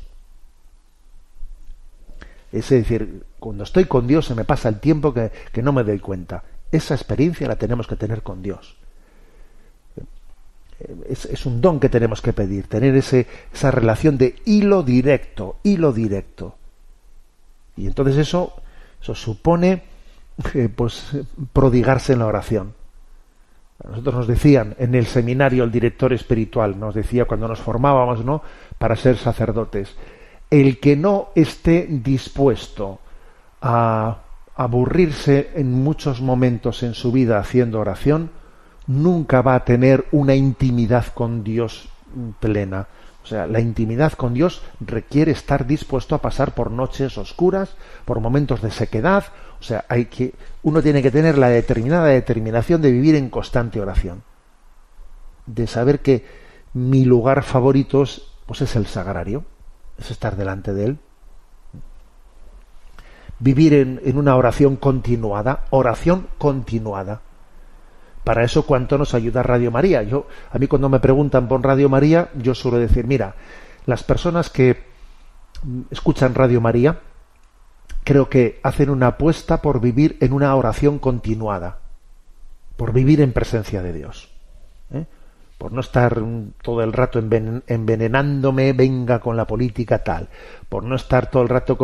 Es 2.52 2.68
decir, 2.70 3.24
cuando 3.38 3.64
estoy 3.64 3.86
con 3.86 4.06
Dios 4.06 4.26
se 4.26 4.34
me 4.34 4.44
pasa 4.44 4.68
el 4.68 4.80
tiempo 4.80 5.12
que, 5.12 5.30
no 5.62 5.72
me 5.72 5.84
doy 5.84 5.98
cuenta. 5.98 6.42
Esa 6.70 6.94
experiencia 6.94 7.48
la 7.48 7.56
tenemos 7.56 7.86
que 7.86 7.96
tener 7.96 8.22
con 8.22 8.42
Dios. 8.42 8.76
Es, 11.08 11.46
un 11.46 11.60
don 11.60 11.80
que 11.80 11.88
tenemos 11.88 12.20
que 12.20 12.32
pedir, 12.32 12.66
tener 12.68 12.94
ese, 12.96 13.26
esa 13.52 13.70
relación 13.70 14.18
de 14.18 14.36
hilo 14.44 14.82
directo, 14.82 15.56
hilo 15.62 15.92
directo. 15.92 16.56
Y 17.76 17.86
entonces 17.86 18.16
eso, 18.16 18.54
eso 19.00 19.14
supone 19.14 19.82
eh, 20.54 20.68
pues, 20.74 21.12
prodigarse 21.52 22.12
en 22.12 22.18
la 22.20 22.26
oración. 22.26 22.74
Nosotros 23.84 24.14
nos 24.14 24.26
decían 24.26 24.74
en 24.78 24.94
el 24.94 25.06
seminario 25.06 25.64
el 25.64 25.70
director 25.70 26.12
espiritual, 26.12 26.78
nos 26.78 26.94
decía 26.94 27.26
cuando 27.26 27.48
nos 27.48 27.60
formábamos, 27.60 28.24
¿no? 28.24 28.42
Para 28.78 28.96
ser 28.96 29.16
sacerdotes, 29.16 29.94
el 30.50 30.80
que 30.80 30.96
no 30.96 31.28
esté 31.34 31.86
dispuesto 31.88 33.00
a 33.60 34.18
aburrirse 34.54 35.50
en 35.54 35.72
muchos 35.72 36.20
momentos 36.20 36.82
en 36.82 36.94
su 36.94 37.12
vida 37.12 37.38
haciendo 37.38 37.80
oración, 37.80 38.30
nunca 38.86 39.42
va 39.42 39.54
a 39.54 39.64
tener 39.64 40.06
una 40.12 40.34
intimidad 40.34 41.06
con 41.12 41.44
Dios 41.44 41.88
plena. 42.40 42.86
O 43.22 43.26
sea, 43.26 43.46
la 43.46 43.60
intimidad 43.60 44.12
con 44.12 44.34
Dios 44.34 44.62
requiere 44.80 45.32
estar 45.32 45.66
dispuesto 45.66 46.14
a 46.14 46.22
pasar 46.22 46.54
por 46.54 46.70
noches 46.70 47.18
oscuras, 47.18 47.74
por 48.04 48.20
momentos 48.20 48.62
de 48.62 48.70
sequedad. 48.70 49.24
O 49.60 49.62
sea, 49.62 49.84
hay 49.88 50.06
que, 50.06 50.34
uno 50.62 50.82
tiene 50.82 51.02
que 51.02 51.10
tener 51.10 51.38
la 51.38 51.48
determinada 51.48 52.06
determinación 52.06 52.82
de 52.82 52.92
vivir 52.92 53.14
en 53.14 53.30
constante 53.30 53.80
oración. 53.80 54.22
De 55.46 55.66
saber 55.66 56.00
que 56.00 56.24
mi 56.74 57.04
lugar 57.04 57.42
favorito 57.42 58.02
es, 58.02 58.22
pues 58.46 58.60
es 58.62 58.76
el 58.76 58.86
sagrario 58.86 59.44
es 59.98 60.10
estar 60.10 60.36
delante 60.36 60.72
de 60.74 60.84
Él. 60.84 60.98
Vivir 63.38 63.74
en, 63.74 64.16
una 64.16 64.36
oración 64.36 64.76
continuada, 64.76 65.64
oración 65.70 66.28
continuada. 66.38 67.20
Para 68.24 68.44
eso, 68.44 68.66
¿cuánto 68.66 68.98
nos 68.98 69.14
ayuda 69.14 69.42
Radio 69.42 69.70
María? 69.70 70.02
Yo, 70.02 70.26
a 70.50 70.58
mí 70.58 70.66
cuando 70.66 70.88
me 70.88 71.00
preguntan 71.00 71.46
por 71.46 71.62
Radio 71.62 71.88
María, 71.88 72.30
yo 72.34 72.54
suelo 72.54 72.78
decir, 72.78 73.06
mira, 73.06 73.34
las 73.84 74.02
personas 74.02 74.50
que 74.50 74.84
escuchan 75.90 76.34
Radio 76.34 76.60
María, 76.60 77.00
creo 78.06 78.30
que 78.30 78.60
hacen 78.62 78.88
una 78.88 79.08
apuesta 79.08 79.60
por 79.60 79.80
vivir 79.80 80.16
en 80.20 80.32
una 80.32 80.54
oración 80.54 81.00
continuada, 81.00 81.80
por 82.76 82.92
vivir 82.92 83.20
en 83.20 83.32
presencia 83.32 83.82
de 83.82 83.92
Dios. 83.92 84.30
¿eh? 84.92 85.06
por 85.58 85.72
no 85.72 85.80
estar 85.80 86.22
todo 86.62 86.82
el 86.82 86.92
rato 86.92 87.18
envenenándome, 87.18 88.72
venga 88.74 89.18
con 89.18 89.36
la 89.36 89.46
política 89.46 90.04
tal, 90.04 90.28
por 90.68 90.84
no 90.84 90.94
estar 90.94 91.30
todo 91.30 91.42
el 91.42 91.48
rato 91.48 91.76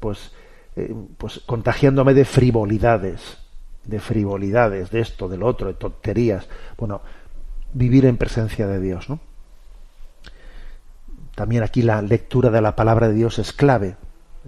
pues, 0.00 0.32
eh, 0.74 0.94
pues 1.16 1.40
contagiándome 1.46 2.14
de 2.14 2.24
frivolidades, 2.24 3.38
de 3.84 4.00
frivolidades, 4.00 4.90
de 4.90 5.00
esto, 5.00 5.28
del 5.28 5.44
otro, 5.44 5.68
de 5.68 5.74
tonterías. 5.74 6.48
Bueno, 6.76 7.00
vivir 7.74 8.06
en 8.06 8.16
presencia 8.16 8.66
de 8.66 8.80
Dios, 8.80 9.08
¿no? 9.08 9.20
También 11.36 11.62
aquí 11.62 11.82
la 11.82 12.02
lectura 12.02 12.50
de 12.50 12.60
la 12.60 12.74
palabra 12.74 13.08
de 13.08 13.14
Dios 13.14 13.38
es 13.38 13.52
clave, 13.52 13.96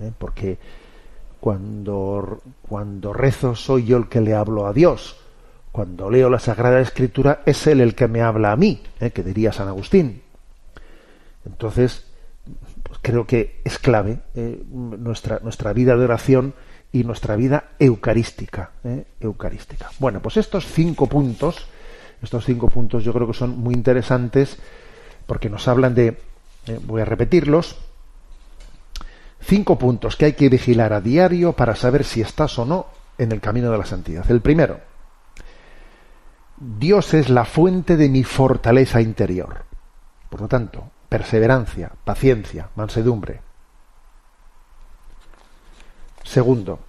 ¿eh? 0.00 0.12
porque 0.18 0.58
cuando, 1.40 2.40
cuando 2.68 3.12
rezo 3.12 3.54
soy 3.54 3.84
yo 3.84 3.96
el 3.98 4.08
que 4.08 4.20
le 4.20 4.34
hablo 4.34 4.66
a 4.66 4.72
Dios 4.72 5.16
cuando 5.76 6.08
leo 6.08 6.30
la 6.30 6.38
Sagrada 6.38 6.80
Escritura, 6.80 7.42
es 7.44 7.66
Él 7.66 7.82
el 7.82 7.94
que 7.94 8.08
me 8.08 8.22
habla 8.22 8.50
a 8.50 8.56
mí, 8.56 8.82
¿eh? 8.98 9.10
que 9.10 9.22
diría 9.22 9.52
San 9.52 9.68
Agustín. 9.68 10.22
Entonces, 11.44 12.06
pues 12.82 12.98
creo 13.02 13.26
que 13.26 13.60
es 13.62 13.78
clave 13.78 14.20
¿eh? 14.34 14.62
nuestra, 14.70 15.38
nuestra 15.42 15.74
vida 15.74 15.94
de 15.94 16.04
oración 16.06 16.54
y 16.92 17.04
nuestra 17.04 17.36
vida 17.36 17.72
eucarística, 17.78 18.70
¿eh? 18.84 19.04
eucarística. 19.20 19.90
Bueno, 19.98 20.22
pues 20.22 20.38
estos 20.38 20.64
cinco 20.64 21.08
puntos, 21.08 21.66
estos 22.22 22.46
cinco 22.46 22.70
puntos 22.70 23.04
yo 23.04 23.12
creo 23.12 23.26
que 23.26 23.34
son 23.34 23.58
muy 23.58 23.74
interesantes 23.74 24.56
porque 25.26 25.50
nos 25.50 25.68
hablan 25.68 25.94
de, 25.94 26.16
voy 26.86 27.02
a 27.02 27.04
repetirlos, 27.04 27.76
cinco 29.46 29.78
puntos 29.78 30.16
que 30.16 30.26
hay 30.26 30.32
que 30.32 30.48
vigilar 30.48 30.92
a 30.92 31.00
diario 31.00 31.52
para 31.52 31.76
saber 31.76 32.04
si 32.04 32.20
estás 32.20 32.58
o 32.58 32.64
no 32.64 32.86
en 33.16 33.32
el 33.32 33.40
camino 33.40 33.70
de 33.70 33.78
la 33.78 33.86
santidad. 33.86 34.28
El 34.30 34.40
primero, 34.40 34.80
Dios 36.56 37.14
es 37.14 37.28
la 37.28 37.44
fuente 37.44 37.96
de 37.96 38.08
mi 38.08 38.24
fortaleza 38.24 39.00
interior. 39.00 39.64
Por 40.28 40.40
lo 40.40 40.48
tanto, 40.48 40.90
perseverancia, 41.08 41.90
paciencia, 42.04 42.68
mansedumbre. 42.74 43.40
Segundo, 46.24 46.80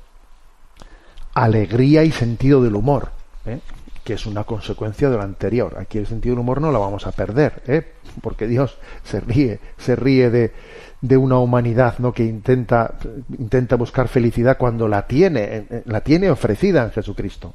alegría 1.36 2.04
y 2.04 2.12
sentido 2.12 2.64
del 2.64 2.76
humor, 2.76 3.12
¿eh? 3.46 3.60
que 4.04 4.14
es 4.14 4.26
una 4.26 4.46
consecuencia 4.46 5.10
de 5.10 5.18
lo 5.18 5.22
anterior. 5.22 5.78
Aquí 5.78 6.00
el 6.00 6.08
sentido 6.08 6.34
del 6.34 6.40
humor 6.40 6.60
no 6.60 6.72
lo 6.72 6.80
vamos 6.80 7.06
a 7.06 7.12
perder, 7.12 7.62
¿eh? 7.68 7.94
porque 8.22 8.48
Dios 8.48 8.80
se 9.04 9.20
ríe, 9.20 9.60
se 9.78 9.96
ríe 9.96 10.32
de, 10.32 10.54
de 11.02 11.18
una 11.18 11.38
humanidad 11.38 12.00
¿no? 12.00 12.12
que 12.14 12.24
intenta, 12.24 12.96
intenta 13.38 13.76
buscar 13.76 14.08
felicidad 14.08 14.58
cuando 14.58 14.88
la 14.88 15.08
tiene, 15.08 15.84
la 15.86 16.02
tiene 16.02 16.30
ofrecida 16.30 16.84
en 16.84 16.92
Jesucristo. 16.92 17.54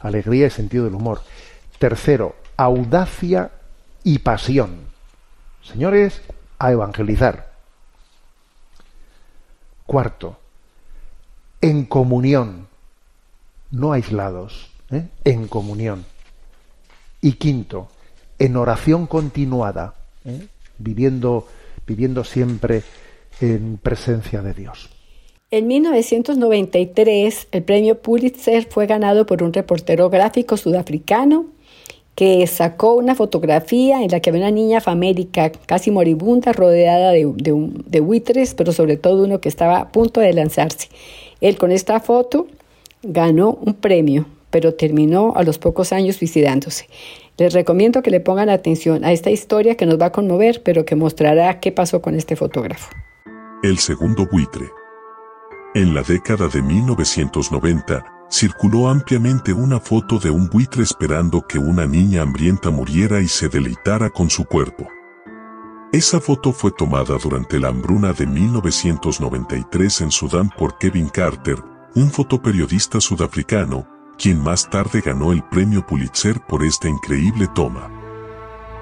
Alegría 0.00 0.46
y 0.46 0.50
sentido 0.50 0.84
del 0.84 0.94
humor. 0.94 1.20
Tercero, 1.78 2.34
audacia 2.56 3.50
y 4.02 4.18
pasión. 4.18 4.80
Señores, 5.62 6.22
a 6.58 6.72
evangelizar. 6.72 7.50
Cuarto, 9.86 10.38
en 11.60 11.84
comunión, 11.84 12.68
no 13.70 13.92
aislados, 13.92 14.70
¿eh? 14.90 15.08
en 15.24 15.48
comunión. 15.48 16.04
Y 17.20 17.32
quinto, 17.32 17.88
en 18.38 18.56
oración 18.56 19.06
continuada, 19.06 19.94
¿eh? 20.24 20.46
viviendo, 20.78 21.48
viviendo 21.90 22.22
siempre 22.22 22.82
en 23.40 23.76
presencia 23.76 24.42
de 24.42 24.54
Dios. 24.54 24.90
En 25.50 25.66
1993, 25.66 27.48
el 27.50 27.62
premio 27.64 28.00
Pulitzer 28.00 28.68
fue 28.70 28.86
ganado 28.86 29.26
por 29.26 29.42
un 29.42 29.52
reportero 29.52 30.08
gráfico 30.08 30.56
sudafricano 30.56 31.46
que 32.14 32.46
sacó 32.46 32.94
una 32.94 33.16
fotografía 33.16 34.04
en 34.04 34.10
la 34.12 34.20
que 34.20 34.30
había 34.30 34.42
una 34.42 34.52
niña 34.52 34.80
famélica 34.80 35.50
casi 35.50 35.90
moribunda 35.90 36.52
rodeada 36.52 37.10
de, 37.10 37.28
de, 37.36 38.00
buitres, 38.00 38.54
pero 38.54 38.70
sobre 38.72 38.96
todo 38.96 39.24
uno 39.24 39.40
que 39.40 39.48
estaba 39.48 39.80
a 39.80 39.88
punto 39.88 40.20
de 40.20 40.32
lanzarse. 40.32 40.88
Él 41.40 41.58
con 41.58 41.72
esta 41.72 41.98
foto 41.98 42.46
ganó 43.02 43.58
un 43.60 43.74
premio, 43.74 44.26
pero 44.50 44.74
terminó 44.74 45.32
a 45.34 45.42
los 45.42 45.58
pocos 45.58 45.92
años 45.92 46.16
suicidándose. 46.16 46.86
Les 47.40 47.54
recomiendo 47.54 48.02
que 48.02 48.10
le 48.10 48.20
pongan 48.20 48.50
atención 48.50 49.02
a 49.02 49.12
esta 49.12 49.30
historia 49.30 49.74
que 49.74 49.86
nos 49.86 49.98
va 49.98 50.06
a 50.06 50.12
conmover, 50.12 50.62
pero 50.62 50.84
que 50.84 50.94
mostrará 50.94 51.58
qué 51.58 51.72
pasó 51.72 52.02
con 52.02 52.14
este 52.14 52.36
fotógrafo. 52.36 52.90
El 53.62 53.78
segundo 53.78 54.28
buitre. 54.30 54.66
En 55.74 55.94
la 55.94 56.02
década 56.02 56.48
de 56.48 56.60
1990, 56.60 58.04
circuló 58.28 58.90
ampliamente 58.90 59.54
una 59.54 59.80
foto 59.80 60.18
de 60.18 60.28
un 60.28 60.50
buitre 60.50 60.82
esperando 60.82 61.40
que 61.40 61.58
una 61.58 61.86
niña 61.86 62.20
hambrienta 62.20 62.68
muriera 62.68 63.22
y 63.22 63.28
se 63.28 63.48
deleitara 63.48 64.10
con 64.10 64.28
su 64.28 64.44
cuerpo. 64.44 64.86
Esa 65.94 66.20
foto 66.20 66.52
fue 66.52 66.72
tomada 66.72 67.16
durante 67.16 67.58
la 67.58 67.68
hambruna 67.68 68.12
de 68.12 68.26
1993 68.26 70.02
en 70.02 70.10
Sudán 70.10 70.50
por 70.58 70.76
Kevin 70.76 71.08
Carter, 71.08 71.56
un 71.94 72.10
fotoperiodista 72.10 73.00
sudafricano, 73.00 73.99
quien 74.20 74.42
más 74.42 74.68
tarde 74.68 75.00
ganó 75.00 75.32
el 75.32 75.42
premio 75.42 75.86
Pulitzer 75.86 76.40
por 76.42 76.62
esta 76.62 76.88
increíble 76.88 77.48
toma. 77.54 77.90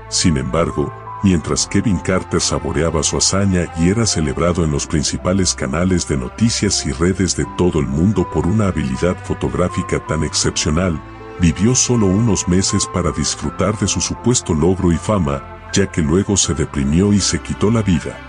Sin 0.09 0.37
embargo, 0.37 0.93
mientras 1.23 1.67
Kevin 1.69 1.99
Carter 1.99 2.41
saboreaba 2.41 3.05
su 3.05 3.17
hazaña 3.17 3.73
y 3.79 3.89
era 3.89 4.05
celebrado 4.05 4.65
en 4.65 4.73
los 4.73 4.87
principales 4.87 5.55
canales 5.55 6.09
de 6.09 6.17
noticias 6.17 6.85
y 6.87 6.93
redes 6.93 7.37
de 7.37 7.47
todo 7.57 7.79
el 7.79 7.87
mundo 7.87 8.29
por 8.29 8.49
una 8.49 8.67
habilidad 8.67 9.17
fotográfica 9.25 10.05
tan 10.07 10.25
excepcional, 10.25 11.01
vivió 11.41 11.77
solo 11.77 12.07
unos 12.07 12.49
meses 12.49 12.85
para 12.93 13.13
disfrutar 13.13 13.79
de 13.79 13.87
su 13.87 14.01
supuesto 14.01 14.55
logro 14.55 14.91
y 14.91 14.97
fama, 14.97 15.71
ya 15.73 15.87
que 15.87 16.03
luego 16.03 16.37
se 16.37 16.55
deprimió 16.55 17.13
y 17.13 17.21
se 17.21 17.41
quitó 17.41 17.71
la 17.71 17.83
vida. 17.83 18.28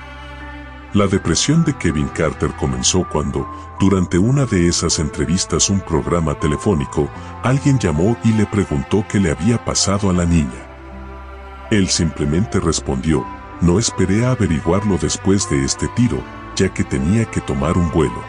La 0.93 1.05
depresión 1.05 1.63
de 1.65 1.77
Kevin 1.77 2.07
Carter 2.07 2.51
comenzó 2.55 3.07
cuando, 3.07 3.47
durante 3.79 4.17
una 4.17 4.47
de 4.47 4.67
esas 4.67 4.97
entrevistas 4.97 5.69
un 5.69 5.81
programa 5.81 6.33
telefónico, 6.33 7.07
alguien 7.43 7.77
llamó 7.77 8.17
y 8.23 8.33
le 8.33 8.47
preguntó 8.47 9.05
qué 9.07 9.19
le 9.19 9.29
había 9.29 9.63
pasado 9.63 10.09
a 10.09 10.13
la 10.13 10.25
niña. 10.25 10.67
Él 11.69 11.89
simplemente 11.89 12.59
respondió, 12.59 13.23
no 13.61 13.77
esperé 13.77 14.25
a 14.25 14.31
averiguarlo 14.31 14.97
después 14.97 15.47
de 15.51 15.63
este 15.63 15.87
tiro, 15.89 16.23
ya 16.55 16.73
que 16.73 16.83
tenía 16.83 17.25
que 17.25 17.41
tomar 17.41 17.77
un 17.77 17.91
vuelo. 17.91 18.23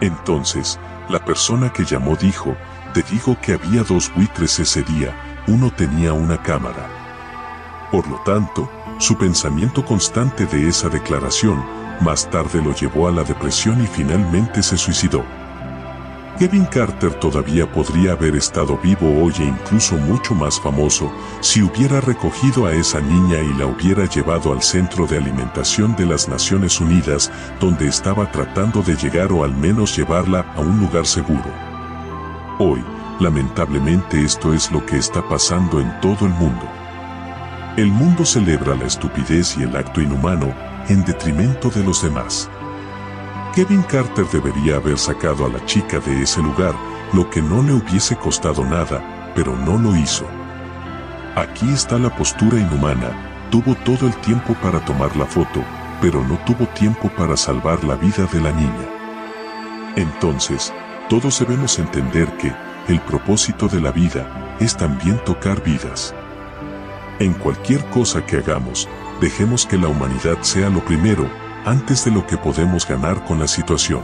Entonces, 0.00 0.80
la 1.10 1.22
persona 1.22 1.70
que 1.70 1.84
llamó 1.84 2.16
dijo, 2.16 2.56
te 2.94 3.02
digo 3.02 3.36
que 3.42 3.52
había 3.52 3.82
dos 3.82 4.10
buitres 4.16 4.58
ese 4.60 4.82
día, 4.82 5.14
uno 5.46 5.70
tenía 5.70 6.14
una 6.14 6.42
cámara. 6.42 6.88
Por 7.92 8.08
lo 8.08 8.16
tanto, 8.20 8.70
su 9.00 9.16
pensamiento 9.16 9.82
constante 9.82 10.44
de 10.44 10.68
esa 10.68 10.90
declaración, 10.90 11.64
más 12.02 12.28
tarde 12.28 12.62
lo 12.62 12.74
llevó 12.74 13.08
a 13.08 13.10
la 13.10 13.24
depresión 13.24 13.82
y 13.82 13.86
finalmente 13.86 14.62
se 14.62 14.76
suicidó. 14.76 15.24
Kevin 16.38 16.66
Carter 16.66 17.14
todavía 17.14 17.70
podría 17.70 18.12
haber 18.12 18.36
estado 18.36 18.78
vivo 18.78 19.22
hoy 19.22 19.32
e 19.38 19.44
incluso 19.44 19.96
mucho 19.96 20.34
más 20.34 20.60
famoso 20.60 21.10
si 21.40 21.62
hubiera 21.62 22.00
recogido 22.02 22.66
a 22.66 22.72
esa 22.72 23.00
niña 23.00 23.40
y 23.40 23.54
la 23.54 23.66
hubiera 23.66 24.04
llevado 24.04 24.52
al 24.52 24.62
Centro 24.62 25.06
de 25.06 25.16
Alimentación 25.16 25.96
de 25.96 26.04
las 26.04 26.28
Naciones 26.28 26.78
Unidas, 26.78 27.32
donde 27.58 27.88
estaba 27.88 28.30
tratando 28.30 28.82
de 28.82 28.96
llegar 28.96 29.32
o 29.32 29.44
al 29.44 29.54
menos 29.54 29.96
llevarla 29.96 30.40
a 30.54 30.60
un 30.60 30.78
lugar 30.78 31.06
seguro. 31.06 31.50
Hoy, 32.58 32.84
lamentablemente 33.18 34.22
esto 34.22 34.52
es 34.52 34.70
lo 34.70 34.84
que 34.84 34.98
está 34.98 35.26
pasando 35.26 35.80
en 35.80 36.00
todo 36.00 36.26
el 36.26 36.32
mundo. 36.32 36.79
El 37.76 37.86
mundo 37.86 38.24
celebra 38.24 38.74
la 38.74 38.86
estupidez 38.86 39.56
y 39.56 39.62
el 39.62 39.76
acto 39.76 40.00
inhumano 40.00 40.52
en 40.88 41.04
detrimento 41.04 41.70
de 41.70 41.84
los 41.84 42.02
demás. 42.02 42.50
Kevin 43.54 43.82
Carter 43.82 44.26
debería 44.26 44.76
haber 44.76 44.98
sacado 44.98 45.46
a 45.46 45.48
la 45.48 45.64
chica 45.66 46.00
de 46.00 46.22
ese 46.22 46.42
lugar, 46.42 46.74
lo 47.12 47.30
que 47.30 47.40
no 47.40 47.62
le 47.62 47.74
hubiese 47.74 48.16
costado 48.16 48.64
nada, 48.64 49.32
pero 49.36 49.56
no 49.56 49.78
lo 49.78 49.94
hizo. 49.94 50.26
Aquí 51.36 51.68
está 51.72 51.96
la 51.96 52.14
postura 52.14 52.58
inhumana, 52.58 53.48
tuvo 53.50 53.76
todo 53.76 54.08
el 54.08 54.16
tiempo 54.16 54.54
para 54.54 54.84
tomar 54.84 55.16
la 55.16 55.26
foto, 55.26 55.62
pero 56.00 56.24
no 56.26 56.38
tuvo 56.44 56.66
tiempo 56.68 57.08
para 57.16 57.36
salvar 57.36 57.84
la 57.84 57.94
vida 57.94 58.26
de 58.32 58.40
la 58.40 58.50
niña. 58.50 58.88
Entonces, 59.94 60.72
todos 61.08 61.38
debemos 61.38 61.78
entender 61.78 62.36
que, 62.36 62.52
el 62.88 63.00
propósito 63.02 63.68
de 63.68 63.80
la 63.80 63.92
vida, 63.92 64.56
es 64.58 64.76
también 64.76 65.22
tocar 65.24 65.62
vidas. 65.62 66.14
En 67.20 67.34
cualquier 67.34 67.84
cosa 67.90 68.24
que 68.24 68.38
hagamos, 68.38 68.88
dejemos 69.20 69.66
que 69.66 69.76
la 69.76 69.88
humanidad 69.88 70.40
sea 70.40 70.70
lo 70.70 70.82
primero, 70.82 71.30
antes 71.66 72.02
de 72.06 72.10
lo 72.10 72.26
que 72.26 72.38
podemos 72.38 72.88
ganar 72.88 73.26
con 73.26 73.38
la 73.38 73.46
situación. 73.46 74.00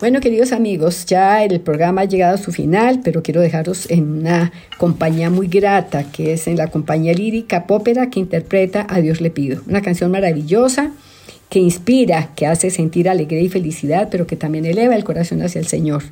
Bueno, 0.00 0.20
queridos 0.20 0.52
amigos, 0.52 1.04
ya 1.04 1.44
el 1.44 1.60
programa 1.60 2.00
ha 2.00 2.04
llegado 2.06 2.36
a 2.36 2.38
su 2.38 2.52
final, 2.52 3.02
pero 3.04 3.22
quiero 3.22 3.42
dejaros 3.42 3.90
en 3.90 4.20
una 4.20 4.50
compañía 4.78 5.28
muy 5.28 5.46
grata, 5.46 6.10
que 6.10 6.32
es 6.32 6.46
en 6.46 6.56
la 6.56 6.68
compañía 6.68 7.12
lírica 7.12 7.66
Pópera 7.66 8.08
que 8.08 8.20
interpreta 8.20 8.86
A 8.88 9.00
Dios 9.00 9.20
le 9.20 9.28
pido. 9.28 9.60
Una 9.66 9.82
canción 9.82 10.10
maravillosa 10.10 10.92
que 11.52 11.58
inspira, 11.58 12.30
que 12.34 12.46
hace 12.46 12.70
sentir 12.70 13.10
alegría 13.10 13.42
y 13.42 13.50
felicidad, 13.50 14.08
pero 14.10 14.26
que 14.26 14.36
también 14.36 14.64
eleva 14.64 14.96
el 14.96 15.04
corazón 15.04 15.42
hacia 15.42 15.58
el 15.58 15.66
Señor, 15.66 16.02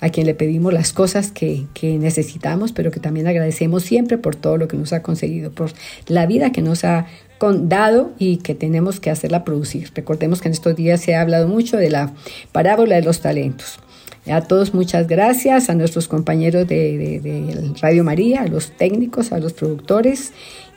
a 0.00 0.08
quien 0.08 0.26
le 0.26 0.34
pedimos 0.34 0.72
las 0.72 0.92
cosas 0.92 1.30
que, 1.30 1.68
necesitamos, 1.80 2.72
pero 2.72 2.90
que 2.90 2.98
también 2.98 3.28
agradecemos 3.28 3.84
siempre 3.84 4.18
por 4.18 4.34
todo 4.34 4.56
lo 4.56 4.66
que 4.66 4.76
nos 4.76 4.92
ha 4.92 5.00
conseguido, 5.00 5.52
por 5.52 5.70
la 6.08 6.26
vida 6.26 6.50
que 6.50 6.62
nos 6.62 6.82
ha 6.82 7.06
dado 7.38 8.10
y 8.18 8.38
que 8.38 8.56
tenemos 8.56 8.98
que 8.98 9.10
hacerla 9.10 9.44
producir. 9.44 9.92
Recordemos 9.94 10.40
que 10.40 10.48
en 10.48 10.54
estos 10.54 10.74
días 10.74 11.00
se 11.00 11.14
ha 11.14 11.20
hablado 11.20 11.46
mucho 11.46 11.76
de 11.76 11.88
la 11.88 12.12
parábola 12.50 12.96
de 12.96 13.02
los 13.02 13.20
talentos. 13.20 13.78
A 14.26 14.40
todos 14.40 14.74
muchas 14.74 15.06
gracias, 15.06 15.70
a 15.70 15.76
nuestros 15.76 16.08
compañeros 16.08 16.66
de, 16.66 17.72
Radio 17.80 18.02
María, 18.02 18.42
a 18.42 18.48
los 18.48 18.72
técnicos, 18.72 19.30
a 19.30 19.38
los 19.38 19.52
productores 19.52 20.32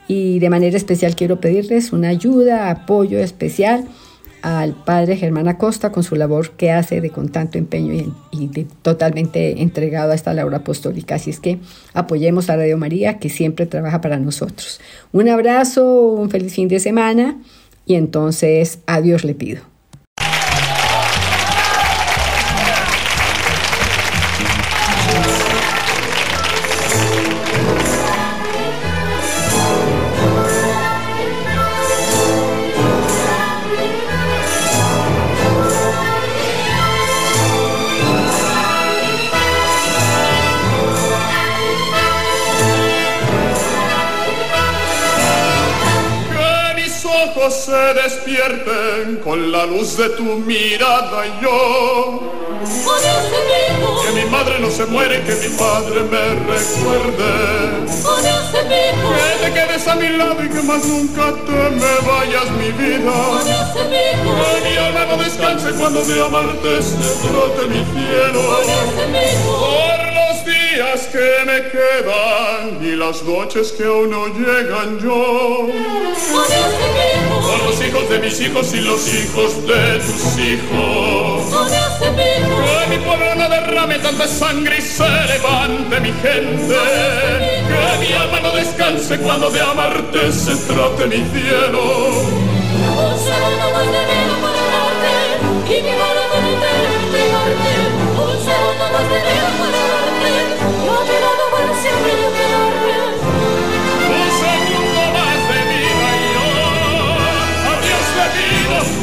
y 0.08 0.38
de 0.38 0.50
manera 0.50 0.76
especial 0.76 1.16
quiero 1.16 1.40
pedirles 1.40 1.92
una 1.92 2.08
ayuda, 2.08 2.70
apoyo 2.70 3.18
especial 3.18 3.86
al 4.42 4.74
padre 4.74 5.16
Germán 5.16 5.48
Acosta 5.48 5.90
con 5.90 6.04
su 6.04 6.14
labor 6.14 6.50
que 6.50 6.70
hace 6.70 7.00
de 7.00 7.10
con 7.10 7.30
tanto 7.30 7.58
empeño 7.58 7.92
y, 8.30 8.46
totalmente 8.82 9.60
entregado 9.60 10.12
a 10.12 10.14
esta 10.14 10.34
labor 10.34 10.54
apostólica. 10.54 11.16
Así 11.16 11.30
es 11.30 11.40
que 11.40 11.58
apoyemos 11.94 12.48
a 12.48 12.56
Radio 12.56 12.78
María 12.78 13.18
que 13.18 13.28
siempre 13.28 13.66
trabaja 13.66 14.00
para 14.00 14.18
nosotros. 14.18 14.80
Un 15.12 15.28
abrazo, 15.28 16.12
un 16.12 16.30
feliz 16.30 16.54
fin 16.54 16.68
de 16.68 16.78
semana 16.78 17.38
y 17.86 17.94
entonces 17.94 18.78
a 18.86 19.00
Dios 19.00 19.24
le 19.24 19.34
pido. 19.34 19.62
Despierten 48.48 49.16
con 49.16 49.50
la 49.50 49.66
luz 49.66 49.96
de 49.96 50.08
tu 50.10 50.24
mirada 50.24 51.26
y 51.26 51.42
yo. 51.42 52.32
Que 54.02 54.12
mi 54.12 54.30
madre 54.30 54.58
no 54.60 54.70
se 54.70 54.86
muere, 54.86 55.22
que 55.22 55.34
mi 55.34 55.48
padre 55.56 56.02
me 56.02 56.34
recuerde. 56.52 57.86
Que 59.16 59.44
te 59.44 59.52
quedes 59.52 59.88
a 59.88 59.94
mi 59.94 60.08
lado 60.08 60.44
y 60.44 60.48
que 60.48 60.62
más 60.62 60.84
nunca 60.84 61.32
te 61.46 61.70
me 61.70 61.94
vayas 62.08 62.50
mi 62.52 62.72
vida. 62.72 63.12
Que 64.24 64.70
mi 64.70 64.76
alma 64.76 65.06
no 65.06 65.22
descanse 65.22 65.70
cuando 65.72 66.02
de 66.04 66.24
amarte 66.24 66.82
se 66.82 67.28
trote 67.28 67.66
mi 67.68 67.84
cielo. 67.84 68.40
Por 69.58 69.98
los 70.18 70.44
días 70.44 71.06
que 71.12 71.44
me 71.46 71.68
quedan 71.70 72.84
y 72.84 72.96
las 72.96 73.22
noches 73.22 73.72
que 73.72 73.84
aún 73.84 74.10
no 74.10 74.26
llegan 74.28 74.98
yo. 74.98 75.68
De 78.16 78.22
mis 78.22 78.40
hijos 78.40 78.72
y 78.72 78.80
los 78.80 79.12
hijos 79.12 79.66
de 79.66 79.98
tus 79.98 80.38
hijos. 80.38 81.42
Que 81.98 82.96
mi 82.96 83.04
pueblo 83.04 83.34
no 83.34 83.46
derrame 83.46 83.98
tanta 83.98 84.26
sangre 84.26 84.78
y 84.78 84.80
se 84.80 85.04
levante 85.04 86.00
mi 86.00 86.12
gente. 86.12 86.76
Que 87.68 87.98
mi 88.00 88.14
alma 88.14 88.40
no 88.40 88.52
descanse 88.56 89.18
cuando 89.18 89.50
de 89.50 89.60
amarte 89.60 90.32
se 90.32 90.56
trate 90.56 91.06
mi 91.08 91.16
cielo. 91.30 92.22
Un 92.22 93.18
segundo 93.18 93.70
más 93.74 93.84
de 93.84 94.02
vida 94.08 94.36
para 94.40 94.62
darte 94.72 95.12
y 95.68 95.82
mi 95.82 95.90
corazón 95.90 96.46
entero 96.46 96.88
entregarte. 97.04 97.72
Un 98.16 98.36
segundo 98.46 98.84
más 98.92 99.06
de 99.10 99.18
vida 99.18 99.50
para 99.58 99.76
darte. 99.76 100.15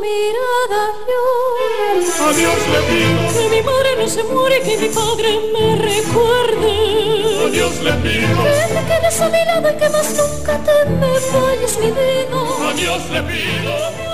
mirada 0.00 0.92
yo. 1.08 2.26
A 2.26 2.32
Dios 2.32 2.58
le 2.72 2.80
pido 2.88 3.20
que 3.32 3.56
mi 3.56 3.62
madre 3.62 3.96
no 3.98 4.08
se 4.08 4.22
muere, 4.24 4.60
que 4.62 4.78
mi 4.78 4.88
padre 4.88 5.40
me 5.52 5.76
recuerde. 5.76 7.44
A 7.44 7.48
Dios 7.50 7.80
le 7.82 7.92
pido 7.92 8.44
que 8.44 8.74
te 8.74 8.82
quedes 8.86 9.20
a 9.20 9.28
mi 9.28 9.44
lado 9.44 9.70
y 9.70 9.76
que 9.78 9.88
más 9.88 10.14
nunca 10.16 10.58
te 10.64 10.90
me 10.90 11.12
vayas 11.12 11.78
mi 11.78 11.90
vida. 11.90 12.68
A 12.68 12.72
Dios 12.74 13.10
le 13.10 13.22
pido 13.22 14.07